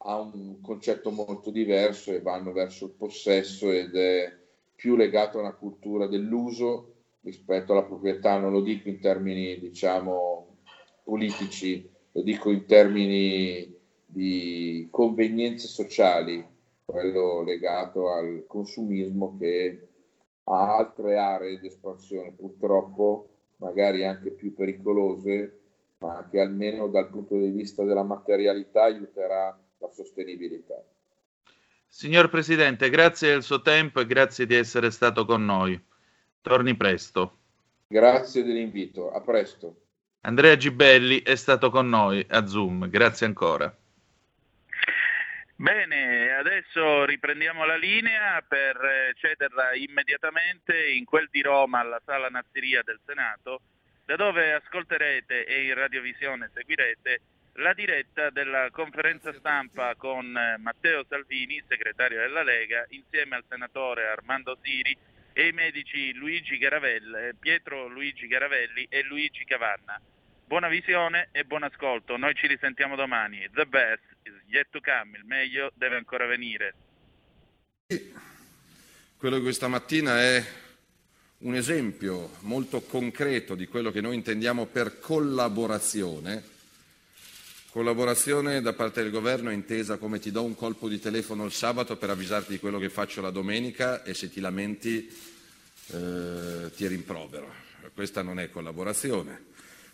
ha 0.01 0.19
un 0.19 0.61
concetto 0.61 1.11
molto 1.11 1.51
diverso 1.51 2.11
e 2.11 2.21
vanno 2.21 2.51
verso 2.51 2.85
il 2.85 2.91
possesso 2.91 3.71
ed 3.71 3.95
è 3.95 4.38
più 4.79 4.95
legato 4.95 5.37
a 5.37 5.41
una 5.41 5.55
cultura 5.55 6.07
dell'uso 6.07 6.93
rispetto 7.19 7.73
alla 7.73 7.83
proprietà, 7.83 8.39
non 8.39 8.53
lo 8.53 8.61
dico 8.61 8.87
in 8.87 9.01
termini 9.01 9.59
diciamo 9.59 10.55
politici, 11.03 11.91
lo 12.13 12.21
dico 12.21 12.49
in 12.49 12.65
termini 12.65 13.75
di 14.05 14.87
convenienze 14.89 15.67
sociali, 15.67 16.41
quello 16.85 17.43
legato 17.43 18.09
al 18.09 18.45
consumismo 18.47 19.35
che 19.37 19.89
ha 20.45 20.77
altre 20.77 21.17
aree 21.17 21.59
di 21.59 21.67
espansione, 21.67 22.31
purtroppo 22.31 23.27
magari 23.57 24.05
anche 24.05 24.31
più 24.31 24.53
pericolose, 24.53 25.59
ma 25.97 26.25
che 26.31 26.39
almeno 26.39 26.87
dal 26.87 27.09
punto 27.09 27.37
di 27.37 27.49
vista 27.49 27.83
della 27.83 28.03
materialità 28.03 28.83
aiuterà 28.83 29.61
la 29.77 29.89
sostenibilità. 29.89 30.81
Signor 31.91 32.29
Presidente, 32.29 32.89
grazie 32.89 33.31
del 33.31 33.43
suo 33.43 33.61
tempo 33.61 33.99
e 33.99 34.05
grazie 34.05 34.45
di 34.45 34.55
essere 34.55 34.91
stato 34.91 35.25
con 35.25 35.43
noi. 35.43 35.77
Torni 36.39 36.77
presto. 36.77 37.37
Grazie 37.87 38.43
dell'invito, 38.43 39.11
a 39.11 39.19
presto. 39.21 39.81
Andrea 40.21 40.55
Gibelli 40.55 41.23
è 41.23 41.35
stato 41.35 41.71
con 41.71 41.89
noi 41.89 42.23
a 42.29 42.45
Zoom, 42.45 42.87
grazie 42.89 43.25
ancora. 43.25 43.75
Bene, 45.55 46.31
adesso 46.35 47.05
riprendiamo 47.05 47.65
la 47.65 47.75
linea 47.75 48.41
per 48.47 48.77
eh, 48.77 49.13
cederla 49.15 49.73
immediatamente 49.73 50.91
in 50.91 51.03
quel 51.05 51.27
di 51.31 51.41
Roma 51.41 51.79
alla 51.79 51.99
Sala 52.05 52.29
Nazzeria 52.29 52.83
del 52.83 52.99
Senato, 53.03 53.61
da 54.05 54.15
dove 54.15 54.53
ascolterete 54.53 55.45
e 55.45 55.65
in 55.65 55.73
radiovisione 55.73 56.51
seguirete 56.53 57.21
la 57.59 57.73
diretta 57.73 58.29
della 58.29 58.69
conferenza 58.71 59.33
stampa 59.33 59.95
con 59.95 60.35
eh, 60.35 60.57
Matteo 60.59 61.05
Salvini, 61.07 61.61
segretario 61.67 62.19
della 62.19 62.43
Lega, 62.43 62.85
insieme 62.89 63.35
al 63.35 63.43
senatore 63.49 64.07
Armando 64.07 64.57
Siri 64.61 64.95
e 65.33 65.47
i 65.47 65.51
medici 65.51 66.13
Luigi 66.13 66.57
Garavelli, 66.57 67.35
Pietro 67.37 67.87
Luigi 67.87 68.27
Garavelli 68.27 68.85
e 68.89 69.03
Luigi 69.03 69.43
Cavanna. 69.43 69.99
Buona 70.45 70.69
visione 70.69 71.29
e 71.31 71.43
buon 71.43 71.63
ascolto. 71.63 72.17
Noi 72.17 72.33
ci 72.33 72.47
risentiamo 72.47 72.95
domani. 72.95 73.47
The 73.53 73.65
best 73.65 74.03
is 74.23 74.33
yet 74.47 74.67
to 74.71 74.79
come. 74.79 75.17
Il 75.17 75.25
meglio 75.25 75.71
deve 75.75 75.97
ancora 75.97 76.25
venire. 76.25 76.73
Quello 79.17 79.35
di 79.35 79.41
questa 79.43 79.67
mattina 79.67 80.19
è 80.19 80.43
un 81.39 81.55
esempio 81.55 82.31
molto 82.41 82.81
concreto 82.81 83.53
di 83.55 83.67
quello 83.67 83.91
che 83.91 84.01
noi 84.01 84.15
intendiamo 84.15 84.65
per 84.65 84.99
collaborazione. 84.99 86.57
Collaborazione 87.71 88.61
da 88.61 88.73
parte 88.73 89.03
del 89.03 89.11
governo 89.11 89.51
intesa 89.51 89.97
come 89.97 90.17
ti 90.17 90.31
do 90.31 90.41
un 90.41 90.55
colpo 90.55 90.89
di 90.89 90.99
telefono 90.99 91.45
il 91.45 91.51
sabato 91.51 91.97
per 91.97 92.09
avvisarti 92.09 92.53
di 92.53 92.59
quello 92.59 92.79
che 92.79 92.89
faccio 92.89 93.21
la 93.21 93.29
domenica 93.29 94.01
e 94.01 94.15
se 94.15 94.27
ti 94.31 94.39
lamenti 94.39 95.07
eh, 95.91 96.71
ti 96.75 96.87
rimprovero. 96.87 97.53
Questa 97.93 98.23
non 98.23 98.39
è 98.39 98.49
collaborazione. 98.49 99.45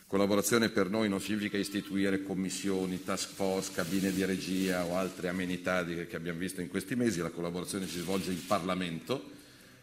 Collaborazione 0.07 0.69
per 0.69 0.89
noi 0.89 1.09
non 1.09 1.19
significa 1.19 1.57
istituire 1.57 2.23
commissioni, 2.23 3.03
task 3.03 3.33
force, 3.33 3.73
cabine 3.73 4.13
di 4.13 4.23
regia 4.23 4.85
o 4.85 4.95
altre 4.95 5.27
amenità 5.27 5.83
che 5.83 6.15
abbiamo 6.15 6.39
visto 6.39 6.61
in 6.61 6.69
questi 6.69 6.95
mesi. 6.95 7.19
La 7.19 7.29
collaborazione 7.29 7.89
si 7.89 7.99
svolge 7.99 8.31
in 8.31 8.45
Parlamento, 8.45 9.31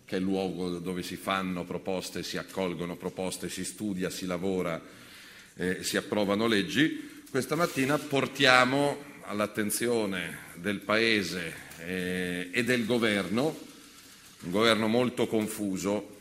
che 0.07 0.17
è 0.17 0.19
il 0.19 0.25
luogo 0.25 0.79
dove 0.79 1.03
si 1.03 1.17
fanno 1.17 1.67
proposte, 1.67 2.23
si 2.23 2.39
accolgono 2.39 2.97
proposte, 2.97 3.51
si 3.51 3.67
studia, 3.67 4.09
si 4.09 4.25
lavora, 4.25 4.81
eh, 5.57 5.83
si 5.83 5.99
approvano 5.99 6.47
leggi. 6.47 7.12
Questa 7.33 7.57
mattina 7.57 7.97
portiamo 7.97 9.03
all'attenzione 9.23 10.51
del 10.57 10.81
Paese 10.81 11.55
eh, 11.79 12.51
e 12.53 12.63
del 12.63 12.85
Governo, 12.85 13.59
un 14.41 14.51
governo 14.51 14.87
molto 14.87 15.27
confuso, 15.27 16.15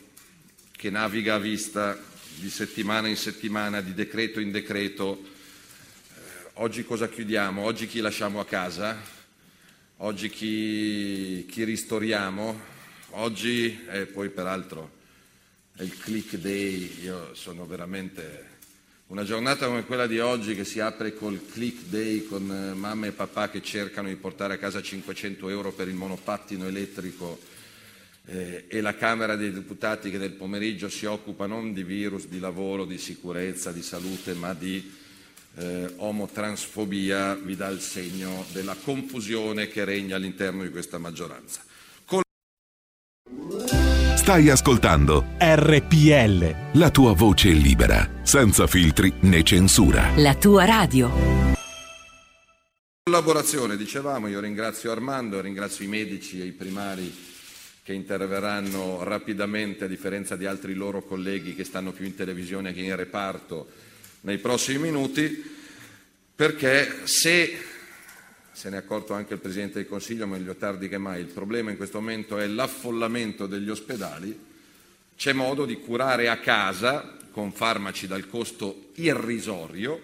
che 0.71 0.89
naviga 0.89 1.35
a 1.35 1.37
vista 1.37 2.01
di 2.35 2.49
settimana 2.49 3.09
in 3.09 3.17
settimana, 3.17 3.81
di 3.81 3.93
decreto 3.93 4.39
in 4.39 4.51
decreto. 4.51 5.21
Eh, 5.21 6.49
oggi 6.53 6.85
cosa 6.85 7.09
chiudiamo? 7.09 7.61
Oggi 7.61 7.87
chi 7.87 7.99
lasciamo 7.99 8.39
a 8.39 8.45
casa? 8.45 8.97
Oggi 9.97 10.29
chi, 10.29 11.45
chi 11.45 11.65
ristoriamo? 11.65 12.57
Oggi, 13.09 13.85
eh, 13.89 14.05
poi 14.05 14.29
peraltro 14.29 14.91
è 15.75 15.83
il 15.83 15.97
click 15.97 16.37
day, 16.37 17.01
io 17.01 17.35
sono 17.35 17.65
veramente... 17.65 18.50
Una 19.11 19.25
giornata 19.25 19.65
come 19.65 19.83
quella 19.83 20.07
di 20.07 20.19
oggi 20.19 20.55
che 20.55 20.63
si 20.63 20.79
apre 20.79 21.13
col 21.13 21.45
click 21.45 21.83
day 21.89 22.23
con 22.23 22.49
eh, 22.49 22.73
mamma 22.73 23.07
e 23.07 23.11
papà 23.11 23.49
che 23.49 23.61
cercano 23.61 24.07
di 24.07 24.15
portare 24.15 24.53
a 24.53 24.57
casa 24.57 24.81
500 24.81 25.49
euro 25.49 25.73
per 25.73 25.89
il 25.89 25.95
monopattino 25.95 26.65
elettrico 26.65 27.37
eh, 28.27 28.67
e 28.69 28.79
la 28.79 28.95
Camera 28.95 29.35
dei 29.35 29.51
Deputati 29.51 30.11
che 30.11 30.17
del 30.17 30.31
pomeriggio 30.31 30.87
si 30.87 31.05
occupa 31.07 31.45
non 31.45 31.73
di 31.73 31.83
virus, 31.83 32.27
di 32.27 32.39
lavoro, 32.39 32.85
di 32.85 32.97
sicurezza, 32.97 33.73
di 33.73 33.81
salute, 33.81 34.33
ma 34.33 34.53
di 34.53 34.89
eh, 35.55 35.93
omotransfobia, 35.97 37.35
vi 37.35 37.57
dà 37.57 37.67
il 37.67 37.81
segno 37.81 38.45
della 38.53 38.77
confusione 38.81 39.67
che 39.67 39.83
regna 39.83 40.15
all'interno 40.15 40.63
di 40.63 40.69
questa 40.69 40.99
maggioranza. 40.99 41.61
Stai 44.21 44.49
ascoltando 44.49 45.29
RPL. 45.39 46.77
la 46.77 46.91
tua 46.91 47.13
voce 47.13 47.49
libera, 47.49 48.07
senza 48.21 48.67
filtri 48.67 49.11
né 49.21 49.41
censura. 49.41 50.11
La 50.17 50.35
tua 50.35 50.63
radio. 50.63 51.11
Collaborazione, 53.01 53.75
dicevamo, 53.75 54.27
io 54.27 54.39
ringrazio 54.39 54.91
Armando, 54.91 55.41
ringrazio 55.41 55.85
i 55.85 55.87
medici 55.87 56.39
e 56.39 56.45
i 56.45 56.51
primari 56.51 57.11
che 57.81 57.93
interverranno 57.93 59.01
rapidamente, 59.01 59.85
a 59.85 59.87
differenza 59.87 60.35
di 60.35 60.45
altri 60.45 60.75
loro 60.75 61.01
colleghi 61.01 61.55
che 61.55 61.63
stanno 61.63 61.91
più 61.91 62.05
in 62.05 62.13
televisione 62.13 62.73
che 62.73 62.81
in 62.81 62.95
reparto, 62.95 63.69
nei 64.21 64.37
prossimi 64.37 64.91
minuti, 64.91 65.43
perché 66.35 66.99
se, 67.05 67.57
se 68.61 68.69
ne 68.69 68.75
è 68.75 68.79
accorto 68.79 69.13
anche 69.15 69.33
il 69.33 69.39
Presidente 69.39 69.79
del 69.79 69.87
Consiglio, 69.87 70.27
meglio 70.27 70.53
tardi 70.53 70.87
che 70.87 70.99
mai, 70.99 71.19
il 71.19 71.25
problema 71.25 71.71
in 71.71 71.77
questo 71.77 71.99
momento 71.99 72.37
è 72.37 72.45
l'affollamento 72.45 73.47
degli 73.47 73.71
ospedali, 73.71 74.39
c'è 75.17 75.33
modo 75.33 75.65
di 75.65 75.79
curare 75.79 76.29
a 76.29 76.37
casa, 76.37 77.17
con 77.31 77.53
farmaci 77.53 78.05
dal 78.05 78.27
costo 78.27 78.91
irrisorio, 78.97 79.99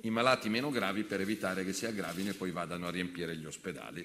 i 0.00 0.10
malati 0.10 0.48
meno 0.48 0.70
gravi 0.70 1.04
per 1.04 1.20
evitare 1.20 1.64
che 1.64 1.72
si 1.72 1.86
aggravino 1.86 2.30
e 2.30 2.34
poi 2.34 2.50
vadano 2.50 2.88
a 2.88 2.90
riempire 2.90 3.36
gli 3.36 3.46
ospedali. 3.46 4.04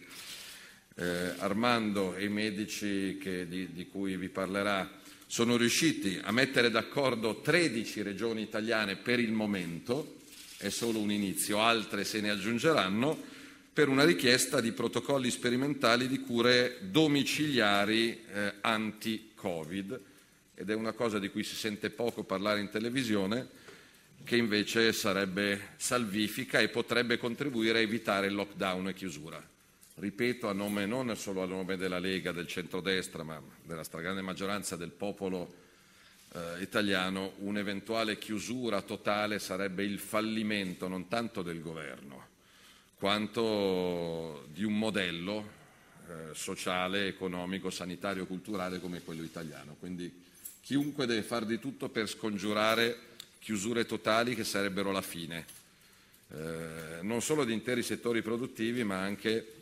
Eh, 0.97 1.33
Armando 1.39 2.13
e 2.13 2.25
i 2.25 2.29
medici 2.29 3.17
che, 3.19 3.47
di, 3.47 3.73
di 3.73 3.87
cui 3.87 4.15
vi 4.15 4.29
parlerà 4.29 4.87
sono 5.25 5.57
riusciti 5.57 6.19
a 6.21 6.31
mettere 6.31 6.69
d'accordo 6.69 7.41
13 7.41 8.03
regioni 8.03 8.43
italiane 8.43 8.95
per 8.95 9.19
il 9.19 9.31
momento, 9.31 10.17
è 10.57 10.69
solo 10.69 10.99
un 10.99 11.09
inizio, 11.09 11.61
altre 11.61 12.03
se 12.03 12.21
ne 12.21 12.29
aggiungeranno, 12.29 13.33
per 13.75 13.89
una 13.89 14.05
richiesta 14.05 14.61
di 14.61 14.71
protocolli 14.71 15.29
sperimentali 15.29 16.07
di 16.07 16.21
cure 16.21 16.77
domiciliari 16.79 18.23
eh, 18.31 18.53
anti-Covid. 18.61 19.99
Ed 20.55 20.69
è 20.69 20.73
una 20.73 20.93
cosa 20.93 21.19
di 21.19 21.29
cui 21.29 21.43
si 21.43 21.55
sente 21.55 21.89
poco 21.89 22.23
parlare 22.23 22.61
in 22.61 22.69
televisione, 22.69 23.45
che 24.23 24.37
invece 24.37 24.93
sarebbe 24.93 25.73
salvifica 25.75 26.59
e 26.59 26.69
potrebbe 26.69 27.17
contribuire 27.17 27.79
a 27.79 27.81
evitare 27.81 28.27
il 28.27 28.35
lockdown 28.35 28.87
e 28.87 28.93
chiusura. 28.93 29.45
Ripeto 29.95 30.47
a 30.47 30.53
nome 30.53 30.85
non 30.85 31.13
solo 31.17 31.43
a 31.43 31.45
nome 31.45 31.75
della 31.75 31.99
Lega, 31.99 32.31
del 32.31 32.47
centrodestra, 32.47 33.23
ma 33.23 33.41
della 33.61 33.83
stragrande 33.83 34.21
maggioranza 34.21 34.77
del 34.77 34.91
popolo 34.91 35.53
eh, 36.31 36.61
italiano, 36.61 37.33
un'eventuale 37.39 38.17
chiusura 38.17 38.81
totale 38.83 39.37
sarebbe 39.37 39.83
il 39.83 39.99
fallimento 39.99 40.87
non 40.87 41.09
tanto 41.09 41.41
del 41.41 41.59
governo, 41.59 42.34
quanto 42.97 44.47
di 44.51 44.63
un 44.63 44.77
modello 44.77 45.51
eh, 46.07 46.33
sociale, 46.33 47.07
economico, 47.07 47.69
sanitario, 47.69 48.25
culturale 48.25 48.79
come 48.79 49.01
quello 49.01 49.23
italiano. 49.23 49.75
Quindi 49.79 50.23
chiunque 50.61 51.05
deve 51.05 51.23
fare 51.23 51.45
di 51.45 51.59
tutto 51.59 51.89
per 51.89 52.07
scongiurare 52.07 53.13
chiusure 53.39 53.85
totali 53.85 54.33
che 54.33 54.43
sarebbero 54.43 54.91
la 54.91 55.01
fine, 55.01 55.45
eh, 56.31 56.99
non 57.01 57.21
solo 57.21 57.45
di 57.45 57.53
interi 57.53 57.83
settori 57.83 58.21
produttivi, 58.21 58.83
ma 58.83 59.01
anche 59.01 59.55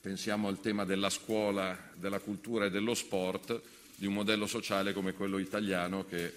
Pensiamo 0.00 0.48
al 0.48 0.60
tema 0.60 0.86
della 0.86 1.10
scuola, 1.10 1.76
della 1.92 2.20
cultura 2.20 2.64
e 2.64 2.70
dello 2.70 2.94
sport, 2.94 3.60
di 3.96 4.06
un 4.06 4.14
modello 4.14 4.46
sociale 4.46 4.94
come 4.94 5.12
quello 5.12 5.36
italiano 5.36 6.06
che, 6.06 6.32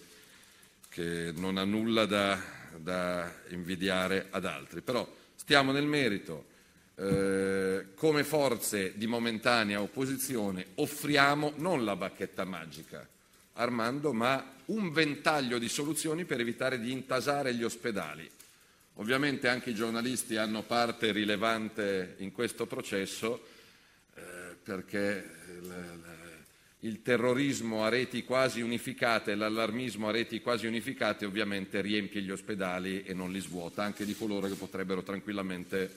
che 0.89 1.31
non 1.33 1.55
ha 1.55 1.63
nulla 1.63 2.05
da, 2.05 2.37
da, 2.75 3.33
invidiare 3.51 4.27
ad 4.31 4.43
altri. 4.43 4.81
Però 4.81 5.09
stiamo 5.43 5.73
nel 5.73 5.85
merito. 5.85 6.45
eh, 6.95 7.87
come 7.95 8.23
forze 8.23 8.93
di 8.95 9.07
momentanea 9.07 9.81
opposizione 9.81 10.67
offriamo 10.75 11.51
non 11.57 11.83
la 11.83 11.97
bacchetta 11.97 12.45
magica, 12.45 13.05
Armando, 13.53 14.13
ma 14.13 14.53
un 14.65 14.93
ventaglio 14.93 15.57
di 15.57 15.67
soluzioni 15.67 16.23
per 16.23 16.39
evitare 16.39 16.79
di 16.79 16.91
intasare 16.91 17.53
gli 17.55 17.63
ospedali. 17.63 18.29
Ovviamente 18.97 19.49
anche 19.49 19.71
i 19.71 19.75
giornalisti 19.75 20.37
hanno 20.37 20.61
parte 20.61 21.11
rilevante 21.11 22.15
in 22.19 22.31
questo 22.31 22.65
processo 22.65 23.43
eh, 24.15 24.21
perché 24.63 25.29
il 26.83 27.01
terrorismo 27.01 27.85
a 27.85 27.89
reti 27.89 28.23
quasi 28.23 28.61
unificate 28.61 29.35
l'allarmismo 29.35 30.09
a 30.09 30.11
reti 30.11 30.41
quasi 30.41 30.67
unificate 30.67 31.25
ovviamente 31.25 31.79
riempie 31.79 32.21
gli 32.21 32.31
ospedali 32.31 33.03
e 33.03 33.13
non 33.13 33.31
li 33.31 33.39
svuota, 33.39 33.83
anche 33.83 34.05
di 34.05 34.15
coloro 34.15 34.47
che 34.47 34.55
potrebbero 34.55 35.01
tranquillamente 35.01 35.89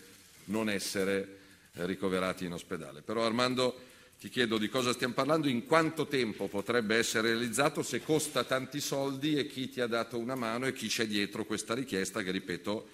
non 0.45 0.71
essere 0.71 1.39
eh, 1.75 1.87
ricoverati 1.87 2.45
in 2.45 2.53
ospedale. 2.53 3.03
Però 3.03 3.25
Armando 3.25 3.81
ti 4.21 4.29
chiedo 4.29 4.59
di 4.59 4.69
cosa 4.69 4.93
stiamo 4.93 5.15
parlando, 5.15 5.49
in 5.49 5.67
quanto 5.67 6.07
tempo 6.07 6.47
potrebbe 6.47 6.97
essere 6.97 7.31
realizzato, 7.31 7.83
se 7.83 8.01
costa 8.03 8.45
tanti 8.45 8.81
soldi 8.81 9.37
e 9.37 9.49
chi 9.49 9.69
ti 9.69 9.81
ha 9.81 9.89
dato 9.89 10.19
una 10.19 10.37
mano 10.37 10.67
e 10.67 10.73
chi 10.73 10.87
c'è 10.87 11.07
dietro 11.07 11.45
questa 11.45 11.75
richiesta 11.75 12.23
che, 12.23 12.31
ripeto, 12.31 12.89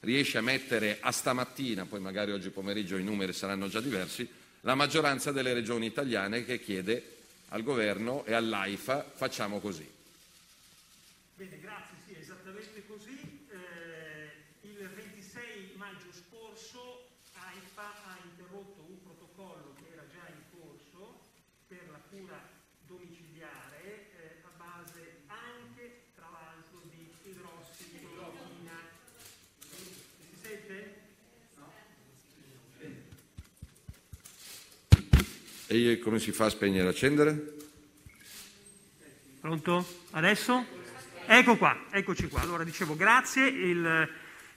riesce 0.00 0.38
a 0.38 0.42
mettere 0.42 0.98
a 1.00 1.12
stamattina, 1.12 1.86
poi 1.86 2.00
magari 2.00 2.32
oggi 2.32 2.50
pomeriggio 2.50 2.96
i 2.96 3.04
numeri 3.04 3.32
saranno 3.32 3.68
già 3.68 3.80
diversi, 3.80 4.28
la 4.62 4.74
maggioranza 4.74 5.30
delle 5.30 5.54
regioni 5.54 5.86
italiane 5.86 6.44
che 6.44 6.60
chiede 6.60 7.15
al 7.56 7.62
governo 7.62 8.22
e 8.26 8.34
all'AIFA 8.34 9.02
facciamo 9.14 9.60
così. 9.60 9.90
Bene, 11.36 11.58
grazie, 11.58 11.96
sì, 12.06 12.14
esattamente 12.18 12.84
così. 12.86 13.46
Eh, 13.48 14.68
il 14.68 14.76
26 14.76 15.72
maggio 15.76 16.12
scorso 16.12 17.08
AIFA 17.32 17.82
ha 17.82 18.18
interrotto 18.24 18.84
un 18.86 19.02
protocollo 19.02 19.72
che 19.80 19.88
era 19.90 20.06
già 20.06 20.28
in 20.28 20.60
corso 20.60 21.20
per 21.66 21.88
la 21.90 22.00
cura 22.10 22.38
domiciliare 22.86 24.12
eh, 24.12 24.42
a 24.44 24.50
base 24.58 25.22
anche, 25.26 26.12
tra 26.14 26.28
l'altro, 26.28 26.82
di 26.90 27.08
idrossiclorochina. 27.24 28.76
Si 29.70 30.36
sente? 30.42 31.04
E 35.68 35.98
come 35.98 36.20
si 36.20 36.30
fa 36.30 36.44
a 36.44 36.50
spegnere 36.50 36.86
e 36.86 36.90
accendere? 36.90 37.54
Pronto? 39.40 39.84
Adesso? 40.12 40.64
Ecco 41.26 41.56
qua, 41.56 41.86
eccoci 41.90 42.28
qua. 42.28 42.40
Allora 42.40 42.62
dicevo 42.62 42.94
grazie. 42.94 43.48
Il 43.48 44.08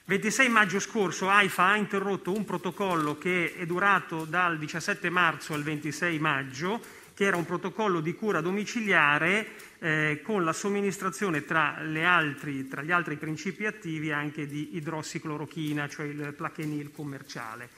26 0.04 0.48
maggio 0.48 0.78
scorso 0.78 1.28
AIFA 1.28 1.64
ha 1.64 1.76
interrotto 1.76 2.32
un 2.32 2.44
protocollo 2.44 3.18
che 3.18 3.54
è 3.56 3.66
durato 3.66 4.24
dal 4.24 4.56
17 4.56 5.10
marzo 5.10 5.52
al 5.54 5.64
26 5.64 6.18
maggio, 6.20 6.80
che 7.12 7.24
era 7.24 7.36
un 7.36 7.44
protocollo 7.44 8.00
di 8.00 8.14
cura 8.14 8.40
domiciliare 8.40 9.46
eh, 9.80 10.20
con 10.22 10.44
la 10.44 10.52
somministrazione 10.52 11.44
tra, 11.44 11.76
altri, 12.04 12.68
tra, 12.68 12.82
gli 12.82 12.92
altri 12.92 13.16
principi 13.16 13.66
attivi 13.66 14.12
anche 14.12 14.46
di 14.46 14.76
idrossiclorochina, 14.76 15.88
cioè 15.88 16.06
il 16.06 16.34
plaquenil 16.36 16.92
commerciale. 16.92 17.68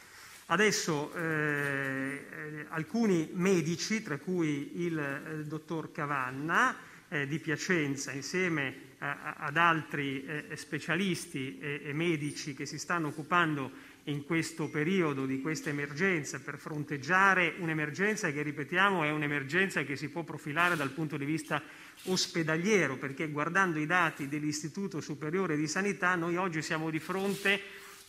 Adesso 0.47 1.12
eh, 1.14 1.20
eh, 1.20 2.66
alcuni 2.68 3.30
medici, 3.32 4.03
tra 4.03 4.18
cui 4.18 4.82
il 4.84 4.99
eh, 4.99 5.45
dottor 5.45 5.93
Cavanna 5.93 6.76
eh, 7.09 7.26
di 7.26 7.38
Piacenza, 7.38 8.12
insieme 8.12 8.90
ad 9.03 9.57
altri 9.57 10.24
eh, 10.24 10.57
specialisti 10.57 11.59
e, 11.59 11.80
e 11.86 11.93
medici 11.93 12.55
che 12.55 12.66
si 12.66 12.78
stanno 12.78 13.09
occupando 13.09 13.70
in 14.05 14.24
questo 14.24 14.68
periodo 14.68 15.26
di 15.26 15.40
questa 15.40 15.70
emergenza 15.70 16.38
per 16.38 16.57
fronteggiare 16.57 17.55
un'emergenza 17.59 18.30
che, 18.30 18.43
ripetiamo, 18.43 19.03
è 19.03 19.11
un'emergenza 19.11 19.82
che 19.82 19.97
si 19.97 20.09
può 20.09 20.22
profilare 20.22 20.76
dal 20.76 20.90
punto 20.90 21.16
di 21.16 21.24
vista 21.24 21.62
ospedaliero, 22.05 22.97
perché 22.97 23.28
guardando 23.28 23.78
i 23.78 23.86
dati 23.86 24.28
dell'Istituto 24.28 25.01
Superiore 25.01 25.57
di 25.57 25.66
Sanità 25.66 26.14
noi 26.14 26.36
oggi 26.36 26.62
siamo 26.62 26.88
di 26.90 26.99
fronte 26.99 27.61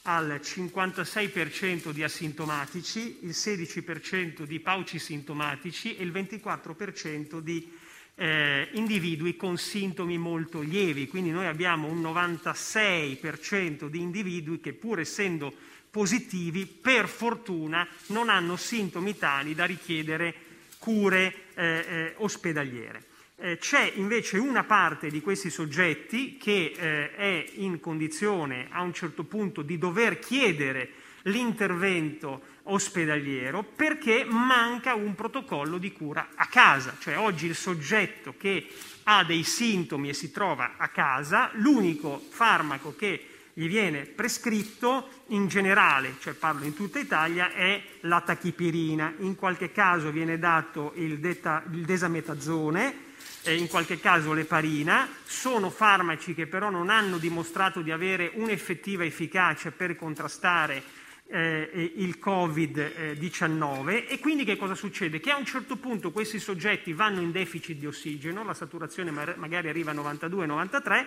al 0.03 0.39
56% 0.41 1.91
di 1.91 2.03
asintomatici, 2.03 3.19
il 3.21 3.29
16% 3.29 4.43
di 4.43 4.59
pauci 4.59 4.99
sintomatici 4.99 5.95
e 5.95 6.03
il 6.03 6.11
24% 6.11 7.39
di 7.39 7.71
eh, 8.15 8.67
individui 8.73 9.35
con 9.35 9.57
sintomi 9.57 10.17
molto 10.17 10.59
lievi. 10.61 11.07
Quindi 11.07 11.31
noi 11.31 11.47
abbiamo 11.47 11.87
un 11.87 12.01
96% 12.01 13.87
di 13.87 14.01
individui 14.01 14.59
che 14.59 14.73
pur 14.73 14.99
essendo 14.99 15.53
positivi, 15.89 16.65
per 16.65 17.07
fortuna 17.07 17.87
non 18.07 18.27
hanno 18.29 18.57
sintomi 18.57 19.17
tali 19.17 19.55
da 19.55 19.65
richiedere 19.65 20.33
cure 20.79 21.33
eh, 21.53 21.63
eh, 21.63 22.13
ospedaliere. 22.17 23.11
Eh, 23.43 23.57
c'è 23.57 23.91
invece 23.95 24.37
una 24.37 24.63
parte 24.63 25.09
di 25.09 25.19
questi 25.19 25.49
soggetti 25.49 26.37
che 26.37 26.71
eh, 26.73 27.13
è 27.13 27.45
in 27.55 27.81
condizione 27.81 28.67
a 28.69 28.81
un 28.81 28.93
certo 28.93 29.25
punto 29.25 29.61
di 29.61 29.77
dover 29.77 30.17
chiedere 30.17 30.91
l'intervento 31.23 32.41
ospedaliero 32.63 33.63
perché 33.63 34.23
manca 34.23 34.93
un 34.93 35.13
protocollo 35.13 35.77
di 35.77 35.91
cura 35.91 36.29
a 36.35 36.45
casa, 36.45 36.95
cioè 37.01 37.17
oggi 37.17 37.47
il 37.47 37.55
soggetto 37.55 38.35
che 38.37 38.65
ha 39.03 39.25
dei 39.25 39.43
sintomi 39.43 40.07
e 40.07 40.13
si 40.13 40.31
trova 40.31 40.75
a 40.77 40.87
casa, 40.87 41.49
l'unico 41.55 42.25
farmaco 42.29 42.95
che 42.95 43.27
gli 43.51 43.67
viene 43.67 44.05
prescritto 44.05 45.09
in 45.27 45.49
generale, 45.49 46.15
cioè 46.21 46.31
parlo 46.31 46.63
in 46.63 46.73
tutta 46.73 46.97
Italia, 46.97 47.51
è 47.51 47.83
la 48.01 48.21
tachipirina. 48.21 49.15
In 49.17 49.35
qualche 49.35 49.73
caso 49.73 50.11
viene 50.11 50.39
dato 50.39 50.93
il, 50.95 51.19
deta, 51.19 51.61
il 51.71 51.83
desametazone, 51.83 53.11
eh, 53.43 53.55
in 53.55 53.67
qualche 53.67 53.99
caso 53.99 54.33
l'eparina, 54.33 55.07
sono 55.25 55.69
farmaci 55.69 56.33
che 56.33 56.47
però 56.47 56.69
non 56.69 56.89
hanno 56.89 57.17
dimostrato 57.17 57.81
di 57.81 57.91
avere 57.91 58.31
un'effettiva 58.35 59.03
efficacia 59.03 59.71
per 59.71 59.95
contrastare 59.95 61.01
eh, 61.27 61.93
il 61.95 62.19
Covid-19 62.23 64.07
e 64.07 64.19
quindi 64.19 64.43
che 64.43 64.55
cosa 64.55 64.75
succede? 64.75 65.19
Che 65.19 65.31
a 65.31 65.37
un 65.37 65.45
certo 65.45 65.77
punto 65.77 66.11
questi 66.11 66.39
soggetti 66.39 66.93
vanno 66.93 67.21
in 67.21 67.31
deficit 67.31 67.77
di 67.77 67.87
ossigeno, 67.87 68.43
la 68.43 68.53
saturazione 68.53 69.11
magari 69.11 69.67
arriva 69.67 69.91
a 69.91 69.95
92-93 69.95 71.05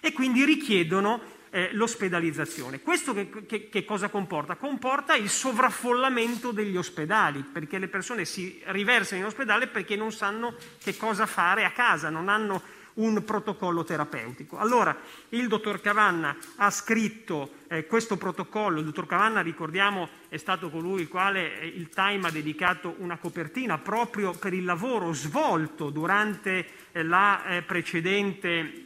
e 0.00 0.12
quindi 0.12 0.44
richiedono 0.44 1.20
eh, 1.56 1.70
l'ospedalizzazione. 1.72 2.82
Questo 2.82 3.14
che, 3.14 3.30
che, 3.46 3.70
che, 3.70 3.84
cosa 3.86 4.10
comporta? 4.10 4.56
Comporta 4.56 5.14
il 5.14 5.30
sovraffollamento 5.30 6.50
degli 6.50 6.76
ospedali, 6.76 7.42
perché 7.50 7.78
le 7.78 7.88
persone 7.88 8.26
si 8.26 8.60
riversano 8.66 9.22
in 9.22 9.26
ospedale 9.26 9.66
perché 9.66 9.96
non 9.96 10.12
sanno 10.12 10.54
che 10.82 10.98
cosa 10.98 11.24
fare 11.24 11.64
a 11.64 11.70
casa, 11.70 12.10
non 12.10 12.28
hanno 12.28 12.62
un 12.96 13.24
protocollo 13.24 13.84
terapeutico. 13.84 14.58
Allora, 14.58 14.94
il 15.30 15.48
dottor 15.48 15.80
Cavanna 15.80 16.36
ha 16.56 16.70
scritto 16.70 17.52
eh, 17.68 17.86
questo 17.86 18.18
protocollo, 18.18 18.78
il 18.78 18.84
dottor 18.84 19.06
Cavanna, 19.06 19.40
ricordiamo, 19.40 20.10
è 20.28 20.36
stato 20.36 20.68
colui 20.68 21.00
il 21.00 21.08
quale 21.08 21.58
eh, 21.58 21.66
il 21.66 21.88
Time 21.88 22.28
ha 22.28 22.30
dedicato 22.30 22.96
una 22.98 23.16
copertina 23.16 23.78
proprio 23.78 24.32
per 24.32 24.52
il 24.52 24.64
lavoro 24.64 25.14
svolto 25.14 25.88
durante 25.88 26.66
eh, 26.92 27.02
la 27.02 27.46
eh, 27.46 27.62
precedente 27.62 28.85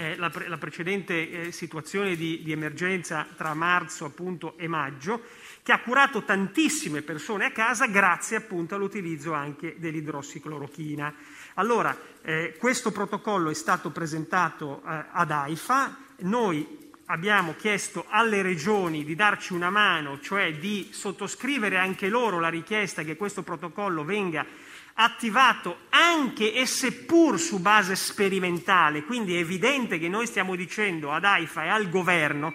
eh, 0.00 0.16
la, 0.16 0.30
pre- 0.30 0.48
la, 0.48 0.56
precedente 0.56 1.30
eh, 1.30 1.52
situazione 1.52 2.16
di, 2.16 2.42
di, 2.42 2.52
emergenza 2.52 3.26
tra 3.36 3.52
marzo 3.52 4.06
appunto, 4.06 4.56
e 4.56 4.66
maggio, 4.66 5.20
che 5.62 5.72
ha 5.72 5.80
curato 5.80 6.24
tantissime 6.24 7.02
persone 7.02 7.44
a 7.44 7.50
casa 7.50 7.86
grazie 7.86 8.38
appunto 8.38 8.74
all'utilizzo 8.74 9.34
anche 9.34 9.74
dell'idrossiclorochina. 9.78 11.14
Allora, 11.54 11.94
eh, 12.22 12.56
questo 12.58 12.92
protocollo 12.92 13.50
è 13.50 13.54
stato 13.54 13.90
presentato 13.90 14.82
eh, 14.82 15.04
ad 15.12 15.30
AIFA, 15.30 15.96
noi 16.20 16.78
abbiamo 17.06 17.54
chiesto 17.56 18.06
alle 18.08 18.40
regioni 18.40 19.04
di 19.04 19.14
darci 19.14 19.52
una 19.52 19.68
mano, 19.68 20.18
cioè 20.20 20.54
di 20.54 20.88
sottoscrivere 20.92 21.76
anche 21.76 22.08
loro 22.08 22.38
la 22.38 22.48
richiesta 22.48 23.02
che 23.02 23.16
questo 23.16 23.42
protocollo 23.42 24.02
venga 24.04 24.46
attivato 24.94 25.80
anche 25.90 26.52
e 26.52 26.66
seppur 26.66 27.38
su 27.38 27.60
base 27.60 27.96
sperimentale, 27.96 29.04
quindi 29.04 29.36
è 29.36 29.38
evidente 29.38 29.98
che 29.98 30.08
noi 30.08 30.26
stiamo 30.26 30.54
dicendo 30.56 31.12
ad 31.12 31.24
AIFA 31.24 31.64
e 31.64 31.68
al 31.68 31.88
governo 31.88 32.54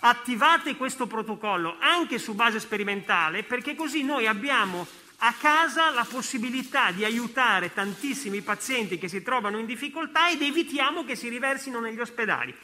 attivate 0.00 0.76
questo 0.76 1.06
protocollo 1.06 1.76
anche 1.80 2.18
su 2.18 2.34
base 2.34 2.60
sperimentale 2.60 3.42
perché 3.42 3.74
così 3.74 4.02
noi 4.02 4.26
abbiamo 4.26 4.86
a 5.18 5.32
casa 5.32 5.90
la 5.90 6.06
possibilità 6.08 6.90
di 6.90 7.04
aiutare 7.04 7.72
tantissimi 7.72 8.42
pazienti 8.42 8.98
che 8.98 9.08
si 9.08 9.22
trovano 9.22 9.58
in 9.58 9.66
difficoltà 9.66 10.28
ed 10.28 10.42
evitiamo 10.42 11.04
che 11.04 11.16
si 11.16 11.28
riversino 11.28 11.80
negli 11.80 12.00
ospedali. 12.00 12.54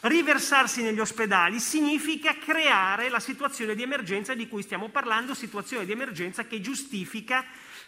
Riversarsi 0.00 0.82
negli 0.82 0.98
ospedali 0.98 1.58
significa 1.58 2.36
creare 2.36 3.08
la 3.08 3.20
situazione 3.20 3.74
di 3.74 3.82
emergenza 3.82 4.34
di 4.34 4.48
cui 4.48 4.62
stiamo 4.62 4.88
parlando, 4.88 5.32
situazione 5.32 5.86
di 5.86 5.92
emergenza 5.92 6.44
che 6.44 6.60
giustifica 6.60 7.44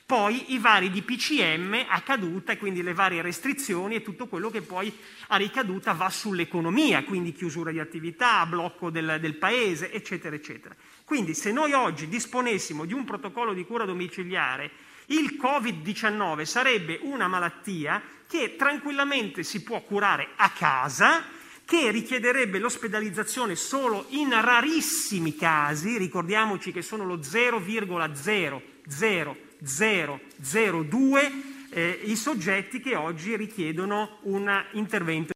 poi 0.07 0.53
i 0.53 0.59
vari 0.59 0.91
DPCM 0.91 1.87
a 1.89 2.03
caduta 2.03 2.53
e 2.53 2.59
quindi 2.59 2.83
le 2.83 2.93
varie 2.93 3.23
restrizioni 3.23 3.95
e 3.95 4.03
tutto 4.03 4.27
quello 4.27 4.51
che 4.51 4.61
poi 4.61 4.95
a 5.29 5.37
ricaduta 5.37 5.93
va 5.93 6.11
sull'economia, 6.11 7.05
quindi 7.05 7.33
chiusura 7.33 7.71
di 7.71 7.81
attività, 7.81 8.45
blocco 8.45 8.91
del, 8.91 9.17
del 9.19 9.37
paese, 9.37 9.91
eccetera, 9.91 10.37
eccetera. 10.37 10.77
Quindi 11.05 11.33
se 11.33 11.53
noi 11.53 11.73
oggi 11.73 12.09
disponessimo 12.09 12.85
di 12.85 12.93
un 12.93 13.05
protocollo 13.05 13.55
di 13.55 13.65
cura 13.65 13.87
domiciliare, 13.87 14.71
il 15.07 15.39
Covid-19 15.41 16.43
sarebbe 16.45 16.99
una 17.03 17.27
malattia 17.27 18.03
che 18.29 18.57
tranquillamente 18.57 19.43
si 19.43 19.63
può 19.63 19.81
curare 19.83 20.29
a 20.37 20.51
casa, 20.51 21.25
che 21.65 21.91
richiederebbe 21.91 22.59
l'ospedalizzazione 22.59 23.55
solo 23.55 24.05
in 24.11 24.39
rarissimi 24.39 25.35
casi, 25.35 25.97
ricordiamoci 25.97 26.73
che 26.73 26.83
sono 26.83 27.05
lo 27.07 27.23
0,00002 29.65 31.55
eh, 31.71 32.01
i 32.05 32.15
soggetti 32.17 32.81
che 32.81 32.95
oggi 32.95 33.37
richiedono 33.37 34.19
un 34.23 34.49
intervento 34.73 35.33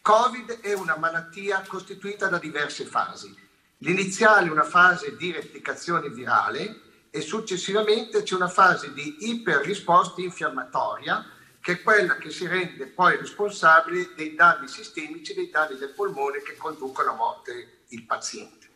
Covid 0.01 0.59
è 0.59 0.73
una 0.73 0.97
malattia 0.97 1.63
costituita 1.65 2.27
da 2.27 2.39
diverse 2.39 2.83
fasi. 2.83 3.33
L'iniziale 3.77 4.47
è 4.47 4.51
una 4.51 4.63
fase 4.63 5.15
di 5.15 5.31
replicazione 5.31 6.09
virale 6.09 6.81
e 7.09 7.21
successivamente 7.21 8.23
c'è 8.23 8.35
una 8.35 8.49
fase 8.49 8.91
di 8.91 9.29
iperrisposta 9.29 10.19
infiammatoria 10.19 11.25
che 11.63 11.71
è 11.71 11.81
quella 11.81 12.17
che 12.17 12.29
si 12.29 12.45
rende 12.45 12.87
poi 12.87 13.15
responsabile 13.15 14.11
dei 14.17 14.35
danni 14.35 14.67
sistemici, 14.67 15.33
dei 15.33 15.49
danni 15.49 15.77
del 15.77 15.93
polmone 15.93 16.41
che 16.41 16.57
conducono 16.57 17.11
a 17.11 17.15
morte 17.15 17.83
il 17.87 18.03
paziente. 18.03 18.67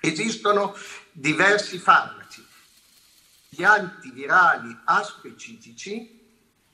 Esistono 0.00 0.74
diversi 1.12 1.78
farmaci 1.78 2.42
gli 3.50 3.62
antivirali 3.62 4.74
aspecifici, 4.84 6.18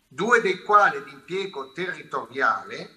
due 0.07 0.41
dei 0.41 0.63
quali 0.63 1.03
di 1.03 1.11
impiego 1.11 1.73
territoriale, 1.73 2.95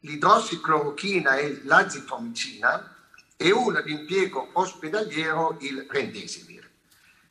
l'idrossiclorochina 0.00 1.36
e 1.36 1.60
l'azitromicina, 1.62 2.96
e 3.36 3.52
uno 3.52 3.80
di 3.82 3.92
impiego 3.92 4.50
ospedaliero, 4.54 5.56
il 5.60 5.86
rendesivir. 5.88 6.68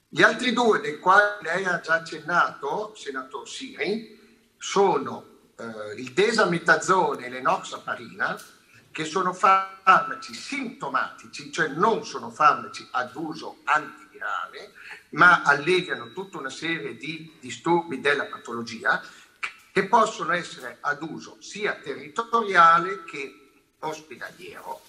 Gli 0.07 0.21
altri 0.21 0.53
due, 0.53 0.79
dei 0.79 0.97
quali 0.97 1.43
lei 1.43 1.65
ha 1.65 1.81
già 1.81 1.95
accennato, 1.95 2.95
senator 2.95 3.45
Siri, 3.45 4.17
sono 4.59 5.25
eh, 5.55 5.93
il 5.95 6.11
desametazone 6.11 7.25
e 7.25 7.29
l'enoxaparina, 7.29 8.39
che 8.91 9.05
sono 9.05 9.33
farmaci 9.33 10.33
sintomatici, 10.33 11.51
cioè 11.51 11.69
non 11.69 12.05
sono 12.05 12.29
farmaci 12.29 12.87
ad 12.91 13.15
uso 13.15 13.59
antivirale, 13.63 14.73
ma 15.11 15.41
alleviano 15.43 16.11
tutta 16.11 16.37
una 16.37 16.49
serie 16.49 16.97
di 16.97 17.37
disturbi 17.39 18.01
della 18.01 18.25
patologia 18.25 19.01
che 19.71 19.87
possono 19.87 20.33
essere 20.33 20.77
ad 20.81 21.01
uso 21.01 21.37
sia 21.39 21.75
territoriale 21.75 23.03
che 23.05 23.51
ospedaliero. 23.79 24.81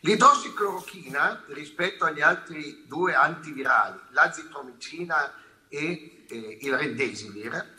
L'idrossiclorochina 0.00 1.44
rispetto 1.48 2.06
agli 2.06 2.22
altri 2.22 2.84
due 2.86 3.14
antivirali, 3.14 3.98
l'azitromicina 4.10 5.34
e 5.68 6.24
eh, 6.26 6.58
il 6.62 6.74
rendesivir, 6.74 7.78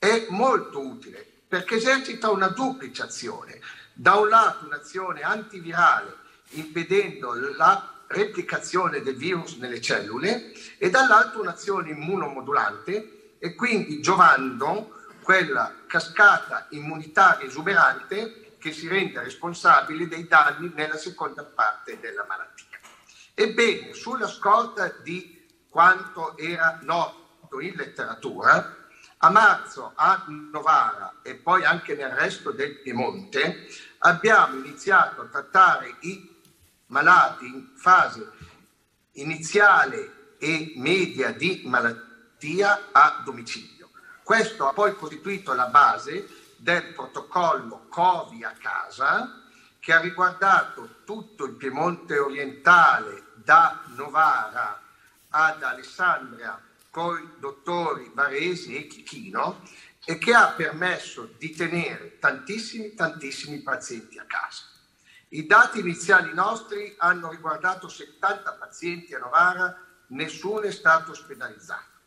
è 0.00 0.26
molto 0.30 0.80
utile 0.80 1.24
perché 1.46 1.74
esercita 1.74 2.30
una 2.30 2.48
duplice 2.48 3.02
azione. 3.02 3.60
Da 3.92 4.14
un 4.14 4.28
lato 4.28 4.64
un'azione 4.64 5.20
antivirale 5.20 6.16
impedendo 6.52 7.34
la 7.54 8.00
replicazione 8.06 9.02
del 9.02 9.14
virus 9.14 9.56
nelle 9.56 9.80
cellule 9.80 10.52
e 10.78 10.88
dall'altro 10.88 11.42
un'azione 11.42 11.90
immunomodulante 11.90 13.34
e 13.38 13.54
quindi 13.54 14.00
giovando 14.00 15.02
quella 15.22 15.74
cascata 15.86 16.66
immunitaria 16.70 17.46
esuberante 17.46 18.54
che 18.58 18.72
si 18.72 18.88
rende 18.88 19.22
responsabile 19.22 20.08
dei 20.08 20.26
danni 20.26 20.72
nella 20.74 20.96
seconda 20.96 21.44
parte 21.44 22.00
della 22.00 22.24
malattia. 22.26 22.78
Ebbene, 23.34 23.92
sulla 23.92 24.26
scorta 24.26 24.88
di 25.02 25.46
quanto 25.68 26.38
era 26.38 26.78
noto 26.82 27.60
in 27.60 27.74
letteratura, 27.74 28.79
a 29.22 29.30
marzo 29.30 29.92
a 29.96 30.24
Novara 30.26 31.16
e 31.22 31.34
poi 31.34 31.64
anche 31.64 31.94
nel 31.94 32.10
resto 32.10 32.52
del 32.52 32.80
Piemonte 32.80 33.68
abbiamo 33.98 34.56
iniziato 34.56 35.20
a 35.20 35.26
trattare 35.26 35.96
i 36.00 36.36
malati 36.86 37.46
in 37.46 37.68
fase 37.76 38.32
iniziale 39.12 40.36
e 40.38 40.72
media 40.76 41.32
di 41.32 41.62
malattia 41.66 42.88
a 42.92 43.20
domicilio. 43.22 43.90
Questo 44.22 44.66
ha 44.66 44.72
poi 44.72 44.94
costituito 44.94 45.52
la 45.52 45.66
base 45.66 46.26
del 46.56 46.94
protocollo 46.94 47.86
Covi 47.90 48.42
a 48.42 48.54
casa 48.58 49.42
che 49.80 49.92
ha 49.92 50.00
riguardato 50.00 51.00
tutto 51.04 51.44
il 51.44 51.52
Piemonte 51.52 52.18
orientale 52.18 53.24
da 53.34 53.82
Novara 53.96 54.80
ad 55.28 55.62
Alessandria 55.62 56.58
con 56.90 57.16
i 57.18 57.40
dottori 57.40 58.10
Varesi 58.14 58.76
e 58.76 58.86
Chichino 58.86 59.62
e 60.04 60.18
che 60.18 60.34
ha 60.34 60.52
permesso 60.52 61.34
di 61.38 61.50
tenere 61.54 62.18
tantissimi, 62.18 62.94
tantissimi 62.94 63.58
pazienti 63.60 64.18
a 64.18 64.24
casa. 64.24 64.64
I 65.28 65.46
dati 65.46 65.78
iniziali 65.78 66.34
nostri 66.34 66.94
hanno 66.98 67.30
riguardato 67.30 67.88
70 67.88 68.52
pazienti 68.54 69.14
a 69.14 69.18
Novara, 69.18 69.86
nessuno 70.08 70.62
è 70.62 70.72
stato 70.72 71.12
ospedalizzato. 71.12 71.98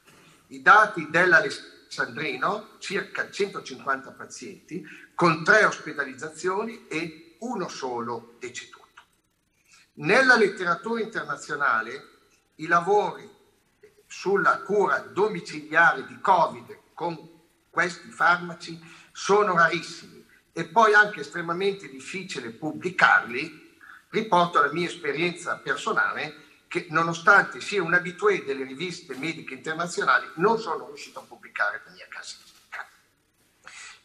I 0.47 0.61
dati 0.61 1.09
dell'Alessandrino, 1.09 2.75
circa 2.79 3.29
150 3.29 4.11
pazienti, 4.11 4.85
con 5.15 5.43
tre 5.43 5.63
ospedalizzazioni 5.63 6.87
e 6.87 7.37
uno 7.39 7.69
solo 7.69 8.35
deceduto. 8.39 8.81
Nella 9.93 10.35
letteratura 10.35 11.01
internazionale 11.01 12.07
i 12.55 12.67
lavori 12.67 13.29
sulla 14.15 14.59
cura 14.59 14.99
domiciliare 14.99 16.05
di 16.05 16.19
Covid 16.21 16.77
con 16.93 17.17
questi 17.71 18.11
farmaci 18.11 18.79
sono 19.11 19.55
rarissimi 19.55 20.23
e 20.53 20.65
poi 20.65 20.93
anche 20.93 21.21
estremamente 21.21 21.89
difficile 21.89 22.51
pubblicarli, 22.51 23.75
riporto 24.09 24.61
la 24.61 24.71
mia 24.71 24.87
esperienza 24.87 25.57
personale, 25.57 26.41
che 26.67 26.85
nonostante 26.91 27.59
sia 27.59 27.81
un 27.81 27.95
abitué 27.95 28.45
delle 28.45 28.63
riviste 28.63 29.15
mediche 29.15 29.55
internazionali, 29.55 30.27
non 30.35 30.59
sono 30.59 30.85
riuscito 30.85 31.19
a 31.19 31.23
pubblicare 31.23 31.81
la 31.83 31.91
mia 31.91 32.05
casistica. 32.07 32.87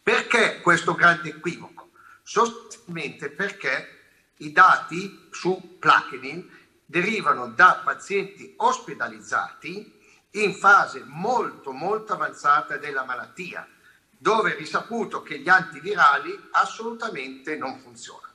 Perché 0.03 0.63
questo 0.63 0.95
grande 0.95 1.29
equivoco? 1.29 1.91
Sostanzialmente 2.23 3.29
perché 3.29 4.01
i 4.39 4.53
dati 4.53 5.29
su 5.31 5.77
Plaquenil 5.79 6.51
derivano 6.87 7.49
da 7.49 7.83
pazienti 7.85 8.55
ospedalizzati 8.57 9.97
in 10.43 10.55
fase 10.55 11.03
molto 11.05 11.73
molto 11.73 12.13
avanzata 12.13 12.77
della 12.77 13.05
malattia, 13.05 13.67
dove 14.11 14.53
è 14.53 14.57
risaputo 14.57 15.23
che 15.23 15.39
gli 15.39 15.49
antivirali 15.49 16.49
assolutamente 16.53 17.57
non 17.57 17.79
funzionano. 17.81 18.27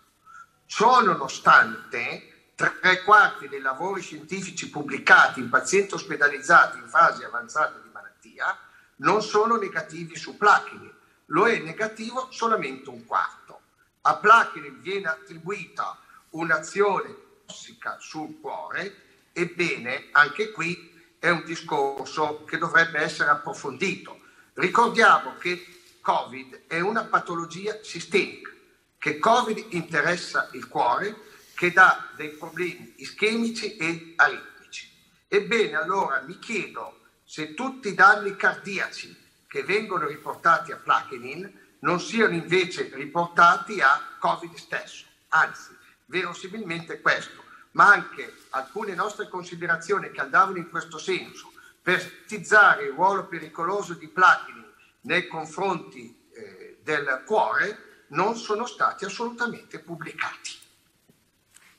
Ciò 0.66 1.02
nonostante 1.02 2.52
tre 2.56 3.04
quarti 3.04 3.48
dei 3.48 3.62
lavori 3.62 4.02
scientifici 4.02 4.70
pubblicati 4.70 5.40
in 5.40 5.50
pazienti 5.50 5.96
ospedalizzati 5.96 6.78
in 6.78 6.88
fase 6.88 7.26
avanzata 7.26 7.80
di 7.80 7.90
malattia 7.92 8.58
non 8.98 9.22
sono 9.22 9.58
negativi 9.58 10.16
su 10.16 10.38
Plaquenil, 10.38 10.94
lo 11.28 11.48
è 11.48 11.60
negativo 11.60 12.28
solamente 12.32 12.90
un 12.90 13.06
quarto. 13.06 13.62
A 14.02 14.16
Plaquenil 14.16 14.80
viene 14.80 15.08
attribuita 15.08 15.98
un'azione 16.32 17.16
tossica 17.46 17.98
sul 18.00 18.40
cuore, 18.40 19.30
ebbene 19.34 20.10
anche 20.12 20.52
qui 20.52 20.93
è 21.24 21.30
un 21.30 21.46
discorso 21.46 22.44
che 22.44 22.58
dovrebbe 22.58 23.00
essere 23.00 23.30
approfondito. 23.30 24.20
Ricordiamo 24.56 25.38
che 25.38 25.66
Covid 26.02 26.64
è 26.68 26.82
una 26.82 27.06
patologia 27.06 27.80
sistemica, 27.82 28.52
che 28.98 29.20
Covid 29.20 29.68
interessa 29.70 30.50
il 30.52 30.68
cuore, 30.68 31.16
che 31.56 31.72
dà 31.72 32.10
dei 32.18 32.32
problemi 32.32 32.96
ischemici 32.98 33.78
e 33.78 34.12
aritmici. 34.18 34.92
Ebbene, 35.30 35.78
allora 35.78 36.22
mi 36.28 36.38
chiedo 36.40 37.00
se 37.24 37.54
tutti 37.54 37.88
i 37.88 37.94
danni 37.94 38.36
cardiaci 38.36 39.18
che 39.48 39.64
vengono 39.64 40.08
riportati 40.08 40.74
a 40.74 40.76
Plaquenil 40.76 41.78
non 41.80 42.02
siano 42.02 42.34
invece 42.34 42.92
riportati 42.96 43.80
a 43.80 44.18
Covid 44.20 44.56
stesso, 44.56 45.06
anzi, 45.30 45.70
verosimilmente 46.08 47.00
questo, 47.00 47.43
ma 47.74 47.92
anche 47.92 48.34
alcune 48.50 48.96
nostre 48.96 49.28
considerazioni 49.28 50.10
che 50.12 50.22
andavano 50.22 50.58
in 50.58 50.70
questo 50.70 50.98
senso 50.98 51.52
per 51.82 52.00
stigmatizzare 52.00 52.86
il 52.86 52.94
ruolo 52.94 53.28
pericoloso 53.28 53.94
di 53.94 54.08
Plaquenil 54.08 54.74
nei 55.02 55.28
confronti 55.28 56.18
eh, 56.34 56.78
del 56.82 57.24
cuore 57.26 58.06
non 58.08 58.36
sono 58.36 58.66
stati 58.66 59.06
assolutamente 59.06 59.80
pubblicati. 59.80 60.52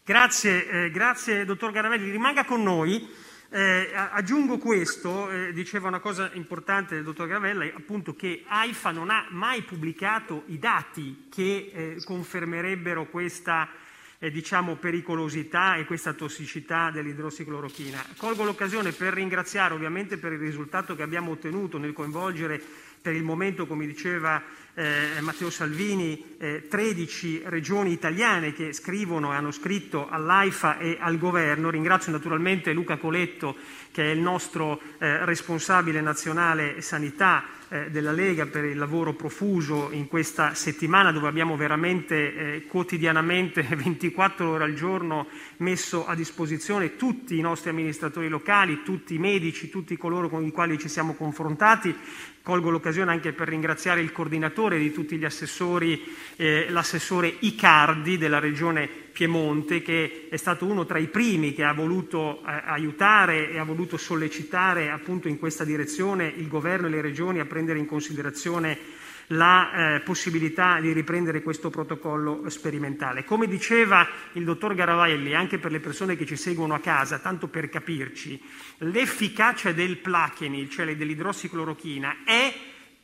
Grazie, 0.05 0.69
eh, 0.69 0.91
grazie 0.91 1.45
dottor 1.45 1.73
Garavelli. 1.73 2.11
Rimanga 2.11 2.45
con 2.45 2.63
noi. 2.63 3.23
Eh, 3.51 3.93
aggiungo 3.95 4.59
questo, 4.59 5.31
eh, 5.31 5.53
diceva 5.53 5.89
una 5.89 6.01
cosa 6.01 6.29
importante 6.33 6.97
il 6.97 7.05
dottor 7.05 7.29
Gravella, 7.29 7.65
appunto 7.67 8.17
che 8.17 8.45
AIFA 8.47 8.91
non 8.91 9.11
ha 9.11 9.27
mai 9.31 9.63
pubblicato 9.63 10.43
i 10.47 10.59
dati 10.59 11.29
che 11.31 11.71
eh, 11.73 12.03
confermerebbero 12.05 13.07
questa 13.07 13.69
eh, 14.25 14.31
diciamo, 14.31 14.77
pericolosità 14.77 15.77
e 15.77 15.85
questa 15.85 16.15
tossicità 16.15 16.91
dell'idrossiclorochina. 16.91 18.03
Colgo 18.17 18.45
l'occasione 18.45 18.93
per 18.93 19.13
ringraziare 19.13 19.75
ovviamente 19.75 20.17
per 20.17 20.33
il 20.33 20.39
risultato 20.39 20.97
che 20.97 21.03
abbiamo 21.03 21.33
ottenuto 21.33 21.77
nel 21.77 21.93
coinvolgere 21.93 22.59
per 23.05 23.15
il 23.15 23.23
momento, 23.23 23.67
come 23.67 23.85
diceva 23.85 24.43
eh, 24.73 25.21
Matteo 25.21 25.51
Salvini, 25.51 26.37
eh, 26.39 26.69
13 26.71 27.43
regioni 27.45 27.93
italiane 27.93 28.55
che 28.55 28.73
scrivono 28.73 29.31
e 29.31 29.37
hanno 29.37 29.51
scritto 29.51 30.09
all'AIFA 30.09 30.79
e 30.79 30.97
al 30.99 31.19
governo. 31.19 31.69
Ringrazio 31.69 32.13
naturalmente 32.13 32.73
Luca 32.73 32.97
Coletto, 32.97 33.57
che 33.93 34.05
è 34.05 34.15
il 34.15 34.21
nostro 34.21 34.81
eh, 34.97 35.23
responsabile 35.27 36.01
nazionale 36.01 36.81
sanità 36.81 37.45
eh, 37.69 37.91
della 37.91 38.13
Lega 38.13 38.47
per 38.47 38.65
il 38.65 38.79
lavoro 38.79 39.13
profuso 39.13 39.91
in 39.93 40.09
questa 40.09 40.55
settimana 40.55 41.13
dove 41.13 41.29
abbiamo 41.29 41.57
veramente 41.57 42.15
eh, 42.35 42.67
quotidianamente 42.67 43.63
24 43.69 44.49
ore 44.49 44.65
al 44.65 44.75
giorno 44.75 45.27
messo 45.59 46.07
a 46.07 46.15
disposizione 46.15 46.97
tutti 46.97 47.37
i 47.37 47.43
nostri 47.43 47.71
amministratori 47.71 48.29
locali, 48.29 48.83
tutti 48.83 49.15
i 49.15 49.19
medici, 49.19 49.69
tutti 49.69 49.97
coloro 49.97 50.29
con 50.29 50.45
i 50.45 50.51
quali 50.51 50.79
ci 50.79 50.89
siamo 50.89 51.15
confrontati 51.15 51.95
Colgo 52.45 52.69
l'occasione 52.69 53.11
anche 53.11 53.33
per 53.33 53.49
ringraziare 53.49 54.03
il 54.03 54.13
coordinatore 54.13 54.79
di 54.79 54.93
tutti 54.93 55.17
gli 55.17 55.25
assessori, 55.25 56.05
eh, 56.37 56.67
l'assessore 56.69 57.35
Icardi 57.39 58.19
della 58.19 58.39
regione 58.39 58.87
Piemonte, 58.87 59.81
che 59.81 60.27
è 60.29 60.37
stato 60.37 60.67
uno 60.67 60.85
tra 60.85 60.99
i 60.99 61.07
primi 61.07 61.55
che 61.55 61.65
ha 61.65 61.73
voluto 61.73 62.41
eh, 62.41 62.63
aiutare 62.67 63.51
e 63.51 63.59
ha 63.59 63.65
voluto 63.65 63.97
sollecitare 63.97 64.91
appunto 64.91 65.27
in 65.27 65.39
questa 65.39 65.65
direzione 65.65 66.31
il 66.37 66.47
governo 66.47 66.87
e 66.87 66.91
le 66.91 67.01
regioni 67.01 67.41
a 67.41 67.47
prendere 67.47 67.79
in 67.79 67.87
considerazione 67.87 68.77
la 69.29 69.97
eh, 69.97 70.01
possibilità 70.01 70.81
di 70.81 70.93
riprendere 70.93 71.43
questo 71.43 71.71
protocollo 71.71 72.49
sperimentale. 72.49 73.25
Come 73.25 73.47
diceva 73.47 74.07
il 74.33 74.45
dottor 74.45 74.75
Garavelli, 74.75 75.35
anche 75.35 75.59
per 75.59 75.71
le 75.71 75.81
persone 75.81 76.17
che 76.17 76.27
ci 76.27 76.37
seguono 76.37 76.75
a 76.75 76.81
casa, 76.81 77.19
tanto 77.19 77.49
per 77.49 77.69
capirci, 77.69 78.41
l'efficacia 78.79 79.73
del 79.73 79.99
plaquenil, 79.99 80.69
cioè 80.69 80.97
dell'idrossiclorochina, 80.97 82.19
è 82.25 82.55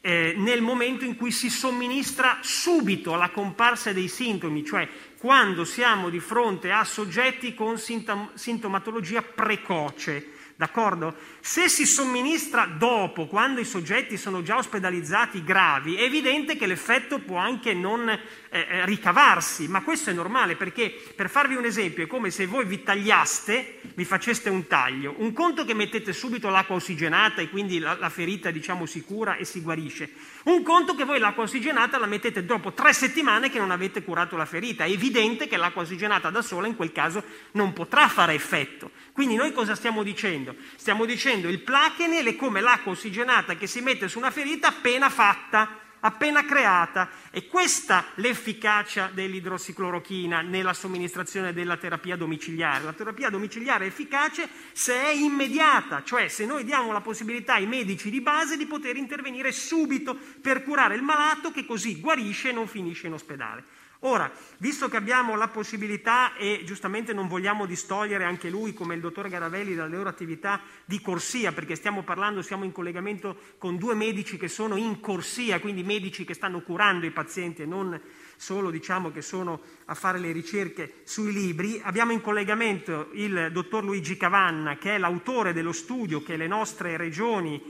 eh, 0.02 0.34
nel 0.36 0.62
momento 0.62 1.04
in 1.04 1.16
cui 1.16 1.30
si 1.30 1.50
somministra 1.50 2.38
subito 2.40 3.12
alla 3.14 3.30
comparsa 3.30 3.92
dei 3.92 4.08
sintomi, 4.08 4.64
cioè 4.64 4.88
quando 5.18 5.64
siamo 5.64 6.08
di 6.08 6.20
fronte 6.20 6.70
a 6.70 6.84
soggetti 6.84 7.54
con 7.54 7.78
sintom- 7.78 8.32
sintomatologia 8.34 9.22
precoce. 9.22 10.38
D'accordo? 10.60 11.14
Se 11.40 11.70
si 11.70 11.86
somministra 11.86 12.66
dopo, 12.66 13.24
quando 13.24 13.60
i 13.60 13.64
soggetti 13.64 14.18
sono 14.18 14.42
già 14.42 14.58
ospedalizzati 14.58 15.42
gravi, 15.42 15.94
è 15.94 16.02
evidente 16.02 16.58
che 16.58 16.66
l'effetto 16.66 17.18
può 17.18 17.38
anche 17.38 17.72
non 17.72 18.06
eh, 18.52 18.66
eh, 18.68 18.84
ricavarsi, 18.84 19.68
ma 19.68 19.82
questo 19.82 20.10
è 20.10 20.12
normale 20.12 20.56
perché, 20.56 20.92
per 21.14 21.30
farvi 21.30 21.54
un 21.54 21.64
esempio, 21.64 22.02
è 22.02 22.06
come 22.08 22.30
se 22.30 22.46
voi 22.46 22.64
vi 22.64 22.82
tagliaste, 22.82 23.78
vi 23.94 24.04
faceste 24.04 24.50
un 24.50 24.66
taglio. 24.66 25.14
Un 25.18 25.32
conto 25.32 25.64
che 25.64 25.72
mettete 25.72 26.12
subito 26.12 26.48
l'acqua 26.48 26.74
ossigenata 26.74 27.40
e 27.40 27.48
quindi 27.48 27.78
la, 27.78 27.96
la 27.98 28.08
ferita, 28.08 28.50
diciamo, 28.50 28.86
sicura 28.86 29.36
e 29.36 29.44
si 29.44 29.60
guarisce. 29.60 30.10
Un 30.44 30.64
conto 30.64 30.96
che 30.96 31.04
voi 31.04 31.20
l'acqua 31.20 31.44
ossigenata 31.44 31.96
la 31.98 32.06
mettete 32.06 32.44
dopo 32.44 32.72
tre 32.72 32.92
settimane 32.92 33.50
che 33.50 33.58
non 33.58 33.70
avete 33.70 34.02
curato 34.02 34.36
la 34.36 34.46
ferita. 34.46 34.84
È 34.84 34.90
evidente 34.90 35.46
che 35.46 35.56
l'acqua 35.56 35.82
ossigenata 35.82 36.30
da 36.30 36.42
sola 36.42 36.66
in 36.66 36.74
quel 36.74 36.90
caso 36.90 37.22
non 37.52 37.72
potrà 37.72 38.08
fare 38.08 38.34
effetto. 38.34 38.90
Quindi 39.12 39.36
noi 39.36 39.52
cosa 39.52 39.76
stiamo 39.76 40.02
dicendo? 40.02 40.56
Stiamo 40.74 41.04
dicendo 41.04 41.48
il 41.48 41.60
plaquenil 41.60 42.26
è 42.26 42.36
come 42.36 42.60
l'acqua 42.60 42.92
ossigenata 42.92 43.54
che 43.54 43.66
si 43.66 43.80
mette 43.80 44.08
su 44.08 44.18
una 44.18 44.30
ferita 44.30 44.68
appena 44.68 45.08
fatta, 45.08 45.79
appena 46.00 46.44
creata. 46.44 47.10
E 47.30 47.46
questa 47.46 48.06
l'efficacia 48.16 49.10
dell'idrossiclorochina 49.12 50.40
nella 50.40 50.72
somministrazione 50.72 51.52
della 51.52 51.76
terapia 51.76 52.16
domiciliare. 52.16 52.84
La 52.84 52.92
terapia 52.92 53.30
domiciliare 53.30 53.84
è 53.84 53.88
efficace 53.88 54.48
se 54.72 54.94
è 54.94 55.12
immediata, 55.12 56.02
cioè 56.04 56.28
se 56.28 56.46
noi 56.46 56.64
diamo 56.64 56.92
la 56.92 57.00
possibilità 57.00 57.54
ai 57.54 57.66
medici 57.66 58.10
di 58.10 58.20
base 58.20 58.56
di 58.56 58.66
poter 58.66 58.96
intervenire 58.96 59.52
subito 59.52 60.16
per 60.40 60.62
curare 60.62 60.94
il 60.94 61.02
malato 61.02 61.50
che 61.50 61.64
così 61.64 62.00
guarisce 62.00 62.50
e 62.50 62.52
non 62.52 62.66
finisce 62.66 63.06
in 63.06 63.14
ospedale. 63.14 63.64
Ora, 64.04 64.32
visto 64.56 64.88
che 64.88 64.96
abbiamo 64.96 65.36
la 65.36 65.48
possibilità 65.48 66.34
e 66.34 66.62
giustamente 66.64 67.12
non 67.12 67.28
vogliamo 67.28 67.66
distogliere 67.66 68.24
anche 68.24 68.48
lui, 68.48 68.72
come 68.72 68.94
il 68.94 69.00
dottor 69.02 69.28
Garavelli, 69.28 69.74
dalle 69.74 69.94
loro 69.94 70.08
attività 70.08 70.62
di 70.86 71.02
corsia, 71.02 71.52
perché 71.52 71.74
stiamo 71.74 72.02
parlando, 72.02 72.40
siamo 72.40 72.64
in 72.64 72.72
collegamento 72.72 73.36
con 73.58 73.76
due 73.76 73.94
medici 73.94 74.38
che 74.38 74.48
sono 74.48 74.76
in 74.76 75.00
corsia, 75.00 75.60
quindi 75.60 75.82
medici 75.82 76.24
che 76.24 76.32
stanno 76.32 76.62
curando 76.62 77.04
i 77.04 77.10
pazienti 77.10 77.60
e 77.60 77.66
non 77.66 78.00
solo 78.36 78.70
diciamo 78.70 79.12
che 79.12 79.20
sono 79.20 79.60
a 79.84 79.94
fare 79.94 80.18
le 80.18 80.32
ricerche 80.32 81.02
sui 81.04 81.30
libri. 81.30 81.78
Abbiamo 81.84 82.12
in 82.12 82.22
collegamento 82.22 83.10
il 83.12 83.50
dottor 83.52 83.84
Luigi 83.84 84.16
Cavanna, 84.16 84.78
che 84.78 84.94
è 84.94 84.98
l'autore 84.98 85.52
dello 85.52 85.72
studio 85.72 86.22
che 86.22 86.38
le 86.38 86.46
nostre 86.46 86.96
regioni 86.96 87.60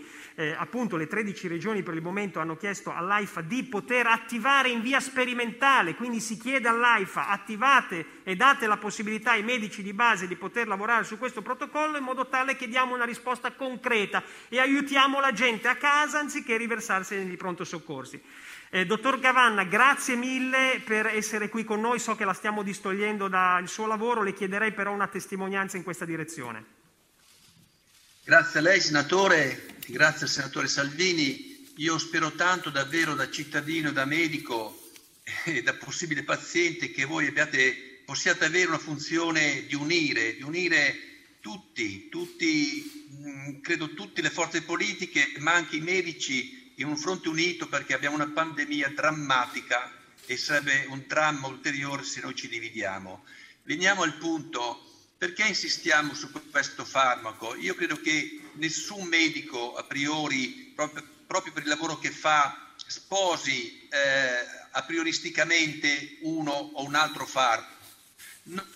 eh, 0.41 0.55
appunto 0.57 0.97
le 0.97 1.07
13 1.07 1.49
regioni 1.49 1.82
per 1.82 1.93
il 1.93 2.01
momento 2.01 2.41
hanno 2.41 2.57
chiesto 2.57 2.95
all'AIFA 2.95 3.43
di 3.43 3.62
poter 3.64 4.07
attivare 4.07 4.70
in 4.70 4.80
via 4.80 4.99
sperimentale, 4.99 5.95
quindi 5.95 6.18
si 6.18 6.38
chiede 6.38 6.66
all'AIFA 6.66 7.28
attivate 7.28 8.07
e 8.22 8.36
date 8.36 8.66
la 8.66 8.78
possibilità 8.78 9.32
ai 9.32 9.43
medici 9.43 9.82
di 9.82 9.93
base 9.93 10.26
di 10.26 10.36
poter 10.36 10.66
lavorare 10.66 11.05
su 11.05 11.18
questo 11.18 11.43
protocollo 11.43 11.99
in 11.99 12.05
modo 12.05 12.26
tale 12.26 12.57
che 12.57 12.68
diamo 12.68 12.95
una 12.95 13.05
risposta 13.05 13.53
concreta 13.53 14.22
e 14.49 14.59
aiutiamo 14.59 15.20
la 15.20 15.32
gente 15.32 15.68
a 15.68 15.76
casa 15.76 16.20
anziché 16.20 16.57
riversarsi 16.57 17.16
negli 17.16 17.36
pronto 17.36 17.64
soccorsi. 17.64 18.18
Eh, 18.70 18.86
dottor 18.86 19.20
Gavanna, 19.20 19.64
grazie 19.64 20.16
mille 20.16 20.80
per 20.82 21.05
essere 21.09 21.51
qui 21.51 21.64
con 21.64 21.82
noi, 21.82 21.99
so 21.99 22.16
che 22.16 22.24
la 22.24 22.32
stiamo 22.32 22.62
distogliendo 22.62 23.28
dal 23.28 23.68
suo 23.68 23.86
lavoro, 23.86 24.22
le 24.22 24.32
chiederei 24.32 24.72
però 24.72 24.91
una 24.91 25.09
testimonianza 25.09 25.76
in 25.76 25.82
questa 25.82 26.07
direzione. 26.07 26.78
Grazie 28.24 28.61
a 28.61 28.62
lei, 28.62 28.80
senatore, 28.80 29.78
grazie 29.91 30.26
al 30.26 30.32
senatore 30.32 30.68
Salvini. 30.68 31.68
Io 31.76 31.99
spero 31.99 32.32
tanto 32.32 32.70
davvero 32.70 33.14
da 33.14 33.30
cittadino, 33.30 33.91
da 33.91 34.05
medico 34.05 34.91
e 35.45 35.62
da 35.62 35.74
possibile 35.74 36.22
paziente 36.22 36.91
che 36.91 37.05
voi 37.05 37.26
abbiate, 37.26 38.03
possiate 38.05 38.45
avere 38.45 38.68
una 38.68 38.78
funzione 38.78 39.66
di 39.66 39.74
unire, 39.74 40.36
di 40.36 40.43
unire 40.43 40.97
tutti, 41.41 42.09
tutti, 42.09 43.09
mm, 43.12 43.61
credo 43.61 43.95
tutte 43.95 44.22
le 44.22 44.30
forze 44.30 44.62
politiche, 44.62 45.32
ma 45.38 45.55
anche 45.55 45.76
i 45.76 45.80
medici 45.80 46.72
in 46.76 46.86
un 46.86 46.97
fronte 46.97 47.28
unito 47.28 47.68
perché 47.68 47.95
abbiamo 47.95 48.16
una 48.16 48.30
pandemia 48.30 48.93
drammatica 48.95 49.93
e 50.26 50.36
sarebbe 50.36 50.86
un 50.88 51.05
dramma 51.07 51.49
ulteriore 51.49 52.05
se 52.05 52.20
noi 52.20 52.34
ci 52.34 52.49
dividiamo. 52.49 53.24
Veniamo 53.64 54.03
al 54.03 54.16
punto, 54.16 54.89
perché 55.21 55.45
insistiamo 55.45 56.14
su 56.14 56.31
questo 56.51 56.83
farmaco? 56.83 57.55
Io 57.57 57.75
credo 57.75 58.01
che 58.01 58.41
nessun 58.55 59.07
medico 59.07 59.77
a 59.77 59.85
priori, 59.85 60.73
proprio, 60.75 61.07
proprio 61.27 61.53
per 61.53 61.64
il 61.64 61.68
lavoro 61.68 61.99
che 61.99 62.11
fa, 62.11 62.73
sposi 62.87 63.87
eh, 63.91 63.99
a 64.71 64.83
prioristicamente 64.83 66.16
uno 66.23 66.53
o 66.53 66.83
un 66.85 66.95
altro 66.95 67.27
farmaco. 67.27 67.75
No, 68.45 68.66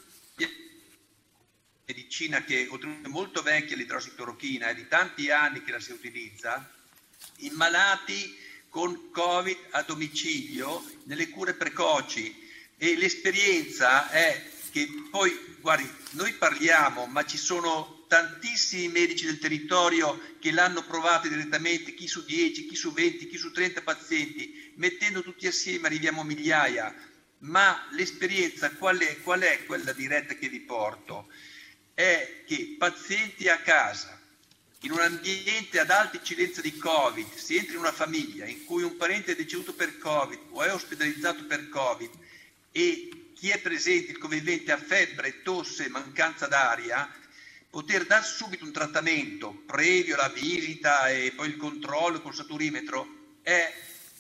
medicina 1.86 2.44
che 2.44 2.68
è 2.68 3.08
molto 3.08 3.40
vecchia, 3.40 3.76
l'idrossiclorochina, 3.76 4.68
è 4.68 4.74
di 4.74 4.86
tanti 4.86 5.30
anni 5.30 5.64
che 5.64 5.72
la 5.72 5.80
si 5.80 5.92
utilizza, 5.92 6.70
in 7.36 7.54
malati 7.54 8.36
con 8.68 9.10
Covid 9.10 9.68
a 9.70 9.80
domicilio 9.80 10.84
nelle 11.04 11.30
cure 11.30 11.54
precoci 11.54 12.42
e 12.76 12.98
l'esperienza 12.98 14.10
è 14.10 14.52
che 14.74 14.88
poi, 15.08 15.32
guardi, 15.60 15.88
noi 16.14 16.32
parliamo, 16.32 17.06
ma 17.06 17.24
ci 17.24 17.36
sono 17.36 18.06
tantissimi 18.08 18.88
medici 18.88 19.24
del 19.24 19.38
territorio 19.38 20.20
che 20.40 20.50
l'hanno 20.50 20.82
provato 20.82 21.28
direttamente, 21.28 21.94
chi 21.94 22.08
su 22.08 22.24
10, 22.24 22.66
chi 22.66 22.74
su 22.74 22.92
20, 22.92 23.28
chi 23.28 23.36
su 23.36 23.52
30 23.52 23.82
pazienti, 23.82 24.72
mettendo 24.74 25.22
tutti 25.22 25.46
assieme 25.46 25.86
arriviamo 25.86 26.22
a 26.22 26.24
migliaia, 26.24 26.92
ma 27.38 27.86
l'esperienza 27.92 28.68
qual 28.72 28.98
è, 28.98 29.20
qual 29.22 29.42
è 29.42 29.64
quella 29.64 29.92
diretta 29.92 30.34
che 30.34 30.48
vi 30.48 30.58
porto? 30.58 31.28
È 31.94 32.42
che 32.44 32.74
pazienti 32.76 33.48
a 33.48 33.58
casa, 33.58 34.20
in 34.80 34.90
un 34.90 34.98
ambiente 34.98 35.78
ad 35.78 35.90
alta 35.90 36.16
incidenza 36.16 36.60
di 36.60 36.76
Covid, 36.76 37.32
si 37.32 37.56
entra 37.56 37.74
in 37.74 37.78
una 37.78 37.92
famiglia 37.92 38.44
in 38.44 38.64
cui 38.64 38.82
un 38.82 38.96
parente 38.96 39.32
è 39.32 39.36
deceduto 39.36 39.72
per 39.72 39.98
Covid 39.98 40.40
o 40.50 40.64
è 40.64 40.74
ospedalizzato 40.74 41.44
per 41.44 41.68
Covid 41.68 42.10
e 42.72 43.23
chi 43.44 43.50
è 43.50 43.58
presente, 43.58 44.12
il 44.12 44.16
convivente 44.16 44.72
ha 44.72 44.78
febbre, 44.78 45.42
tosse, 45.42 45.90
mancanza 45.90 46.46
d'aria, 46.46 47.06
poter 47.68 48.06
dar 48.06 48.24
subito 48.24 48.64
un 48.64 48.72
trattamento 48.72 49.52
previo 49.66 50.14
alla 50.14 50.30
visita 50.30 51.10
e 51.10 51.30
poi 51.36 51.48
il 51.48 51.58
controllo 51.58 52.22
col 52.22 52.34
saturimetro 52.34 53.36
è, 53.42 53.70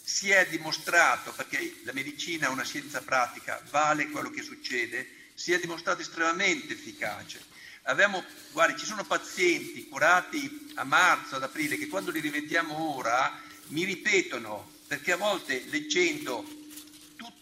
si 0.02 0.28
è 0.28 0.46
dimostrato, 0.46 1.32
perché 1.32 1.76
la 1.84 1.94
medicina 1.94 2.48
è 2.48 2.50
una 2.50 2.66
scienza 2.66 3.00
pratica, 3.00 3.62
vale 3.70 4.10
quello 4.10 4.28
che 4.28 4.42
succede, 4.42 5.08
si 5.32 5.52
è 5.52 5.58
dimostrato 5.58 6.02
estremamente 6.02 6.74
efficace. 6.74 7.42
Abbiamo, 7.84 8.22
guardi, 8.52 8.78
ci 8.78 8.84
sono 8.84 9.04
pazienti 9.04 9.88
curati 9.88 10.72
a 10.74 10.84
marzo, 10.84 11.36
ad 11.36 11.44
aprile, 11.44 11.78
che 11.78 11.88
quando 11.88 12.10
li 12.10 12.20
rivediamo 12.20 12.94
ora 12.94 13.40
mi 13.68 13.84
ripetono, 13.84 14.70
perché 14.86 15.12
a 15.12 15.16
volte 15.16 15.64
leggendo 15.68 16.63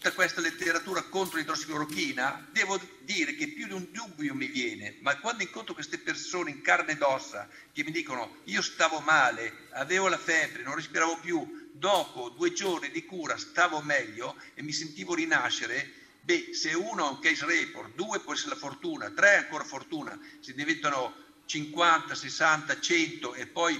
tutta 0.03 0.15
questa 0.15 0.41
letteratura 0.41 1.01
contro 1.03 1.37
l'idrossiclorochina, 1.37 2.49
devo 2.51 2.77
dire 3.03 3.35
che 3.35 3.47
più 3.47 3.67
di 3.67 3.71
un 3.71 3.87
dubbio 3.89 4.33
mi 4.33 4.47
viene, 4.47 4.97
ma 4.99 5.17
quando 5.17 5.43
incontro 5.43 5.73
queste 5.73 5.97
persone 5.97 6.49
in 6.49 6.61
carne 6.61 6.91
ed 6.91 7.01
ossa 7.01 7.47
che 7.71 7.85
mi 7.85 7.91
dicono 7.91 8.39
io 8.45 8.61
stavo 8.61 8.99
male, 8.99 9.69
avevo 9.69 10.09
la 10.09 10.17
febbre, 10.17 10.61
non 10.61 10.75
respiravo 10.75 11.19
più, 11.19 11.69
dopo 11.71 12.27
due 12.31 12.51
giorni 12.51 12.91
di 12.91 13.05
cura 13.05 13.37
stavo 13.37 13.79
meglio 13.79 14.35
e 14.55 14.61
mi 14.61 14.73
sentivo 14.73 15.13
rinascere, 15.13 16.01
Beh, 16.19 16.49
se 16.53 16.73
uno 16.73 17.05
ha 17.05 17.09
un 17.09 17.19
case 17.19 17.45
report, 17.45 17.95
due 17.95 18.19
può 18.19 18.33
essere 18.33 18.49
la 18.49 18.59
fortuna, 18.59 19.09
tre 19.11 19.35
è 19.35 19.37
ancora 19.37 19.63
fortuna, 19.63 20.19
se 20.41 20.53
diventano 20.53 21.15
50, 21.45 22.13
60, 22.13 22.77
100 22.77 23.33
e 23.35 23.47
poi 23.47 23.75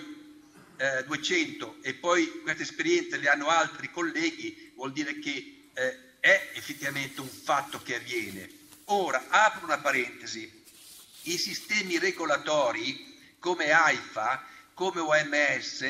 eh, 0.77 1.03
200 1.03 1.79
e 1.81 1.93
poi 1.95 2.41
queste 2.41 2.63
esperienze 2.63 3.17
le 3.17 3.27
hanno 3.27 3.47
altri 3.47 3.91
colleghi, 3.91 4.71
vuol 4.75 4.93
dire 4.93 5.19
che 5.19 5.63
eh, 5.73 6.11
è 6.23 6.51
effettivamente 6.53 7.19
un 7.19 7.27
fatto 7.27 7.81
che 7.81 7.95
avviene. 7.95 8.49
Ora, 8.85 9.25
apro 9.27 9.65
una 9.65 9.79
parentesi, 9.79 10.63
i 11.23 11.37
sistemi 11.37 11.99
regolatori 11.99 13.35
come 13.39 13.71
AIFA, 13.71 14.47
come 14.73 15.01
OMS, 15.01 15.85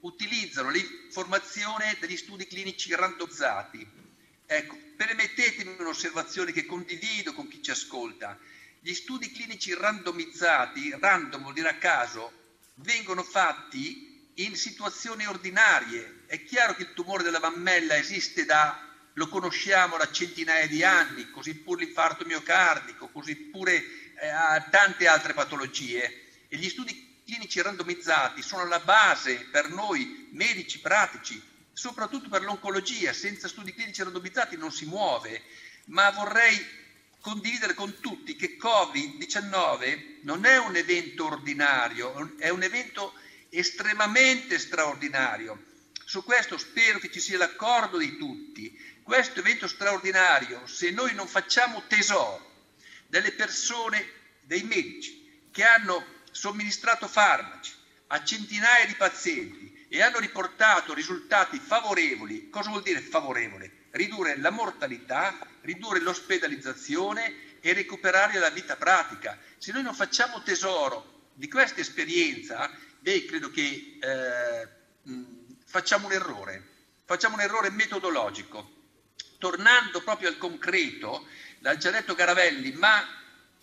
utilizzano 0.00 0.70
l'informazione 0.70 1.96
degli 2.00 2.16
studi 2.16 2.48
clinici 2.48 2.92
randomizzati. 2.92 3.86
Ecco, 4.44 4.76
Permettetemi 4.96 5.76
un'osservazione 5.78 6.50
che 6.50 6.66
condivido 6.66 7.32
con 7.32 7.46
chi 7.46 7.62
ci 7.62 7.70
ascolta. 7.70 8.36
Gli 8.80 8.92
studi 8.92 9.30
clinici 9.30 9.72
randomizzati, 9.72 10.94
random 10.98 11.42
vuol 11.42 11.54
dire 11.54 11.68
a 11.68 11.76
caso, 11.76 12.58
vengono 12.74 13.22
fatti 13.22 14.28
in 14.34 14.56
situazioni 14.56 15.26
ordinarie. 15.26 16.24
È 16.26 16.42
chiaro 16.44 16.74
che 16.74 16.82
il 16.82 16.92
tumore 16.92 17.22
della 17.22 17.38
mammella 17.38 17.96
esiste 17.96 18.44
da, 18.44 18.89
lo 19.14 19.28
conosciamo 19.28 19.96
da 19.96 20.10
centinaia 20.10 20.66
di 20.66 20.82
anni, 20.82 21.30
così 21.30 21.54
pure 21.54 21.84
l'infarto 21.84 22.24
miocardico, 22.24 23.08
così 23.08 23.36
pure 23.36 23.74
eh, 23.76 24.64
tante 24.70 25.06
altre 25.06 25.34
patologie. 25.34 26.28
E 26.48 26.56
gli 26.56 26.68
studi 26.68 27.22
clinici 27.24 27.60
randomizzati 27.62 28.42
sono 28.42 28.66
la 28.66 28.80
base 28.80 29.46
per 29.50 29.68
noi 29.68 30.28
medici 30.32 30.80
pratici 30.80 31.48
soprattutto 31.72 32.28
per 32.28 32.42
l'oncologia, 32.42 33.14
senza 33.14 33.48
studi 33.48 33.72
clinici 33.72 34.02
randomizzati 34.02 34.54
non 34.56 34.70
si 34.70 34.84
muove, 34.84 35.42
ma 35.86 36.10
vorrei 36.10 36.62
condividere 37.20 37.72
con 37.72 37.98
tutti 38.00 38.36
che 38.36 38.58
Covid-19 38.60 40.18
non 40.22 40.44
è 40.44 40.58
un 40.58 40.76
evento 40.76 41.24
ordinario, 41.24 42.36
è 42.36 42.50
un 42.50 42.62
evento 42.62 43.14
estremamente 43.48 44.58
straordinario. 44.58 45.68
Su 46.04 46.22
questo 46.22 46.58
spero 46.58 46.98
che 46.98 47.10
ci 47.10 47.20
sia 47.20 47.38
l'accordo 47.38 47.96
di 47.96 48.18
tutti. 48.18 48.76
Questo 49.10 49.40
evento 49.40 49.66
straordinario, 49.66 50.68
se 50.68 50.92
noi 50.92 51.14
non 51.14 51.26
facciamo 51.26 51.82
tesoro 51.88 52.68
delle 53.08 53.32
persone, 53.32 54.08
dei 54.42 54.62
medici 54.62 55.48
che 55.50 55.64
hanno 55.64 56.04
somministrato 56.30 57.08
farmaci 57.08 57.72
a 58.06 58.22
centinaia 58.22 58.86
di 58.86 58.94
pazienti, 58.94 59.84
e 59.88 60.00
hanno 60.00 60.20
riportato 60.20 60.94
risultati 60.94 61.58
favorevoli. 61.58 62.50
Cosa 62.50 62.70
vuol 62.70 62.82
dire 62.82 63.00
favorevole? 63.00 63.88
Ridurre 63.90 64.38
la 64.38 64.50
mortalità, 64.50 65.36
ridurre 65.62 65.98
l'ospedalizzazione 65.98 67.58
e 67.58 67.72
recuperare 67.72 68.38
la 68.38 68.50
vita 68.50 68.76
pratica. 68.76 69.36
Se 69.58 69.72
noi 69.72 69.82
non 69.82 69.92
facciamo 69.92 70.40
tesoro 70.44 71.30
di 71.34 71.48
questa 71.48 71.80
esperienza, 71.80 72.70
beh, 73.00 73.24
credo 73.24 73.50
che 73.50 73.98
eh, 74.00 74.68
facciamo 75.66 76.06
un 76.06 76.12
errore, 76.12 76.64
facciamo 77.04 77.34
un 77.34 77.40
errore 77.40 77.70
metodologico. 77.70 78.78
Tornando 79.40 80.02
proprio 80.02 80.28
al 80.28 80.36
concreto, 80.36 81.26
l'ha 81.60 81.78
già 81.78 81.90
detto 81.90 82.14
Garavelli, 82.14 82.72
ma 82.72 83.02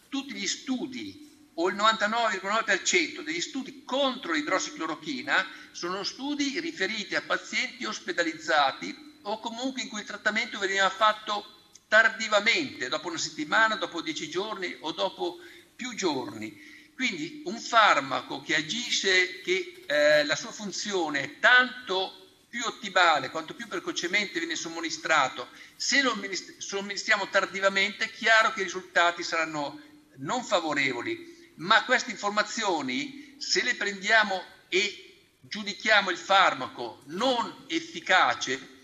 tutti 0.09 0.33
gli 0.33 0.47
studi 0.47 1.51
o 1.53 1.69
il 1.69 1.75
99,9% 1.75 3.21
degli 3.21 3.39
studi 3.39 3.83
contro 3.85 4.33
l'idrossiclorochina 4.33 5.45
sono 5.71 6.03
studi 6.03 6.59
riferiti 6.59 7.13
a 7.13 7.21
pazienti 7.21 7.85
ospedalizzati 7.85 9.19
o 9.21 9.39
comunque 9.39 9.83
in 9.83 9.89
cui 9.89 9.99
il 9.99 10.07
trattamento 10.07 10.57
veniva 10.57 10.89
fatto 10.89 11.45
tardivamente, 11.87 12.89
dopo 12.89 13.09
una 13.09 13.19
settimana, 13.19 13.75
dopo 13.75 14.01
dieci 14.01 14.29
giorni 14.31 14.75
o 14.79 14.91
dopo 14.93 15.37
più 15.75 15.93
giorni. 15.93 16.59
Quindi 16.95 17.43
un 17.45 17.59
farmaco 17.59 18.41
che 18.41 18.55
agisce, 18.55 19.41
che 19.41 19.83
eh, 19.85 20.25
la 20.25 20.35
sua 20.35 20.51
funzione 20.51 21.21
è 21.21 21.39
tanto 21.39 22.26
più 22.49 22.64
ottimale 22.65 23.30
quanto 23.30 23.53
più 23.53 23.68
precocemente 23.68 24.40
viene 24.40 24.56
somministrato, 24.56 25.49
se 25.76 26.02
lo 26.02 26.18
somministriamo 26.57 27.30
tardivamente 27.30 28.06
è 28.06 28.11
chiaro 28.11 28.53
che 28.53 28.61
i 28.61 28.64
risultati 28.64 29.24
saranno 29.24 29.82
non 30.18 30.44
favorevoli 30.44 31.36
ma 31.57 31.84
queste 31.86 32.11
informazioni, 32.11 33.36
se 33.38 33.64
le 33.64 33.76
prendiamo 33.76 34.44
e 34.69 35.15
giudichiamo 35.40 36.10
il 36.10 36.18
farmaco 36.18 37.02
non 37.06 37.65
efficace, 37.68 38.76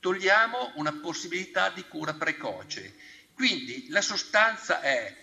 togliamo 0.00 0.72
una 0.76 0.92
possibilità 0.92 1.70
di 1.70 1.84
cura 1.88 2.14
precoce. 2.14 2.94
Quindi 3.34 3.86
la 3.88 4.02
sostanza 4.02 4.80
è 4.80 5.16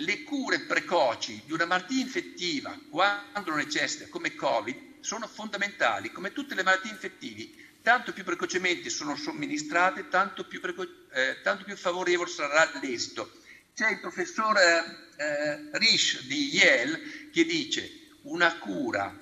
le 0.00 0.22
cure 0.24 0.60
precoci 0.60 1.42
di 1.46 1.52
una 1.52 1.64
malattia 1.64 2.00
infettiva 2.02 2.78
quando 2.90 3.54
necessita, 3.54 4.08
come 4.08 4.34
Covid, 4.34 4.95
sono 5.06 5.28
fondamentali, 5.28 6.10
come 6.10 6.32
tutte 6.32 6.54
le 6.54 6.64
malattie 6.64 6.90
infettive. 6.90 7.64
Tanto 7.80 8.12
più 8.12 8.24
precocemente 8.24 8.90
sono 8.90 9.14
somministrate, 9.14 10.08
tanto 10.08 10.44
più, 10.44 10.60
preco- 10.60 11.08
eh, 11.12 11.40
tanto 11.42 11.62
più 11.64 11.76
favorevole 11.76 12.28
sarà 12.28 12.68
l'esito 12.82 13.44
c'è 13.76 13.90
il 13.90 14.00
professore 14.00 15.10
eh, 15.18 15.68
Risch 15.72 16.22
di 16.22 16.48
Yale 16.48 17.28
che 17.30 17.44
dice 17.44 17.90
una 18.22 18.56
cura 18.56 19.14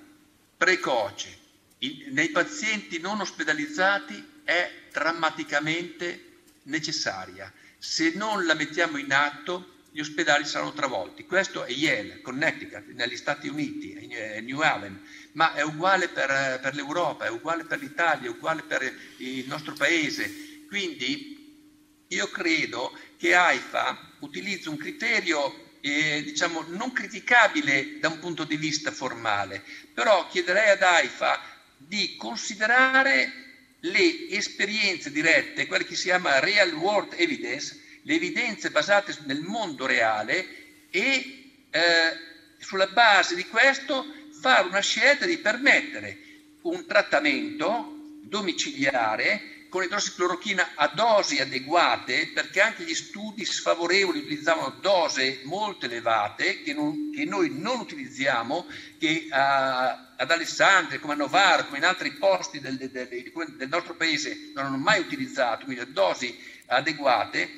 precoce 0.56 1.36
in, 1.78 2.12
nei 2.12 2.28
pazienti 2.28 3.00
non 3.00 3.20
ospedalizzati 3.20 4.42
è 4.44 4.70
drammaticamente 4.92 6.42
necessaria. 6.64 7.52
Se 7.78 8.12
non 8.14 8.46
la 8.46 8.54
mettiamo 8.54 8.96
in 8.96 9.12
atto 9.12 9.72
gli 9.90 9.98
ospedali 9.98 10.44
saranno 10.44 10.72
travolti. 10.72 11.24
Questo 11.24 11.64
è 11.64 11.72
Yale, 11.72 12.20
Connecticut, 12.20 12.86
negli 12.92 13.16
Stati 13.16 13.48
Uniti, 13.48 14.06
New 14.42 14.60
Haven, 14.60 15.02
ma 15.34 15.54
è 15.54 15.62
uguale 15.62 16.08
per, 16.08 16.58
per 16.60 16.74
l'Europa, 16.74 17.26
è 17.26 17.30
uguale 17.30 17.64
per 17.64 17.78
l'Italia, 17.80 18.28
è 18.28 18.32
uguale 18.32 18.62
per 18.62 18.82
il 19.18 19.46
nostro 19.46 19.74
paese. 19.74 20.66
Quindi 20.68 22.04
io 22.08 22.28
credo 22.28 22.96
che 23.16 23.34
AIFA 23.34 24.12
utilizzi 24.20 24.68
un 24.68 24.76
criterio 24.76 25.72
eh, 25.80 26.22
diciamo, 26.22 26.64
non 26.68 26.92
criticabile 26.92 27.98
da 27.98 28.08
un 28.08 28.18
punto 28.18 28.44
di 28.44 28.56
vista 28.56 28.90
formale, 28.90 29.62
però 29.92 30.26
chiederei 30.28 30.70
ad 30.70 30.82
AIFA 30.82 31.40
di 31.76 32.16
considerare 32.16 33.42
le 33.80 34.28
esperienze 34.30 35.10
dirette, 35.10 35.66
quelle 35.66 35.84
che 35.84 35.94
si 35.94 36.04
chiama 36.04 36.38
real 36.38 36.72
world 36.72 37.12
evidence, 37.16 37.80
le 38.02 38.14
evidenze 38.14 38.70
basate 38.70 39.16
nel 39.24 39.40
mondo 39.40 39.84
reale 39.84 40.88
e 40.90 41.52
eh, 41.70 41.80
sulla 42.58 42.86
base 42.86 43.34
di 43.34 43.46
questo 43.46 44.06
fare 44.44 44.68
una 44.68 44.80
scelta 44.80 45.24
di 45.24 45.38
permettere 45.38 46.18
un 46.62 46.84
trattamento 46.84 48.18
domiciliare 48.20 49.68
con 49.70 49.82
idrossiclorochina 49.82 50.72
a 50.74 50.88
dosi 50.88 51.40
adeguate, 51.40 52.28
perché 52.28 52.60
anche 52.60 52.84
gli 52.84 52.94
studi 52.94 53.46
sfavorevoli 53.46 54.18
utilizzavano 54.18 54.76
dose 54.82 55.40
molto 55.44 55.86
elevate 55.86 56.62
che, 56.62 56.74
non, 56.74 57.10
che 57.10 57.24
noi 57.24 57.54
non 57.58 57.80
utilizziamo, 57.80 58.66
che 58.98 59.28
a, 59.30 60.12
ad 60.14 60.30
Alessandria, 60.30 61.00
come 61.00 61.14
a 61.14 61.16
Novara, 61.16 61.64
come 61.64 61.78
in 61.78 61.84
altri 61.84 62.12
posti 62.12 62.60
del, 62.60 62.76
del, 62.76 62.90
del, 62.90 63.68
nostro 63.68 63.94
paese 63.94 64.50
non 64.54 64.66
hanno 64.66 64.76
mai 64.76 65.00
utilizzato, 65.00 65.64
quindi 65.64 65.82
a 65.82 65.86
dosi 65.86 66.38
adeguate, 66.66 67.48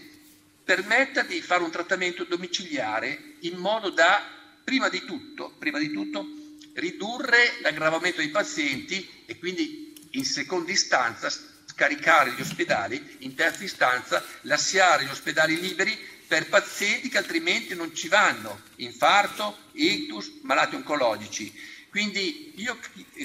permetta 0.62 1.22
di 1.22 1.40
fare 1.40 1.64
un 1.64 1.70
trattamento 1.70 2.22
domiciliare 2.22 3.34
in 3.40 3.56
modo 3.56 3.90
da, 3.90 4.22
prima 4.62 4.88
di 4.88 5.04
tutto, 5.04 5.52
prima 5.58 5.78
di 5.80 5.90
tutto 5.90 6.35
ridurre 6.76 7.58
l'aggravamento 7.60 8.18
dei 8.18 8.30
pazienti 8.30 9.24
e 9.26 9.38
quindi 9.38 9.94
in 10.12 10.24
seconda 10.24 10.72
istanza 10.72 11.30
scaricare 11.66 12.32
gli 12.32 12.40
ospedali, 12.40 13.16
in 13.20 13.34
terza 13.34 13.64
istanza 13.64 14.24
lasciare 14.42 15.04
gli 15.04 15.10
ospedali 15.10 15.60
liberi 15.60 15.98
per 16.26 16.48
pazienti 16.48 17.08
che 17.08 17.18
altrimenti 17.18 17.74
non 17.74 17.94
ci 17.94 18.08
vanno, 18.08 18.60
infarto, 18.76 19.58
ictus, 19.72 20.40
malati 20.42 20.74
oncologici. 20.74 21.52
Quindi 21.90 22.52
io 22.56 22.78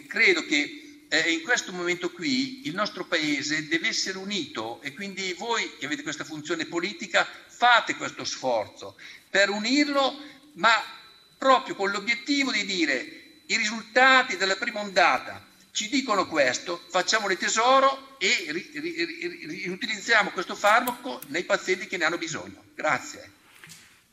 credo 0.08 0.46
che 0.46 1.06
eh, 1.10 1.32
in 1.32 1.42
questo 1.42 1.72
momento 1.72 2.12
qui 2.12 2.68
il 2.68 2.74
nostro 2.74 3.06
Paese 3.06 3.68
deve 3.68 3.90
essere 3.90 4.18
unito 4.18 4.82
e 4.82 4.94
quindi 4.94 5.34
voi 5.34 5.78
che 5.78 5.86
avete 5.86 6.04
questa 6.04 6.24
funzione 6.24 6.66
politica 6.66 7.28
fate 7.48 7.96
questo 7.96 8.24
sforzo 8.24 8.98
per 9.30 9.50
unirlo, 9.50 10.18
ma 10.54 10.72
proprio 11.38 11.76
con 11.76 11.90
l'obiettivo 11.90 12.52
di 12.52 12.66
dire 12.66 13.21
i 13.52 13.58
risultati 13.58 14.38
della 14.38 14.56
prima 14.56 14.80
ondata 14.80 15.46
ci 15.72 15.90
dicono 15.90 16.26
questo, 16.26 16.82
facciamone 16.90 17.36
tesoro 17.38 18.16
e 18.18 18.52
riutilizziamo 19.66 20.30
questo 20.32 20.56
farmaco 20.56 21.20
nei 21.28 21.44
pazienti 21.44 21.88
che 21.88 21.98
ne 21.98 22.06
hanno 22.06 22.18
bisogno. 22.18 22.64
Grazie. 22.74 23.30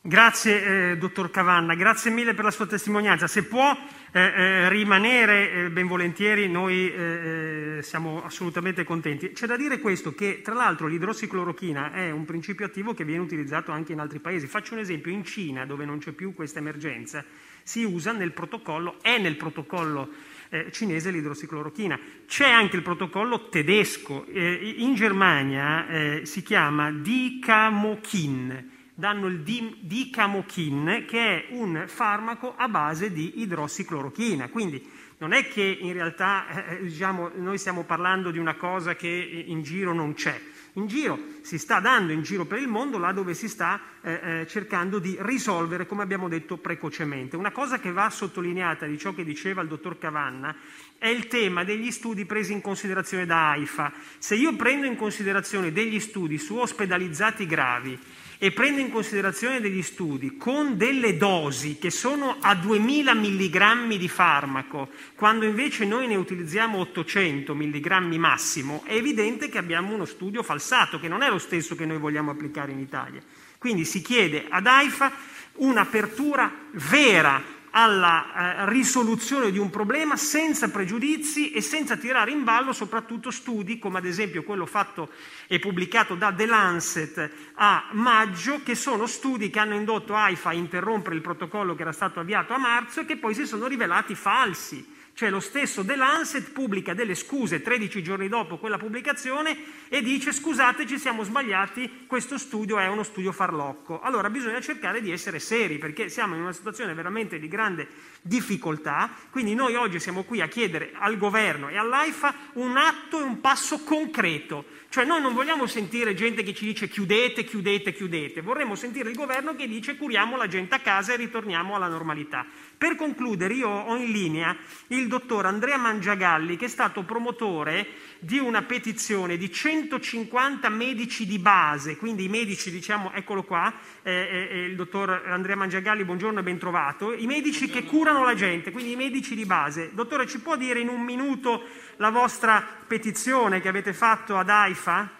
Grazie 0.01 0.91
eh, 0.91 0.97
dottor 0.97 1.29
Cavanna, 1.29 1.75
grazie 1.75 2.09
mille 2.09 2.33
per 2.33 2.45
la 2.45 2.51
sua 2.51 2.65
testimonianza. 2.65 3.27
Se 3.27 3.43
può 3.43 3.77
eh, 4.11 4.19
eh, 4.21 4.69
rimanere 4.69 5.51
eh, 5.51 5.69
ben 5.69 5.87
volentieri, 5.87 6.47
noi 6.47 6.89
eh, 6.91 7.77
eh, 7.77 7.83
siamo 7.83 8.23
assolutamente 8.23 8.85
contenti. 8.85 9.31
C'è 9.33 9.45
da 9.45 9.57
dire 9.57 9.79
questo, 9.79 10.13
che 10.13 10.41
tra 10.41 10.53
l'altro 10.53 10.87
l'idrossiclorochina 10.87 11.91
è 11.91 12.11
un 12.11 12.23
principio 12.23 12.65
attivo 12.65 12.93
che 12.93 13.03
viene 13.03 13.21
utilizzato 13.21 13.71
anche 13.71 13.91
in 13.91 13.99
altri 13.99 14.19
paesi. 14.19 14.47
Faccio 14.47 14.73
un 14.73 14.79
esempio, 14.79 15.11
in 15.11 15.25
Cina, 15.25 15.65
dove 15.65 15.83
non 15.83 15.99
c'è 15.99 16.11
più 16.11 16.33
questa 16.33 16.59
emergenza, 16.59 17.23
si 17.63 17.83
usa 17.83 18.11
nel 18.11 18.31
protocollo, 18.31 18.97
è 19.01 19.17
nel 19.17 19.35
protocollo 19.35 20.09
eh, 20.49 20.71
cinese 20.71 21.11
l'idrossiclorochina. 21.11 21.99
C'è 22.27 22.49
anche 22.49 22.75
il 22.75 22.81
protocollo 22.81 23.49
tedesco, 23.49 24.25
eh, 24.25 24.75
in 24.77 24.95
Germania 24.95 25.87
eh, 25.87 26.25
si 26.25 26.41
chiama 26.41 26.91
Dicamokin, 26.91 28.71
danno 28.93 29.27
il 29.27 29.39
Dicamokin 29.39 31.05
che 31.07 31.19
è 31.19 31.45
un 31.51 31.83
farmaco 31.87 32.55
a 32.57 32.67
base 32.67 33.11
di 33.11 33.41
idrossiclorochina, 33.41 34.49
quindi 34.49 34.97
non 35.19 35.33
è 35.33 35.47
che 35.47 35.77
in 35.79 35.93
realtà 35.93 36.65
eh, 36.65 36.75
eh, 36.75 36.81
diciamo, 36.83 37.31
noi 37.35 37.57
stiamo 37.57 37.83
parlando 37.83 38.31
di 38.31 38.37
una 38.37 38.55
cosa 38.55 38.95
che 38.95 39.43
in 39.47 39.61
giro 39.63 39.93
non 39.93 40.13
c'è 40.13 40.39
in 40.73 40.87
giro, 40.87 41.19
si 41.41 41.57
sta 41.57 41.79
dando 41.79 42.11
in 42.11 42.21
giro 42.21 42.45
per 42.45 42.59
il 42.59 42.67
mondo 42.67 42.97
là 42.97 43.11
dove 43.11 43.33
si 43.33 43.47
sta 43.47 43.79
eh, 44.01 44.19
eh, 44.41 44.47
cercando 44.47 44.99
di 44.99 45.17
risolvere, 45.19 45.85
come 45.85 46.03
abbiamo 46.03 46.27
detto, 46.27 46.57
precocemente. 46.57 47.35
Una 47.35 47.51
cosa 47.51 47.79
che 47.79 47.91
va 47.91 48.09
sottolineata 48.09 48.85
di 48.85 48.97
ciò 48.97 49.13
che 49.13 49.23
diceva 49.23 49.61
il 49.61 49.67
dottor 49.67 49.97
Cavanna 49.97 50.55
è 50.97 51.07
il 51.07 51.27
tema 51.27 51.63
degli 51.63 51.91
studi 51.91 52.25
presi 52.25 52.53
in 52.53 52.61
considerazione 52.61 53.25
da 53.25 53.51
AIFA. 53.51 53.91
Se 54.17 54.35
io 54.35 54.55
prendo 54.55 54.85
in 54.85 54.95
considerazione 54.95 55.71
degli 55.71 55.99
studi 55.99 56.37
su 56.37 56.55
ospedalizzati 56.55 57.45
gravi, 57.45 57.97
e 58.41 58.51
prende 58.51 58.79
in 58.79 58.89
considerazione 58.89 59.59
degli 59.59 59.81
studi 59.81 60.37
con 60.37 60.77
delle 60.77 61.17
dosi 61.17 61.77
che 61.77 61.91
sono 61.91 62.37
a 62.39 62.55
2000 62.55 63.13
mg 63.13 63.95
di 63.97 64.07
farmaco, 64.07 64.89
quando 65.15 65.45
invece 65.45 65.83
noi 65.83 66.07
ne 66.07 66.15
utilizziamo 66.15 66.77
800 66.79 67.53
mg 67.53 68.15
massimo, 68.15 68.81
è 68.85 68.95
evidente 68.95 69.49
che 69.49 69.57
abbiamo 69.57 69.93
uno 69.93 70.05
studio 70.05 70.41
falsato, 70.41 71.01
che 71.01 71.09
non 71.09 71.21
è 71.21 71.29
lo 71.29 71.37
stesso 71.37 71.75
che 71.75 71.85
noi 71.85 71.97
vogliamo 71.97 72.31
applicare 72.31 72.71
in 72.71 72.79
Italia. 72.79 73.21
Quindi 73.57 73.83
si 73.83 74.01
chiede 74.01 74.45
ad 74.47 74.65
AIFA 74.65 75.11
un'apertura 75.55 76.49
vera 76.71 77.57
alla 77.71 78.65
eh, 78.65 78.69
risoluzione 78.69 79.51
di 79.51 79.57
un 79.57 79.69
problema 79.69 80.15
senza 80.15 80.69
pregiudizi 80.69 81.51
e 81.51 81.61
senza 81.61 81.97
tirare 81.97 82.31
in 82.31 82.43
ballo 82.43 82.73
soprattutto 82.73 83.31
studi 83.31 83.79
come 83.79 83.99
ad 83.99 84.05
esempio 84.05 84.43
quello 84.43 84.65
fatto 84.65 85.09
e 85.47 85.59
pubblicato 85.59 86.15
da 86.15 86.33
The 86.33 86.45
Lancet 86.45 87.31
a 87.55 87.89
maggio, 87.91 88.61
che 88.63 88.75
sono 88.75 89.05
studi 89.05 89.49
che 89.49 89.59
hanno 89.59 89.75
indotto 89.75 90.15
AIFA 90.15 90.49
a 90.49 90.53
interrompere 90.53 91.15
il 91.15 91.21
protocollo 91.21 91.75
che 91.75 91.81
era 91.81 91.91
stato 91.91 92.19
avviato 92.19 92.53
a 92.53 92.57
marzo 92.57 93.01
e 93.01 93.05
che 93.05 93.17
poi 93.17 93.33
si 93.33 93.45
sono 93.45 93.67
rivelati 93.67 94.15
falsi. 94.15 94.97
Cioè 95.19 95.29
lo 95.29 95.41
stesso 95.41 95.83
The 95.83 95.97
Lancet 95.97 96.51
pubblica 96.51 96.93
delle 96.93 97.13
scuse 97.13 97.61
13 97.61 98.01
giorni 98.01 98.29
dopo 98.29 98.57
quella 98.57 98.77
pubblicazione 98.77 99.53
e 99.89 100.01
dice 100.01 100.31
scusate 100.31 100.87
ci 100.87 100.97
siamo 100.97 101.25
sbagliati, 101.25 102.05
questo 102.07 102.37
studio 102.37 102.79
è 102.79 102.87
uno 102.87 103.03
studio 103.03 103.33
farlocco. 103.33 103.99
Allora 103.99 104.29
bisogna 104.29 104.61
cercare 104.61 105.01
di 105.01 105.11
essere 105.11 105.39
seri 105.39 105.77
perché 105.77 106.07
siamo 106.07 106.35
in 106.35 106.41
una 106.43 106.53
situazione 106.53 106.93
veramente 106.93 107.37
di 107.37 107.49
grande 107.49 107.85
difficoltà, 108.21 109.13
quindi 109.29 109.55
noi 109.55 109.75
oggi 109.75 109.99
siamo 109.99 110.23
qui 110.23 110.39
a 110.39 110.47
chiedere 110.47 110.93
al 110.93 111.17
governo 111.17 111.67
e 111.67 111.75
all'AIFA 111.75 112.33
un 112.53 112.77
atto 112.77 113.19
e 113.19 113.23
un 113.23 113.41
passo 113.41 113.83
concreto. 113.83 114.63
Cioè 114.87 115.03
noi 115.03 115.21
non 115.21 115.33
vogliamo 115.33 115.67
sentire 115.67 116.13
gente 116.13 116.43
che 116.43 116.53
ci 116.53 116.63
dice 116.63 116.87
chiudete, 116.87 117.43
chiudete, 117.43 117.91
chiudete, 117.93 118.39
vorremmo 118.39 118.75
sentire 118.75 119.09
il 119.09 119.17
governo 119.17 119.53
che 119.53 119.67
dice 119.67 119.97
curiamo 119.97 120.37
la 120.37 120.47
gente 120.47 120.75
a 120.75 120.79
casa 120.79 121.11
e 121.11 121.17
ritorniamo 121.17 121.75
alla 121.75 121.89
normalità. 121.89 122.45
Per 122.79 122.95
concludere, 122.95 123.55
io 123.55 123.67
ho 123.67 123.97
in 123.97 124.09
linea 124.09 124.55
il 124.87 125.09
dottor 125.09 125.45
Andrea 125.45 125.75
Mangiagalli, 125.75 126.55
che 126.55 126.63
è 126.63 126.69
stato 126.69 127.03
promotore 127.03 127.85
di 128.19 128.37
una 128.37 128.61
petizione 128.61 129.35
di 129.35 129.51
150 129.51 130.69
medici 130.69 131.25
di 131.25 131.39
base, 131.39 131.97
quindi 131.97 132.23
i 132.23 132.29
medici, 132.29 132.71
diciamo, 132.71 133.11
eccolo 133.11 133.43
qua, 133.43 133.73
eh, 134.01 134.11
eh, 134.11 134.47
eh, 134.49 134.63
il 134.63 134.77
dottor 134.77 135.09
Andrea 135.25 135.57
Mangiagalli, 135.57 136.05
buongiorno 136.05 136.39
e 136.39 136.43
ben 136.43 136.57
trovato, 136.57 137.13
i 137.13 137.25
medici 137.25 137.67
che 137.67 137.83
curano 137.83 138.23
la 138.23 138.33
gente, 138.33 138.71
quindi 138.71 138.93
i 138.93 138.95
medici 138.95 139.35
di 139.35 139.45
base. 139.45 139.89
Dottore, 139.93 140.25
ci 140.25 140.39
può 140.39 140.55
dire 140.55 140.79
in 140.79 140.87
un 140.87 141.01
minuto 141.01 141.63
la 141.97 142.11
vostra 142.11 142.65
petizione 142.87 143.59
che 143.59 143.67
avete 143.67 143.91
fatto 143.91 144.37
ad 144.37 144.49
AIFA? 144.49 145.11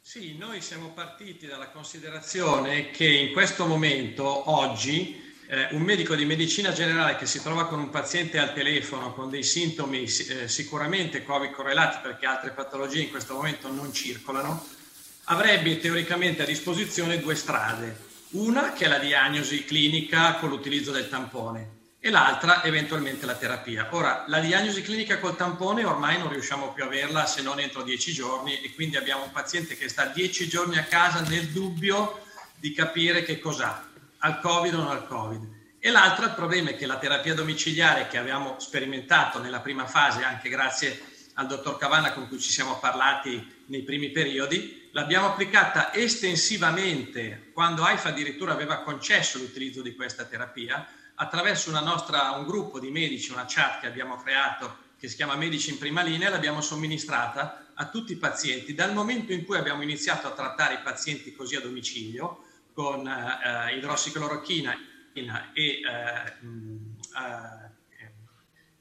Sì, 0.00 0.36
noi 0.36 0.60
siamo 0.60 0.88
partiti 0.88 1.46
dalla 1.46 1.68
considerazione 1.68 2.90
che 2.90 3.06
in 3.06 3.32
questo 3.32 3.66
momento, 3.66 4.50
oggi, 4.50 5.25
eh, 5.48 5.68
un 5.72 5.82
medico 5.82 6.14
di 6.14 6.24
medicina 6.24 6.72
generale 6.72 7.16
che 7.16 7.26
si 7.26 7.40
trova 7.40 7.66
con 7.66 7.78
un 7.78 7.90
paziente 7.90 8.38
al 8.38 8.52
telefono 8.52 9.12
con 9.12 9.30
dei 9.30 9.42
sintomi 9.42 10.02
eh, 10.02 10.48
sicuramente 10.48 11.22
Covid 11.22 11.50
correlati 11.50 11.98
perché 12.02 12.26
altre 12.26 12.50
patologie 12.50 13.02
in 13.02 13.10
questo 13.10 13.34
momento 13.34 13.70
non 13.70 13.92
circolano, 13.92 14.66
avrebbe 15.24 15.78
teoricamente 15.78 16.42
a 16.42 16.46
disposizione 16.46 17.20
due 17.20 17.34
strade. 17.34 18.04
Una 18.30 18.72
che 18.72 18.86
è 18.86 18.88
la 18.88 18.98
diagnosi 18.98 19.64
clinica 19.64 20.34
con 20.34 20.48
l'utilizzo 20.48 20.90
del 20.90 21.08
tampone 21.08 21.74
e 22.00 22.10
l'altra 22.10 22.64
eventualmente 22.64 23.24
la 23.24 23.34
terapia. 23.34 23.88
Ora, 23.92 24.24
la 24.26 24.40
diagnosi 24.40 24.82
clinica 24.82 25.18
col 25.18 25.36
tampone 25.36 25.84
ormai 25.84 26.18
non 26.18 26.28
riusciamo 26.28 26.72
più 26.72 26.82
a 26.82 26.86
averla 26.86 27.24
se 27.24 27.42
non 27.42 27.60
entro 27.60 27.82
dieci 27.82 28.12
giorni 28.12 28.60
e 28.60 28.74
quindi 28.74 28.96
abbiamo 28.96 29.24
un 29.24 29.32
paziente 29.32 29.76
che 29.76 29.88
sta 29.88 30.06
dieci 30.06 30.48
giorni 30.48 30.76
a 30.76 30.84
casa 30.84 31.20
nel 31.20 31.46
dubbio 31.48 32.20
di 32.56 32.72
capire 32.72 33.22
che 33.22 33.38
cos'ha 33.38 33.85
al 34.26 34.40
Covid 34.40 34.74
o 34.74 34.78
non 34.78 34.90
al 34.90 35.06
Covid. 35.06 35.54
E 35.78 35.90
l'altro 35.90 36.24
il 36.24 36.32
problema 36.32 36.70
è 36.70 36.76
che 36.76 36.86
la 36.86 36.98
terapia 36.98 37.32
domiciliare 37.32 38.08
che 38.08 38.18
abbiamo 38.18 38.58
sperimentato 38.58 39.38
nella 39.38 39.60
prima 39.60 39.86
fase, 39.86 40.24
anche 40.24 40.48
grazie 40.48 41.00
al 41.34 41.46
dottor 41.46 41.78
Cavanna 41.78 42.12
con 42.12 42.26
cui 42.26 42.40
ci 42.40 42.50
siamo 42.50 42.78
parlati 42.80 43.64
nei 43.66 43.82
primi 43.82 44.10
periodi, 44.10 44.88
l'abbiamo 44.90 45.28
applicata 45.28 45.94
estensivamente 45.94 47.50
quando 47.52 47.84
AIFA 47.84 48.08
addirittura 48.08 48.52
aveva 48.52 48.78
concesso 48.78 49.38
l'utilizzo 49.38 49.80
di 49.80 49.94
questa 49.94 50.24
terapia 50.24 50.84
attraverso 51.14 51.70
nostra, 51.70 52.32
un 52.32 52.46
gruppo 52.46 52.80
di 52.80 52.90
medici, 52.90 53.30
una 53.30 53.46
chat 53.46 53.80
che 53.80 53.86
abbiamo 53.86 54.16
creato 54.16 54.84
che 54.98 55.08
si 55.08 55.14
chiama 55.14 55.36
Medici 55.36 55.70
in 55.70 55.78
prima 55.78 56.02
linea, 56.02 56.30
l'abbiamo 56.30 56.62
somministrata 56.62 57.68
a 57.74 57.86
tutti 57.86 58.12
i 58.12 58.16
pazienti. 58.16 58.74
Dal 58.74 58.92
momento 58.92 59.32
in 59.32 59.44
cui 59.44 59.56
abbiamo 59.56 59.82
iniziato 59.82 60.26
a 60.26 60.32
trattare 60.32 60.74
i 60.74 60.80
pazienti 60.82 61.34
così 61.34 61.54
a 61.54 61.60
domicilio, 61.60 62.45
con 62.76 63.08
eh, 63.08 63.74
idrossiclorochina 63.74 64.76
e 65.14 65.22
eh, 65.22 65.80
eh, 67.16 67.70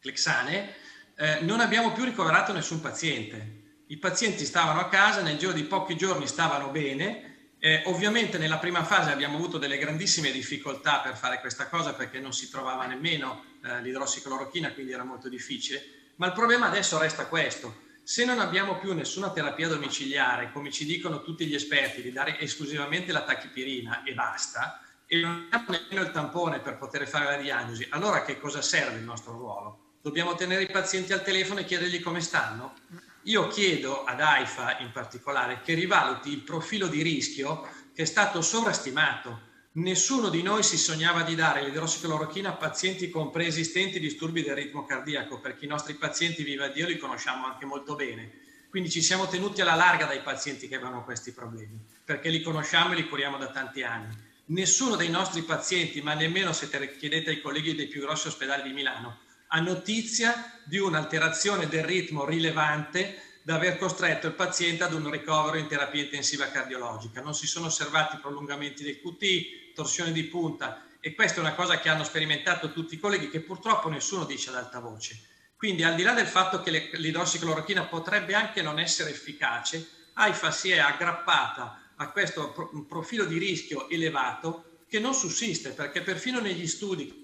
clexane, 0.01 0.73
eh, 1.15 1.39
non 1.43 1.61
abbiamo 1.61 1.93
più 1.93 2.03
ricoverato 2.03 2.51
nessun 2.51 2.81
paziente. 2.81 3.83
I 3.87 3.95
pazienti 3.95 4.43
stavano 4.43 4.81
a 4.81 4.89
casa, 4.89 5.21
nel 5.21 5.37
giro 5.37 5.53
di 5.53 5.63
pochi 5.63 5.95
giorni 5.95 6.27
stavano 6.27 6.71
bene. 6.71 7.53
Eh, 7.57 7.83
ovviamente 7.85 8.37
nella 8.37 8.57
prima 8.57 8.83
fase 8.83 9.11
abbiamo 9.11 9.37
avuto 9.37 9.57
delle 9.57 9.77
grandissime 9.77 10.29
difficoltà 10.31 10.99
per 10.99 11.15
fare 11.15 11.39
questa 11.39 11.69
cosa 11.69 11.93
perché 11.93 12.19
non 12.19 12.33
si 12.33 12.49
trovava 12.49 12.85
nemmeno 12.85 13.45
eh, 13.63 13.81
l'idrossiclorochina, 13.81 14.73
quindi 14.73 14.91
era 14.91 15.05
molto 15.05 15.29
difficile. 15.29 16.11
Ma 16.17 16.25
il 16.25 16.33
problema 16.33 16.65
adesso 16.67 16.99
resta 16.99 17.27
questo. 17.27 17.83
Se 18.07 18.23
non 18.23 18.39
abbiamo 18.39 18.77
più 18.77 18.93
nessuna 18.93 19.31
terapia 19.31 19.67
domiciliare, 19.67 20.51
come 20.51 20.69
ci 20.69 20.85
dicono 20.85 21.23
tutti 21.23 21.47
gli 21.47 21.55
esperti, 21.55 22.03
di 22.03 22.11
dare 22.11 22.39
esclusivamente 22.39 23.11
la 23.11 23.23
tachipirina 23.23 24.03
e 24.03 24.13
basta, 24.13 24.79
e 25.07 25.21
non 25.21 25.47
abbiamo 25.49 25.71
nemmeno 25.71 26.07
il 26.07 26.11
tampone 26.11 26.59
per 26.59 26.77
poter 26.77 27.07
fare 27.07 27.25
la 27.25 27.41
diagnosi, 27.41 27.87
allora 27.89 28.21
che 28.21 28.37
cosa 28.37 28.61
serve 28.61 28.99
il 28.99 29.03
nostro 29.03 29.31
ruolo? 29.31 29.95
Dobbiamo 30.03 30.35
tenere 30.35 30.61
i 30.61 30.69
pazienti 30.69 31.13
al 31.13 31.23
telefono 31.23 31.61
e 31.61 31.65
chiedergli 31.65 31.99
come 31.99 32.21
stanno? 32.21 32.75
Io 33.23 33.47
chiedo 33.47 34.03
ad 34.03 34.21
AIFA 34.21 34.77
in 34.81 34.91
particolare 34.91 35.61
che 35.63 35.73
rivaluti 35.73 36.29
il 36.29 36.41
profilo 36.41 36.85
di 36.85 37.01
rischio 37.01 37.67
che 37.91 38.03
è 38.03 38.05
stato 38.05 38.43
sovrastimato. 38.43 39.53
Nessuno 39.77 40.29
di 40.29 40.41
noi 40.41 40.63
si 40.63 40.77
sognava 40.77 41.23
di 41.23 41.35
dare 41.35 41.61
l'idrossiclorochina 41.61 42.47
a 42.47 42.53
pazienti 42.53 43.09
con 43.09 43.29
preesistenti 43.29 43.99
disturbi 43.99 44.41
del 44.41 44.55
ritmo 44.55 44.85
cardiaco, 44.85 45.41
perché 45.41 45.65
i 45.65 45.67
nostri 45.67 45.95
pazienti, 45.95 46.43
viva 46.43 46.69
Dio, 46.69 46.87
li 46.87 46.97
conosciamo 46.97 47.45
anche 47.45 47.65
molto 47.65 47.95
bene. 47.95 48.31
Quindi 48.69 48.89
ci 48.89 49.01
siamo 49.01 49.27
tenuti 49.27 49.59
alla 49.59 49.75
larga 49.75 50.05
dai 50.05 50.21
pazienti 50.21 50.69
che 50.69 50.75
avevano 50.75 51.03
questi 51.03 51.33
problemi, 51.33 51.77
perché 52.05 52.29
li 52.29 52.41
conosciamo 52.41 52.93
e 52.93 52.95
li 52.95 53.09
curiamo 53.09 53.37
da 53.37 53.51
tanti 53.51 53.83
anni. 53.83 54.15
Nessuno 54.45 54.95
dei 54.95 55.09
nostri 55.09 55.41
pazienti, 55.41 56.01
ma 56.01 56.13
nemmeno 56.13 56.53
se 56.53 56.69
chiedete 56.97 57.31
ai 57.31 57.41
colleghi 57.41 57.75
dei 57.75 57.87
più 57.87 57.99
grossi 57.99 58.27
ospedali 58.27 58.63
di 58.63 58.73
Milano, 58.73 59.19
ha 59.47 59.59
notizia 59.59 60.61
di 60.63 60.77
un'alterazione 60.77 61.67
del 61.67 61.83
ritmo 61.83 62.23
rilevante 62.23 63.39
da 63.41 63.55
aver 63.55 63.77
costretto 63.77 64.27
il 64.27 64.33
paziente 64.33 64.85
ad 64.85 64.93
un 64.93 65.11
ricovero 65.11 65.57
in 65.57 65.67
terapia 65.67 66.01
intensiva 66.01 66.47
cardiologica. 66.47 67.21
Non 67.21 67.35
si 67.35 67.45
sono 67.45 67.65
osservati 67.65 68.19
prolungamenti 68.21 68.81
del 68.81 69.01
QT, 69.01 69.63
torsione 69.75 70.11
di 70.11 70.23
punta 70.23 70.87
e 70.99 71.13
questa 71.13 71.37
è 71.37 71.41
una 71.41 71.53
cosa 71.53 71.79
che 71.79 71.89
hanno 71.89 72.03
sperimentato 72.03 72.71
tutti 72.71 72.95
i 72.95 72.99
colleghi 72.99 73.29
che 73.29 73.41
purtroppo 73.41 73.89
nessuno 73.89 74.25
dice 74.25 74.49
ad 74.49 74.55
alta 74.55 74.79
voce. 74.79 75.19
Quindi 75.55 75.83
al 75.83 75.93
di 75.93 76.01
là 76.01 76.13
del 76.13 76.25
fatto 76.25 76.63
che 76.63 76.89
l'idrossiclorochina 76.93 77.83
potrebbe 77.85 78.33
anche 78.33 78.63
non 78.63 78.79
essere 78.79 79.11
efficace, 79.11 79.87
AIFA 80.13 80.49
si 80.49 80.71
è 80.71 80.79
aggrappata 80.79 81.91
a 81.97 82.09
questo 82.09 82.83
profilo 82.87 83.25
di 83.25 83.37
rischio 83.37 83.87
elevato 83.89 84.79
che 84.87 84.99
non 84.99 85.13
sussiste 85.13 85.71
perché 85.71 86.01
perfino 86.01 86.39
negli 86.39 86.67
studi 86.67 87.23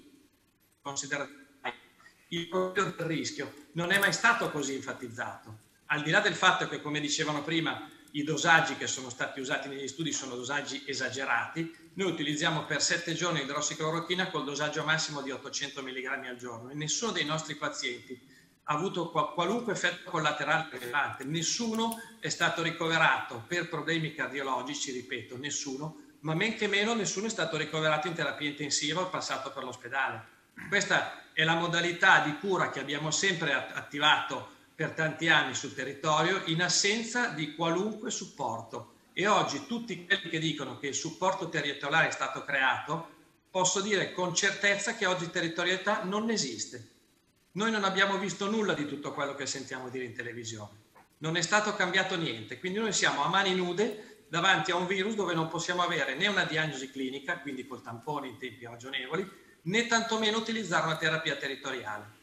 considerati 0.80 1.40
il 2.28 2.48
profilo 2.48 2.94
del 2.96 3.06
rischio 3.06 3.52
non 3.72 3.92
è 3.92 3.98
mai 3.98 4.12
stato 4.12 4.50
così 4.50 4.74
enfatizzato. 4.74 5.58
Al 5.86 6.02
di 6.02 6.10
là 6.10 6.20
del 6.20 6.34
fatto 6.34 6.68
che, 6.68 6.80
come 6.80 7.00
dicevano 7.00 7.42
prima, 7.42 7.90
i 8.12 8.24
dosaggi 8.24 8.76
che 8.76 8.86
sono 8.86 9.08
stati 9.10 9.40
usati 9.40 9.68
negli 9.68 9.88
studi 9.88 10.12
sono 10.12 10.34
dosaggi 10.34 10.82
esagerati, 10.86 11.90
noi 11.94 12.10
utilizziamo 12.10 12.64
per 12.64 12.82
sette 12.82 13.14
giorni 13.14 13.42
idrossiclorochina 13.42 14.28
col 14.28 14.44
dosaggio 14.44 14.84
massimo 14.84 15.22
di 15.22 15.30
800 15.30 15.82
mg 15.82 16.26
al 16.26 16.36
giorno 16.36 16.70
e 16.70 16.74
nessuno 16.74 17.12
dei 17.12 17.24
nostri 17.24 17.54
pazienti 17.54 18.20
ha 18.64 18.74
avuto 18.74 19.10
qualunque 19.10 19.72
effetto 19.72 20.08
collaterale 20.08 20.68
rilevante, 20.70 21.24
nessuno 21.24 22.00
è 22.20 22.28
stato 22.28 22.62
ricoverato 22.62 23.42
per 23.46 23.68
problemi 23.68 24.14
cardiologici, 24.14 24.92
ripeto, 24.92 25.36
nessuno, 25.36 25.96
ma 26.20 26.34
men 26.34 26.54
che 26.54 26.68
meno 26.68 26.94
nessuno 26.94 27.26
è 27.26 27.30
stato 27.30 27.56
ricoverato 27.56 28.06
in 28.06 28.14
terapia 28.14 28.48
intensiva 28.48 29.00
o 29.00 29.08
passato 29.08 29.50
per 29.50 29.64
l'ospedale. 29.64 30.40
Questa 30.68 31.32
è 31.32 31.42
la 31.42 31.54
modalità 31.54 32.20
di 32.20 32.36
cura 32.38 32.70
che 32.70 32.78
abbiamo 32.78 33.10
sempre 33.10 33.52
attivato 33.52 34.51
per 34.74 34.92
tanti 34.92 35.28
anni 35.28 35.54
sul 35.54 35.74
territorio 35.74 36.42
in 36.46 36.62
assenza 36.62 37.28
di 37.28 37.54
qualunque 37.54 38.10
supporto. 38.10 38.94
E 39.12 39.26
oggi 39.26 39.66
tutti 39.66 40.06
quelli 40.06 40.28
che 40.28 40.38
dicono 40.38 40.78
che 40.78 40.88
il 40.88 40.94
supporto 40.94 41.48
territoriale 41.48 42.08
è 42.08 42.12
stato 42.12 42.44
creato, 42.44 43.08
posso 43.50 43.80
dire 43.80 44.12
con 44.12 44.34
certezza 44.34 44.94
che 44.94 45.06
oggi 45.06 45.30
territorialità 45.30 46.02
non 46.04 46.30
esiste. 46.30 46.88
Noi 47.52 47.70
non 47.70 47.84
abbiamo 47.84 48.16
visto 48.16 48.50
nulla 48.50 48.72
di 48.72 48.86
tutto 48.86 49.12
quello 49.12 49.34
che 49.34 49.44
sentiamo 49.44 49.90
dire 49.90 50.04
in 50.04 50.14
televisione. 50.14 50.80
Non 51.18 51.36
è 51.36 51.42
stato 51.42 51.74
cambiato 51.74 52.16
niente, 52.16 52.58
quindi 52.58 52.78
noi 52.78 52.94
siamo 52.94 53.22
a 53.22 53.28
mani 53.28 53.54
nude 53.54 54.24
davanti 54.28 54.70
a 54.70 54.76
un 54.76 54.86
virus 54.86 55.14
dove 55.14 55.34
non 55.34 55.48
possiamo 55.48 55.82
avere 55.82 56.14
né 56.14 56.26
una 56.26 56.44
diagnosi 56.44 56.90
clinica, 56.90 57.40
quindi 57.40 57.66
col 57.66 57.82
tampone 57.82 58.28
in 58.28 58.38
tempi 58.38 58.64
ragionevoli, 58.64 59.30
né 59.64 59.86
tantomeno 59.86 60.38
utilizzare 60.38 60.86
una 60.86 60.96
terapia 60.96 61.36
territoriale. 61.36 62.20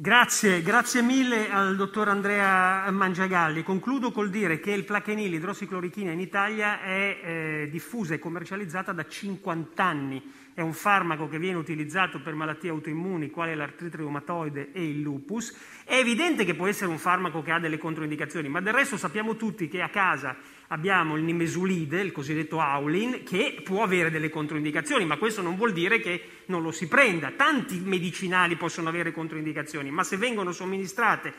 Grazie, 0.00 0.62
grazie 0.62 1.02
mille 1.02 1.50
al 1.50 1.74
dottor 1.74 2.08
Andrea 2.08 2.88
Mangiagalli. 2.88 3.64
Concludo 3.64 4.12
col 4.12 4.30
dire 4.30 4.60
che 4.60 4.70
il 4.70 4.84
plaquenil, 4.84 5.34
idrossiclorochina 5.34 6.12
in 6.12 6.20
Italia 6.20 6.80
è 6.80 7.18
eh, 7.20 7.68
diffusa 7.68 8.14
e 8.14 8.20
commercializzata 8.20 8.92
da 8.92 9.04
50 9.04 9.82
anni. 9.82 10.22
È 10.54 10.60
un 10.60 10.72
farmaco 10.72 11.28
che 11.28 11.40
viene 11.40 11.58
utilizzato 11.58 12.20
per 12.20 12.34
malattie 12.34 12.70
autoimmuni 12.70 13.30
quali 13.30 13.56
l'artrite 13.56 13.96
reumatoide 13.96 14.70
e 14.70 14.88
il 14.88 15.00
lupus. 15.00 15.52
È 15.82 15.96
evidente 15.96 16.44
che 16.44 16.54
può 16.54 16.68
essere 16.68 16.92
un 16.92 16.98
farmaco 16.98 17.42
che 17.42 17.50
ha 17.50 17.58
delle 17.58 17.76
controindicazioni, 17.76 18.48
ma 18.48 18.60
del 18.60 18.74
resto 18.74 18.96
sappiamo 18.96 19.34
tutti 19.34 19.66
che 19.66 19.82
a 19.82 19.88
casa 19.88 20.36
abbiamo 20.68 21.16
il 21.16 21.22
nimesulide, 21.22 22.00
il 22.00 22.12
cosiddetto 22.12 22.60
Aulin, 22.60 23.22
che 23.24 23.60
può 23.62 23.82
avere 23.82 24.10
delle 24.10 24.30
controindicazioni, 24.30 25.04
ma 25.04 25.16
questo 25.16 25.42
non 25.42 25.56
vuol 25.56 25.72
dire 25.72 26.00
che 26.00 26.22
non 26.46 26.62
lo 26.62 26.72
si 26.72 26.88
prenda. 26.88 27.32
Tanti 27.32 27.80
medicinali 27.80 28.56
possono 28.56 28.88
avere 28.88 29.12
controindicazioni, 29.12 29.90
ma 29.90 30.04
se 30.04 30.16
vengono 30.16 30.52
somministrate 30.52 31.34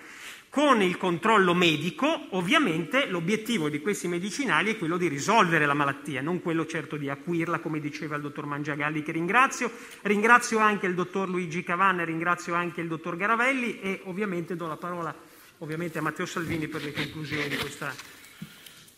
con 0.49 0.81
il 0.81 0.97
controllo 0.97 1.53
medico, 1.53 2.27
ovviamente 2.31 3.05
l'obiettivo 3.05 3.69
di 3.69 3.81
questi 3.81 4.07
medicinali 4.07 4.71
è 4.71 4.77
quello 4.77 4.97
di 4.97 5.07
risolvere 5.07 5.67
la 5.67 5.75
malattia, 5.75 6.21
non 6.21 6.41
quello 6.41 6.65
certo 6.65 6.97
di 6.97 7.07
acuirla, 7.07 7.59
come 7.59 7.79
diceva 7.79 8.15
il 8.15 8.23
dottor 8.23 8.47
Mangiagalli, 8.47 9.03
che 9.03 9.11
ringrazio. 9.11 9.71
Ringrazio 10.01 10.57
anche 10.57 10.87
il 10.87 10.95
dottor 10.95 11.29
Luigi 11.29 11.63
Cavanna, 11.63 12.03
ringrazio 12.03 12.55
anche 12.55 12.81
il 12.81 12.87
dottor 12.87 13.15
Garavelli 13.15 13.79
e 13.79 14.01
ovviamente 14.05 14.55
do 14.55 14.67
la 14.67 14.77
parola 14.77 15.15
ovviamente 15.59 15.99
a 15.99 16.01
Matteo 16.01 16.25
Salvini 16.25 16.67
per 16.67 16.83
le 16.83 16.93
conclusioni 16.93 17.47
di 17.49 17.57
questa 17.57 17.93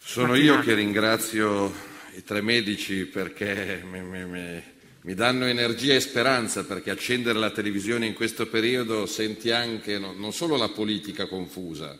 sono 0.03 0.35
io 0.35 0.59
che 0.59 0.73
ringrazio 0.73 1.71
i 2.15 2.23
tre 2.23 2.41
medici 2.41 3.05
perché 3.05 3.81
mi, 3.89 4.01
mi, 4.01 4.61
mi, 5.01 5.13
danno 5.13 5.45
energia 5.45 5.93
e 5.93 5.99
speranza, 5.99 6.65
perché 6.65 6.89
accendere 6.89 7.37
la 7.37 7.51
televisione 7.51 8.07
in 8.07 8.13
questo 8.13 8.47
periodo 8.47 9.05
senti 9.05 9.51
anche 9.51 9.99
no, 9.99 10.11
non 10.13 10.33
solo 10.33 10.57
la 10.57 10.69
politica 10.69 11.27
confusa, 11.27 11.97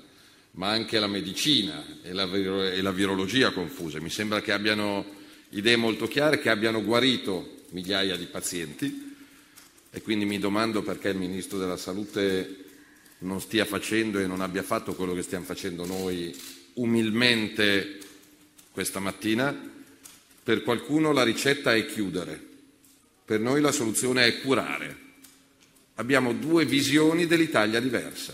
ma 0.54 0.70
anche 0.70 1.00
la 1.00 1.08
medicina 1.08 1.86
e 2.02 2.12
la, 2.12 2.24
e 2.24 2.82
la 2.82 2.92
virologia 2.92 3.52
confusa. 3.52 4.02
Mi 4.02 4.10
sembra 4.10 4.42
che 4.42 4.52
abbiano 4.52 5.06
idee 5.50 5.78
molto 5.78 6.08
chiare, 6.08 6.40
che 6.40 6.50
abbiano 6.50 6.84
guarito 6.84 7.60
migliaia 7.70 8.18
di 8.18 8.26
pazienti 8.26 9.16
e 9.92 10.02
quindi 10.02 10.26
mi 10.26 10.40
domando 10.40 10.82
perché 10.82 11.10
il 11.10 11.18
Ministro 11.18 11.60
della 11.60 11.78
Salute 11.78 12.58
non 13.20 13.40
stia 13.40 13.64
facendo 13.64 14.20
e 14.20 14.26
non 14.26 14.42
abbia 14.42 14.64
fatto 14.64 14.96
quello 14.96 15.14
che 15.14 15.22
stiamo 15.22 15.46
facendo 15.46 15.86
noi 15.86 16.60
umilmente 16.74 18.00
questa 18.72 19.00
mattina, 19.00 19.70
per 20.44 20.64
qualcuno 20.64 21.12
la 21.12 21.24
ricetta 21.24 21.76
è 21.76 21.86
chiudere, 21.86 22.40
per 23.26 23.40
noi 23.40 23.62
la 23.62 23.72
soluzione 23.72 24.26
è 24.26 24.42
curare. 24.42 24.98
Abbiamo 25.96 26.34
due 26.34 26.66
visioni 26.66 27.28
dell'Italia 27.28 27.80
diversa. 27.80 28.34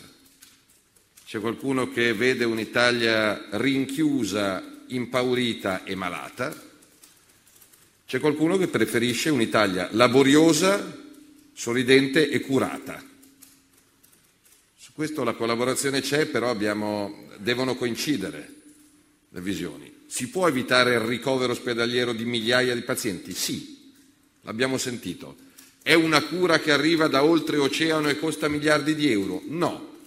C'è 1.25 1.39
qualcuno 1.39 1.91
che 1.91 2.13
vede 2.13 2.45
un'Italia 2.45 3.47
rinchiusa, 3.51 4.63
impaurita 4.87 5.83
e 5.83 5.95
malata, 5.95 6.65
c'è 8.07 8.21
qualcuno 8.21 8.57
che 8.57 8.67
preferisce 8.67 9.29
un'Italia 9.29 9.89
laboriosa, 9.91 10.97
sorridente 11.53 12.29
e 12.29 12.39
curata. 12.39 13.03
Questo 14.97 15.23
la 15.23 15.33
collaborazione 15.33 16.01
c'è, 16.01 16.25
però 16.25 16.49
abbiamo 16.49 17.27
devono 17.37 17.75
coincidere 17.75 18.51
le 19.29 19.41
visioni. 19.41 19.93
Si 20.07 20.27
può 20.29 20.47
evitare 20.47 20.95
il 20.95 21.01
ricovero 21.01 21.51
ospedaliero 21.51 22.13
di 22.13 22.25
migliaia 22.25 22.73
di 22.73 22.81
pazienti? 22.81 23.31
Sì, 23.31 23.91
l'abbiamo 24.41 24.79
sentito. 24.79 25.35
È 25.83 25.93
una 25.93 26.23
cura 26.23 26.57
che 26.57 26.71
arriva 26.71 27.05
da 27.05 27.23
oltreoceano 27.23 28.09
e 28.09 28.17
costa 28.17 28.47
miliardi 28.47 28.95
di 28.95 29.11
euro? 29.11 29.43
No. 29.45 29.97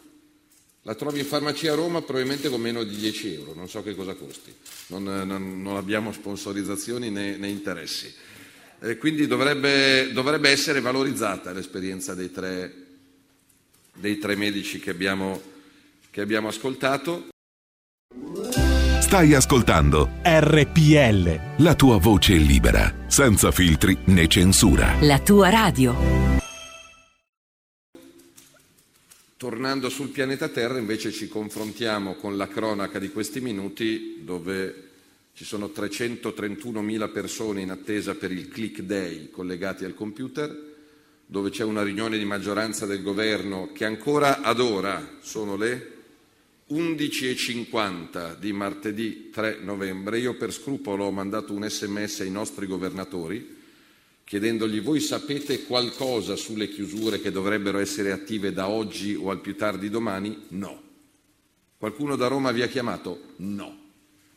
La 0.82 0.96
trovi 0.96 1.20
in 1.20 1.24
farmacia 1.24 1.70
a 1.70 1.76
Roma 1.76 2.02
probabilmente 2.02 2.48
con 2.48 2.60
meno 2.60 2.82
di 2.82 2.96
10 2.96 3.32
euro, 3.32 3.54
non 3.54 3.68
so 3.68 3.84
che 3.84 3.94
cosa 3.94 4.14
costi, 4.14 4.52
non, 4.88 5.04
non, 5.04 5.62
non 5.62 5.76
abbiamo 5.76 6.10
sponsorizzazioni 6.10 7.10
né, 7.10 7.36
né 7.36 7.46
interessi. 7.46 8.12
Eh, 8.80 8.96
quindi 8.96 9.28
dovrebbe, 9.28 10.10
dovrebbe, 10.12 10.50
essere 10.50 10.80
valorizzata 10.80 11.52
l'esperienza 11.52 12.14
dei 12.14 12.32
tre, 12.32 12.89
dei 14.00 14.18
tre 14.18 14.34
medici 14.34 14.80
che 14.80 14.90
abbiamo, 14.90 15.40
che 16.10 16.22
abbiamo 16.22 16.48
ascoltato. 16.48 17.28
Stai 19.00 19.34
ascoltando 19.34 20.08
RPL. 20.22 21.62
La 21.62 21.74
tua 21.74 21.98
voce 21.98 22.34
libera, 22.34 23.04
senza 23.06 23.50
filtri 23.50 23.96
né 24.06 24.26
censura. 24.26 24.96
La 25.02 25.18
tua 25.20 25.50
radio. 25.50 25.94
Tornando 29.36 29.88
sul 29.88 30.08
pianeta 30.08 30.48
Terra 30.48 30.78
invece 30.78 31.12
ci 31.12 31.26
confrontiamo 31.26 32.14
con 32.14 32.36
la 32.36 32.46
cronaca 32.46 32.98
di 32.98 33.10
questi 33.10 33.40
minuti 33.40 34.20
dove 34.22 34.88
ci 35.32 35.44
sono 35.44 35.72
331.000 35.74 37.10
persone 37.10 37.62
in 37.62 37.70
attesa 37.70 38.14
per 38.14 38.30
il 38.30 38.48
click 38.48 38.82
day 38.82 39.30
collegati 39.30 39.84
al 39.86 39.94
computer, 39.94 40.69
dove 41.30 41.50
c'è 41.50 41.62
una 41.62 41.84
riunione 41.84 42.18
di 42.18 42.24
maggioranza 42.24 42.86
del 42.86 43.04
governo 43.04 43.70
che 43.72 43.84
ancora 43.84 44.40
ad 44.40 44.58
ora 44.58 45.18
sono 45.20 45.54
le 45.54 45.92
11.50 46.70 48.36
di 48.36 48.52
martedì 48.52 49.30
3 49.30 49.58
novembre. 49.62 50.18
Io 50.18 50.34
per 50.34 50.52
scrupolo 50.52 51.04
ho 51.04 51.12
mandato 51.12 51.52
un 51.52 51.68
sms 51.68 52.22
ai 52.22 52.32
nostri 52.32 52.66
governatori 52.66 53.58
chiedendogli 54.24 54.80
voi 54.80 54.98
sapete 54.98 55.62
qualcosa 55.62 56.34
sulle 56.34 56.68
chiusure 56.68 57.20
che 57.20 57.30
dovrebbero 57.30 57.78
essere 57.78 58.10
attive 58.10 58.52
da 58.52 58.68
oggi 58.68 59.14
o 59.14 59.30
al 59.30 59.40
più 59.40 59.54
tardi 59.54 59.88
domani? 59.88 60.46
No. 60.48 60.82
Qualcuno 61.78 62.16
da 62.16 62.26
Roma 62.26 62.50
vi 62.50 62.62
ha 62.62 62.66
chiamato? 62.66 63.34
No. 63.36 63.76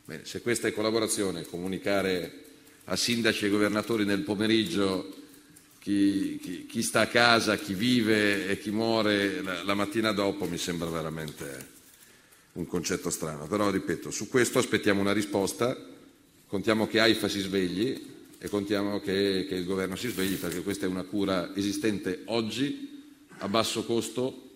Bene, 0.04 0.24
se 0.24 0.42
questa 0.42 0.68
è 0.68 0.72
collaborazione, 0.72 1.44
comunicare 1.44 2.42
a 2.84 2.94
sindaci 2.94 3.46
e 3.46 3.48
governatori 3.48 4.04
nel 4.04 4.22
pomeriggio 4.22 5.22
chi, 5.84 6.38
chi, 6.40 6.64
chi, 6.64 6.80
sta 6.80 7.00
a 7.00 7.06
casa, 7.08 7.58
chi 7.58 7.74
vive 7.74 8.48
e 8.48 8.58
chi 8.58 8.70
muore 8.70 9.42
la, 9.42 9.62
la 9.64 9.74
mattina 9.74 10.12
dopo 10.12 10.46
mi 10.46 10.56
sembra 10.56 10.88
veramente 10.88 11.72
un 12.52 12.66
concetto 12.66 13.10
strano. 13.10 13.46
Però, 13.46 13.70
ripeto, 13.70 14.10
su 14.10 14.30
questo 14.30 14.58
aspettiamo 14.58 15.02
una 15.02 15.12
risposta, 15.12 15.76
contiamo 16.46 16.86
che 16.86 17.00
AIFA 17.00 17.28
si 17.28 17.40
svegli 17.40 18.02
e 18.38 18.48
contiamo 18.48 18.98
che, 18.98 19.44
che 19.46 19.56
il 19.56 19.66
governo 19.66 19.94
si 19.94 20.08
svegli 20.08 20.36
perché 20.36 20.62
questa 20.62 20.86
è 20.86 20.88
una 20.88 21.02
cura 21.02 21.54
esistente 21.54 22.22
oggi 22.26 23.02
a 23.40 23.48
basso 23.48 23.84
costo 23.84 24.52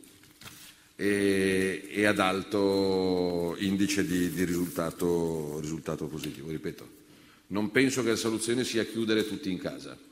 e, 0.97 1.89
e 1.91 2.07
ad 2.07 2.21
alto 2.21 3.55
indice 3.59 4.07
di, 4.07 4.31
di 4.31 4.45
risultato, 4.45 5.61
risultato 5.61 6.07
positivo. 6.07 6.49
Ripeto, 6.49 6.89
non 7.49 7.71
penso 7.71 8.03
che 8.03 8.09
la 8.09 8.17
soluzione 8.17 8.65
sia 8.65 8.87
chiudere 8.87 9.29
tutti 9.29 9.51
in 9.51 9.59
casa. 9.59 10.07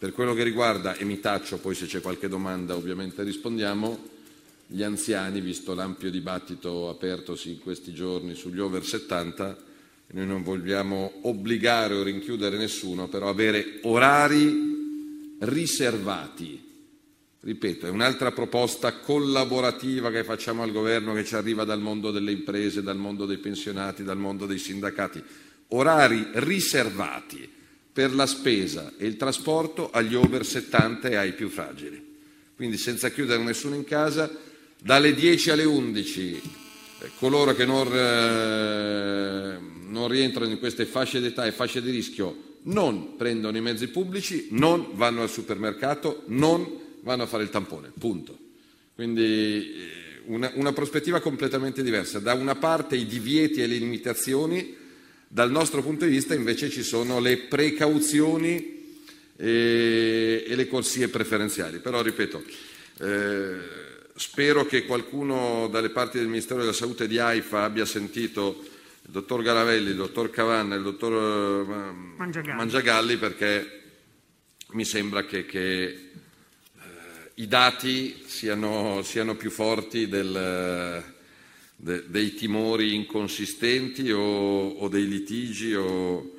Per 0.00 0.14
quello 0.14 0.32
che 0.32 0.44
riguarda, 0.44 0.96
e 0.96 1.04
mi 1.04 1.20
taccio, 1.20 1.58
poi 1.58 1.74
se 1.74 1.84
c'è 1.84 2.00
qualche 2.00 2.26
domanda 2.26 2.74
ovviamente 2.74 3.22
rispondiamo, 3.22 3.98
gli 4.66 4.82
anziani, 4.82 5.42
visto 5.42 5.74
l'ampio 5.74 6.10
dibattito 6.10 6.88
apertosi 6.88 7.50
in 7.50 7.58
questi 7.58 7.92
giorni 7.92 8.34
sugli 8.34 8.60
over 8.60 8.82
70, 8.82 9.58
noi 10.12 10.26
non 10.26 10.42
vogliamo 10.42 11.18
obbligare 11.24 11.92
o 11.92 12.02
rinchiudere 12.02 12.56
nessuno, 12.56 13.08
però 13.08 13.28
avere 13.28 13.80
orari 13.82 15.36
riservati. 15.40 16.58
Ripeto, 17.38 17.86
è 17.86 17.90
un'altra 17.90 18.32
proposta 18.32 19.00
collaborativa 19.00 20.10
che 20.10 20.24
facciamo 20.24 20.62
al 20.62 20.72
governo 20.72 21.12
che 21.12 21.26
ci 21.26 21.34
arriva 21.34 21.64
dal 21.64 21.80
mondo 21.82 22.10
delle 22.10 22.32
imprese, 22.32 22.82
dal 22.82 22.96
mondo 22.96 23.26
dei 23.26 23.36
pensionati, 23.36 24.02
dal 24.02 24.16
mondo 24.16 24.46
dei 24.46 24.58
sindacati. 24.58 25.22
Orari 25.68 26.26
riservati 26.32 27.58
per 27.92 28.14
la 28.14 28.26
spesa 28.26 28.92
e 28.96 29.06
il 29.06 29.16
trasporto 29.16 29.90
agli 29.90 30.14
over 30.14 30.44
70 30.44 31.08
e 31.08 31.16
ai 31.16 31.32
più 31.32 31.48
fragili. 31.48 32.08
Quindi 32.54 32.76
senza 32.76 33.10
chiudere 33.10 33.42
nessuno 33.42 33.74
in 33.74 33.84
casa, 33.84 34.30
dalle 34.78 35.14
10 35.14 35.50
alle 35.50 35.64
11 35.64 36.42
eh, 37.00 37.10
coloro 37.18 37.54
che 37.54 37.64
non, 37.64 37.88
eh, 37.92 39.58
non 39.88 40.08
rientrano 40.08 40.50
in 40.50 40.58
queste 40.58 40.86
fasce 40.86 41.20
d'età 41.20 41.46
e 41.46 41.52
fasce 41.52 41.82
di 41.82 41.90
rischio 41.90 42.48
non 42.62 43.16
prendono 43.16 43.56
i 43.56 43.60
mezzi 43.62 43.88
pubblici, 43.88 44.48
non 44.50 44.90
vanno 44.92 45.22
al 45.22 45.30
supermercato, 45.30 46.24
non 46.26 46.78
vanno 47.02 47.22
a 47.22 47.26
fare 47.26 47.42
il 47.42 47.50
tampone, 47.50 47.92
punto. 47.98 48.36
Quindi 48.94 49.22
eh, 49.22 50.22
una, 50.26 50.50
una, 50.54 50.72
prospettiva 50.72 51.20
completamente 51.20 51.82
diversa. 51.82 52.18
Da 52.18 52.34
una 52.34 52.56
parte 52.56 52.96
i 52.96 53.06
divieti 53.06 53.62
e 53.62 53.66
le 53.66 53.76
limitazioni, 53.76 54.76
dal 55.32 55.52
nostro 55.52 55.80
punto 55.80 56.04
di 56.04 56.10
vista 56.10 56.34
invece 56.34 56.70
ci 56.70 56.82
sono 56.82 57.20
le 57.20 57.36
precauzioni 57.38 58.98
e, 59.36 60.44
e 60.44 60.54
le 60.56 60.66
corsie 60.66 61.06
preferenziali. 61.06 61.78
Però, 61.78 62.02
ripeto, 62.02 62.42
eh, 62.98 63.58
spero 64.16 64.66
che 64.66 64.84
qualcuno 64.86 65.68
dalle 65.70 65.90
parti 65.90 66.18
del 66.18 66.26
Ministero 66.26 66.58
della 66.58 66.72
Salute 66.72 67.06
di 67.06 67.20
AIFA 67.20 67.62
abbia 67.62 67.84
sentito 67.84 68.60
il 69.02 69.12
dottor 69.12 69.42
Garavelli, 69.42 69.90
il 69.90 69.96
dottor 69.96 70.30
Cavanna 70.30 70.74
e 70.74 70.78
il 70.78 70.82
dottor 70.82 71.12
eh, 71.12 71.92
Mangiagalli, 72.16 72.58
Mangiagalli 72.58 73.16
perché 73.16 73.80
mi 74.70 74.84
sembra 74.84 75.24
che, 75.26 75.46
che 75.46 75.84
eh, 75.84 76.10
i 77.34 77.46
dati 77.46 78.20
siano, 78.26 79.02
siano 79.02 79.36
più 79.36 79.50
forti 79.50 80.08
del, 80.08 81.04
de, 81.80 82.04
dei 82.08 82.34
timori 82.34 82.94
inconsistenti 82.94 84.10
o, 84.10 84.20
o 84.20 84.88
dei 84.88 85.08
litigi 85.08 85.74
o, 85.74 86.30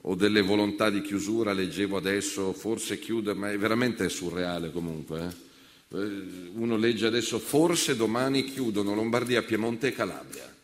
o, 0.00 0.14
delle 0.14 0.42
volontà 0.42 0.90
di 0.90 1.00
chiusura. 1.00 1.52
Leggevo 1.52 1.96
adesso, 1.96 2.52
forse 2.52 2.98
chiude, 2.98 3.34
ma 3.34 3.50
è 3.50 3.58
veramente 3.58 4.08
surreale 4.08 4.70
comunque. 4.70 5.20
Eh? 5.20 5.98
eh 5.98 6.22
uno 6.54 6.76
legge 6.76 7.06
adesso, 7.06 7.38
forse 7.38 7.96
domani 7.96 8.44
chiudono 8.44 8.94
Lombardia, 8.94 9.42
Piemonte 9.42 9.88
e 9.88 9.92
Calabria. 9.92 10.54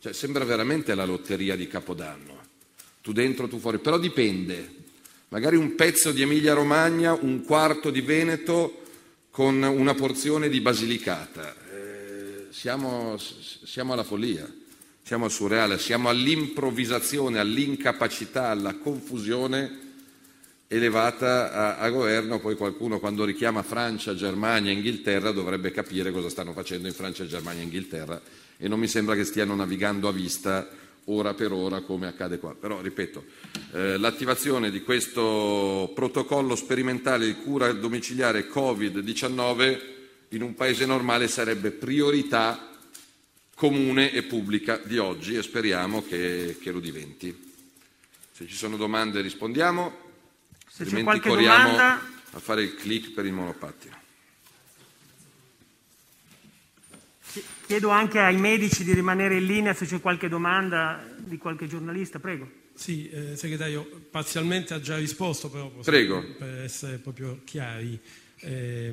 Cioè, 0.00 0.12
sembra 0.12 0.44
veramente 0.44 0.94
la 0.94 1.04
lotteria 1.04 1.56
di 1.56 1.68
Capodanno. 1.68 2.42
Tu 3.00 3.12
dentro, 3.12 3.48
tu 3.48 3.58
fuori. 3.58 3.78
Però 3.78 3.98
dipende. 3.98 4.82
Magari 5.28 5.56
un 5.56 5.74
pezzo 5.74 6.12
di 6.12 6.22
Emilia-Romagna, 6.22 7.12
un 7.12 7.42
quarto 7.42 7.90
di 7.90 8.00
Veneto 8.00 8.82
con 9.30 9.62
una 9.62 9.94
porzione 9.94 10.48
di 10.48 10.60
Basilicata. 10.60 11.63
Siamo, 12.54 13.18
siamo 13.18 13.94
alla 13.94 14.04
follia, 14.04 14.48
siamo 15.02 15.24
al 15.24 15.32
surreale, 15.32 15.76
siamo 15.76 16.08
all'improvvisazione, 16.08 17.40
all'incapacità, 17.40 18.50
alla 18.50 18.76
confusione 18.76 19.80
elevata 20.68 21.52
a, 21.52 21.78
a, 21.78 21.90
governo, 21.90 22.38
poi 22.38 22.54
qualcuno 22.54 23.00
quando 23.00 23.24
richiama 23.24 23.64
Francia, 23.64 24.14
Germania, 24.14 24.70
Inghilterra 24.70 25.32
dovrebbe 25.32 25.72
capire 25.72 26.12
cosa 26.12 26.28
stanno 26.28 26.52
facendo 26.52 26.86
in 26.86 26.94
Francia, 26.94 27.26
Germania 27.26 27.60
e 27.60 27.64
Inghilterra 27.64 28.22
e 28.56 28.68
non 28.68 28.78
mi 28.78 28.86
sembra 28.86 29.16
che 29.16 29.24
stiano 29.24 29.56
navigando 29.56 30.06
a 30.06 30.12
vista 30.12 30.66
ora 31.06 31.34
per 31.34 31.50
ora 31.50 31.80
come 31.80 32.06
accade 32.06 32.38
qua. 32.38 32.54
Però, 32.54 32.80
ripeto, 32.80 33.24
eh, 33.72 33.96
l'attivazione 33.98 34.70
di 34.70 34.80
questo 34.82 35.90
protocollo 35.92 36.54
sperimentale 36.54 37.26
di 37.26 37.34
cura 37.34 37.72
domiciliare 37.72 38.46
Covid-19 38.48 39.93
in 40.36 40.42
un 40.42 40.54
paese 40.54 40.86
normale 40.86 41.28
sarebbe 41.28 41.70
priorità 41.70 42.70
comune 43.54 44.12
e 44.12 44.22
pubblica 44.24 44.78
di 44.78 44.98
oggi 44.98 45.36
e 45.36 45.42
speriamo 45.42 46.02
che, 46.02 46.58
che 46.60 46.70
lo 46.70 46.80
diventi. 46.80 47.52
Se 48.32 48.46
ci 48.46 48.54
sono 48.54 48.76
domande 48.76 49.20
rispondiamo, 49.20 49.96
Se 50.68 50.82
altrimenti 50.82 51.20
corriamo 51.20 51.70
domanda... 51.70 52.00
a 52.32 52.38
fare 52.40 52.62
il 52.62 52.74
click 52.74 53.12
per 53.12 53.26
il 53.26 53.32
monopattino. 53.32 54.02
Chiedo 57.66 57.88
anche 57.88 58.18
ai 58.18 58.36
medici 58.36 58.84
di 58.84 58.92
rimanere 58.92 59.36
in 59.36 59.46
linea 59.46 59.72
se 59.72 59.86
c'è 59.86 60.00
qualche 60.00 60.28
domanda 60.28 61.02
di 61.16 61.38
qualche 61.38 61.66
giornalista, 61.66 62.18
prego. 62.18 62.62
Sì, 62.74 63.08
eh, 63.08 63.36
segretario, 63.36 63.88
parzialmente 64.10 64.74
ha 64.74 64.80
già 64.80 64.96
risposto, 64.96 65.48
però 65.48 65.68
prego. 65.68 66.22
per 66.36 66.62
essere 66.62 66.98
proprio 66.98 67.40
chiari. 67.44 67.98
Eh, 68.46 68.92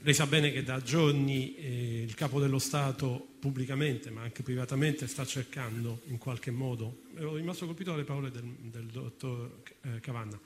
lei 0.00 0.14
sa 0.14 0.26
bene 0.26 0.50
che 0.50 0.62
da 0.62 0.80
giorni 0.80 1.54
eh, 1.56 2.02
il 2.06 2.14
capo 2.14 2.40
dello 2.40 2.58
Stato 2.58 3.34
pubblicamente 3.38 4.08
ma 4.08 4.22
anche 4.22 4.42
privatamente 4.42 5.06
sta 5.06 5.26
cercando 5.26 6.00
in 6.06 6.16
qualche 6.16 6.50
modo, 6.50 7.02
ero 7.14 7.36
rimasto 7.36 7.66
colpito 7.66 7.90
dalle 7.90 8.04
parole 8.04 8.30
del, 8.30 8.44
del 8.44 8.86
dottor 8.86 9.60
eh, 9.82 10.00
Cavanna, 10.00 10.40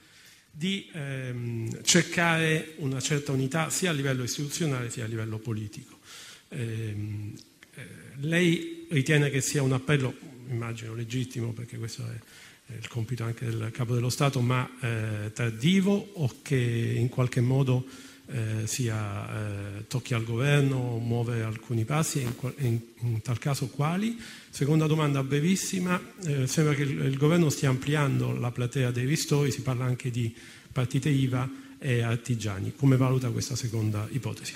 di 0.51 0.91
ehm, 0.93 1.85
cercare 1.85 2.73
una 2.79 2.99
certa 2.99 3.31
unità 3.31 3.71
sia 3.71 3.91
a 3.91 3.93
livello 3.93 4.25
istituzionale 4.25 4.91
sia 4.91 5.05
a 5.05 5.09
livello 5.09 5.39
politico. 5.39 6.01
Ehm, 6.49 7.33
eh, 7.75 7.85
lei 8.17 8.87
ritiene 8.91 9.31
che 9.31 9.41
sia 9.41 9.63
un 9.63 9.73
appello, 9.73 10.13
immagino 10.49 10.95
legittimo, 10.95 11.53
perché 11.53 11.79
questo 11.79 12.03
è, 12.03 12.75
il 12.75 12.89
compito 12.89 13.23
anche 13.23 13.45
del 13.45 13.71
Capo 13.71 13.95
dello 13.95 14.11
Stato, 14.11 14.41
ma 14.41 14.69
eh, 14.81 15.31
tardivo 15.33 16.11
o 16.15 16.35
che 16.43 16.57
in 16.97 17.09
qualche 17.09 17.41
modo 17.41 17.87
eh, 18.27 18.67
sia, 18.67 19.79
eh, 19.79 19.87
tocchi 19.87 20.15
al 20.15 20.25
governo 20.25 20.99
muovere 20.99 21.43
alcuni 21.43 21.85
passi 21.85 22.21
e 22.21 22.23
in, 22.23 22.53
in, 22.59 22.81
in, 23.01 23.23
tal 23.23 23.39
caso 23.39 23.69
quali. 23.69 24.19
Seconda 24.51 24.87
domanda 24.87 25.23
brevissima, 25.23 26.01
eh, 26.25 26.47
sembra 26.47 26.75
che 26.75 26.83
il, 26.83 27.05
il, 27.05 27.17
governo 27.17 27.51
stia 27.51 27.69
ampliando 27.69 28.33
la 28.33 28.51
platea 28.51 28.91
dei 28.91 29.07
ristori, 29.07 29.51
si 29.51 29.63
parla 29.63 29.85
anche 29.85 30.11
di 30.11 30.35
partite 30.73 31.09
IVA 31.09 31.49
e 31.79 32.03
artigiani. 32.03 32.75
Come 32.77 32.97
valuta 32.97 33.31
questa 33.31 33.57
seconda 33.57 34.07
ipotesi? 34.11 34.55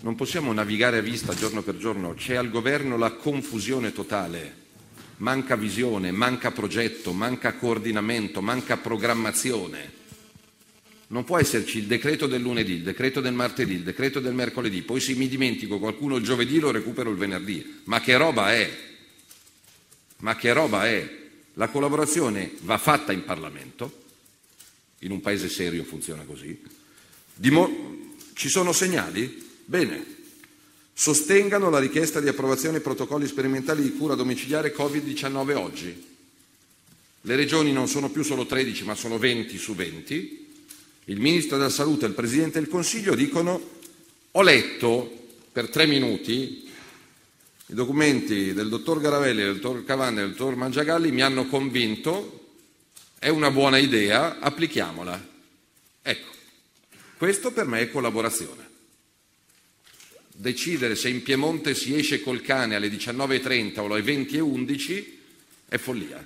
Non 0.00 0.14
possiamo 0.14 0.52
navigare 0.52 0.98
a 0.98 1.02
vista 1.02 1.34
giorno 1.34 1.62
per 1.62 1.76
giorno, 1.76 2.14
c'è 2.14 2.34
al 2.34 2.50
governo 2.50 2.96
la 2.96 3.12
confusione 3.12 3.92
totale 3.92 4.64
manca 5.18 5.56
visione, 5.56 6.10
manca 6.10 6.50
progetto, 6.50 7.12
manca 7.12 7.54
coordinamento, 7.54 8.42
manca 8.42 8.76
programmazione. 8.76 10.04
Non 11.08 11.24
può 11.24 11.38
esserci 11.38 11.78
il 11.78 11.84
decreto 11.84 12.26
del 12.26 12.40
lunedì, 12.40 12.74
il 12.74 12.82
decreto 12.82 13.20
del 13.20 13.32
martedì, 13.32 13.74
il 13.74 13.82
decreto 13.82 14.18
del 14.18 14.34
mercoledì, 14.34 14.82
poi 14.82 15.00
se 15.00 15.14
mi 15.14 15.28
dimentico 15.28 15.78
qualcuno 15.78 16.16
il 16.16 16.24
giovedì 16.24 16.58
lo 16.58 16.72
recupero 16.72 17.10
il 17.10 17.16
venerdì. 17.16 17.80
Ma 17.84 18.00
che 18.00 18.16
roba 18.16 18.52
è? 18.52 18.76
Ma 20.18 20.34
che 20.34 20.52
roba 20.52 20.86
è? 20.86 21.24
La 21.54 21.68
collaborazione 21.68 22.52
va 22.62 22.76
fatta 22.76 23.12
in 23.12 23.24
Parlamento, 23.24 24.02
in 25.00 25.12
un 25.12 25.20
paese 25.20 25.48
serio 25.48 25.84
funziona 25.84 26.24
così. 26.24 26.60
Dimo- 27.32 28.14
ci 28.34 28.48
sono 28.48 28.72
segnali? 28.72 29.44
Bene, 29.64 30.04
sostengano 30.92 31.70
la 31.70 31.78
richiesta 31.78 32.20
di 32.20 32.28
approvazione 32.28 32.74
dei 32.74 32.82
protocolli 32.82 33.26
sperimentali 33.26 33.82
di 33.82 33.92
cura 33.92 34.14
domiciliare 34.14 34.74
Covid-19 34.74 35.54
oggi. 35.54 36.06
Le 37.20 37.36
regioni 37.36 37.72
non 37.72 37.86
sono 37.86 38.10
più 38.10 38.22
solo 38.22 38.44
13 38.44 38.84
ma 38.84 38.94
sono 38.94 39.18
20 39.18 39.56
su 39.56 39.74
20. 39.74 40.45
Il 41.06 41.20
Ministro 41.20 41.56
della 41.56 41.70
Salute 41.70 42.04
e 42.04 42.08
il 42.08 42.14
Presidente 42.14 42.60
del 42.60 42.68
Consiglio 42.68 43.14
dicono 43.14 43.74
ho 44.30 44.42
letto 44.42 45.28
per 45.50 45.68
tre 45.68 45.86
minuti 45.86 46.70
i 47.68 47.74
documenti 47.74 48.52
del 48.52 48.68
dottor 48.68 49.00
Garavelli, 49.00 49.42
del 49.42 49.58
dottor 49.58 49.84
Cavanni 49.84 50.18
e 50.18 50.20
del 50.20 50.30
dottor 50.30 50.54
Mangiagalli 50.54 51.10
mi 51.10 51.22
hanno 51.22 51.46
convinto, 51.46 52.54
è 53.18 53.28
una 53.28 53.50
buona 53.50 53.78
idea, 53.78 54.38
applichiamola. 54.38 55.28
Ecco, 56.02 56.30
questo 57.16 57.50
per 57.50 57.66
me 57.66 57.80
è 57.80 57.90
collaborazione 57.90 58.66
decidere 60.36 60.94
se 60.96 61.08
in 61.08 61.22
Piemonte 61.22 61.74
si 61.74 61.96
esce 61.96 62.20
col 62.20 62.42
cane 62.42 62.74
alle 62.74 62.88
19.30 62.88 63.80
o 63.80 63.86
alle 63.86 64.02
20.11 64.02 65.04
è 65.68 65.78
follia. 65.78 66.24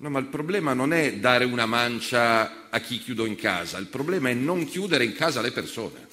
No, 0.00 0.08
ma 0.08 0.18
il 0.18 0.26
problema 0.26 0.72
non 0.72 0.94
è 0.94 1.16
dare 1.16 1.44
una 1.44 1.66
mancia 1.66 2.70
a 2.70 2.80
chi 2.80 2.98
chiudo 2.98 3.26
in 3.26 3.36
casa, 3.36 3.76
il 3.76 3.86
problema 3.86 4.30
è 4.30 4.34
non 4.34 4.64
chiudere 4.64 5.04
in 5.04 5.12
casa 5.12 5.42
le 5.42 5.52
persone. 5.52 6.08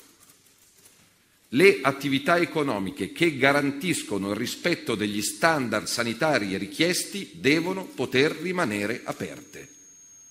Le 1.51 1.79
attività 1.81 2.37
economiche 2.37 3.13
che 3.13 3.37
garantiscono 3.37 4.31
il 4.31 4.35
rispetto 4.35 4.95
degli 4.95 5.21
standard 5.21 5.85
sanitari 5.85 6.57
richiesti 6.57 7.31
devono 7.35 7.85
poter 7.85 8.33
rimanere 8.33 9.03
aperte. 9.05 9.69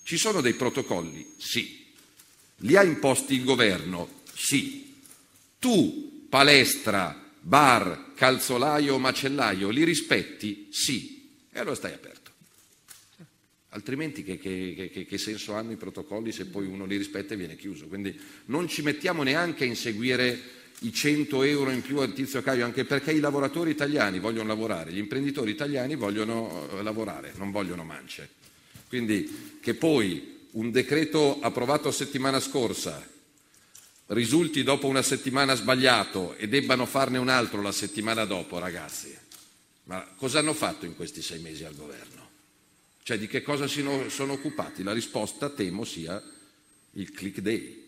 Ci 0.02 0.18
sono 0.18 0.42
dei 0.42 0.52
protocolli? 0.52 1.26
Sì. 1.38 1.86
Li 2.56 2.76
ha 2.76 2.82
imposti 2.82 3.36
il 3.36 3.44
governo? 3.44 4.20
Sì. 4.34 4.94
Tu, 5.58 6.26
palestra, 6.28 7.24
bar, 7.40 8.12
calzolaio 8.14 8.96
o 8.96 8.98
macellaio, 8.98 9.70
li 9.70 9.82
rispetti? 9.82 10.68
Sì. 10.70 11.30
E 11.50 11.58
allora 11.58 11.74
stai 11.74 11.94
aperto. 11.94 12.25
Altrimenti 13.76 14.24
che, 14.24 14.38
che, 14.38 14.90
che, 14.90 15.04
che, 15.04 15.18
senso 15.18 15.52
hanno 15.52 15.72
i 15.72 15.76
protocolli 15.76 16.32
se 16.32 16.46
poi 16.46 16.66
uno 16.66 16.86
li 16.86 16.96
rispetta 16.96 17.34
e 17.34 17.36
viene 17.36 17.56
chiuso? 17.56 17.88
Quindi 17.88 18.18
non 18.46 18.68
ci 18.68 18.80
mettiamo 18.80 19.22
neanche 19.22 19.64
a 19.64 19.66
inseguire 19.66 20.40
i 20.80 20.92
100 20.94 21.42
euro 21.42 21.70
in 21.70 21.82
più 21.82 21.98
al 21.98 22.14
tizio 22.14 22.40
Caio, 22.40 22.64
anche 22.64 22.86
perché 22.86 23.12
i 23.12 23.20
lavoratori 23.20 23.70
italiani 23.70 24.18
vogliono 24.18 24.48
lavorare, 24.48 24.92
gli 24.92 24.98
imprenditori 24.98 25.50
italiani 25.50 25.94
vogliono 25.94 26.70
eh, 26.72 26.82
lavorare, 26.82 27.34
non 27.36 27.50
vogliono 27.50 27.84
mance. 27.84 28.30
Quindi 28.88 29.58
che 29.60 29.74
poi 29.74 30.46
un 30.52 30.70
decreto 30.70 31.38
approvato 31.40 31.90
settimana 31.90 32.40
scorsa 32.40 33.06
risulti 34.06 34.62
dopo 34.62 34.86
una 34.86 35.02
settimana 35.02 35.54
sbagliato 35.54 36.34
e 36.36 36.48
debbano 36.48 36.86
farne 36.86 37.18
un 37.18 37.28
altro 37.28 37.60
la 37.60 37.72
settimana 37.72 38.24
dopo, 38.24 38.58
ragazzi, 38.58 39.14
ma 39.84 40.02
cosa 40.16 40.38
hanno 40.38 40.54
fatto 40.54 40.86
in 40.86 40.96
questi 40.96 41.20
sei 41.20 41.40
mesi 41.40 41.62
al 41.64 41.74
governo? 41.74 42.15
Cioè 43.06 43.18
di 43.18 43.28
che 43.28 43.40
cosa 43.40 43.68
sono 43.68 44.32
occupati? 44.32 44.82
La 44.82 44.92
risposta 44.92 45.48
temo 45.48 45.84
sia 45.84 46.20
il 46.94 47.12
click 47.12 47.38
day 47.38 47.84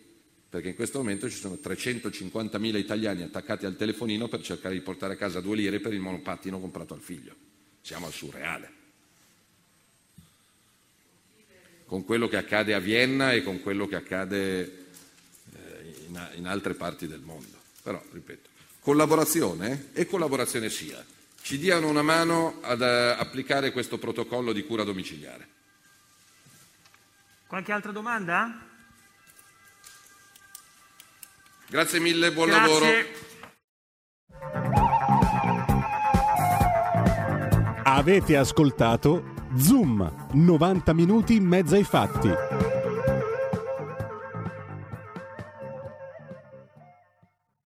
perché 0.49 0.69
in 0.69 0.77
questo 0.77 0.99
momento 0.99 1.28
ci 1.28 1.36
sono 1.36 1.59
350.000 1.61 2.77
italiani 2.77 3.23
attaccati 3.23 3.66
al 3.66 3.74
telefonino 3.74 4.28
per 4.28 4.43
cercare 4.43 4.74
di 4.74 4.81
portare 4.81 5.15
a 5.15 5.16
casa 5.16 5.40
due 5.40 5.57
lire 5.57 5.81
per 5.81 5.93
il 5.93 5.99
monopattino 5.99 6.61
comprato 6.61 6.95
al 6.95 7.01
figlio. 7.01 7.35
Siamo 7.81 8.07
al 8.07 8.12
surreale. 8.12 8.70
Con 11.85 12.05
quello 12.05 12.28
che 12.28 12.36
accade 12.36 12.74
a 12.74 12.78
Vienna 12.78 13.32
e 13.32 13.43
con 13.43 13.61
quello 13.61 13.89
che 13.89 13.97
accade 13.97 14.61
eh, 14.61 15.95
in, 16.07 16.28
in 16.36 16.47
altre 16.47 16.74
parti 16.74 17.09
del 17.09 17.23
mondo. 17.23 17.59
Però, 17.82 18.01
ripeto, 18.12 18.49
collaborazione 18.78 19.89
e 19.95 20.07
collaborazione 20.07 20.70
sia. 20.70 21.05
Ci 21.49 21.57
diano 21.57 21.89
una 21.89 22.03
mano 22.03 22.59
ad 22.61 22.83
uh, 22.83 23.19
applicare 23.19 23.73
questo 23.73 23.97
protocollo 23.97 24.53
di 24.53 24.66
cura 24.66 24.85
domiciliare. 24.85 25.49
Qualche 27.47 27.73
altra 27.73 27.91
domanda? 27.91 28.66
Grazie 31.70 32.01
mille, 32.01 32.33
buon 32.33 32.49
Grazie. 32.49 32.62
lavoro. 32.66 32.87
Avete 37.83 38.37
ascoltato 38.37 39.33
Zoom, 39.57 40.29
90 40.33 40.93
minuti 40.93 41.37
in 41.37 41.47
mezzo 41.47 41.77
ai 41.77 41.85
fatti. 41.85 42.78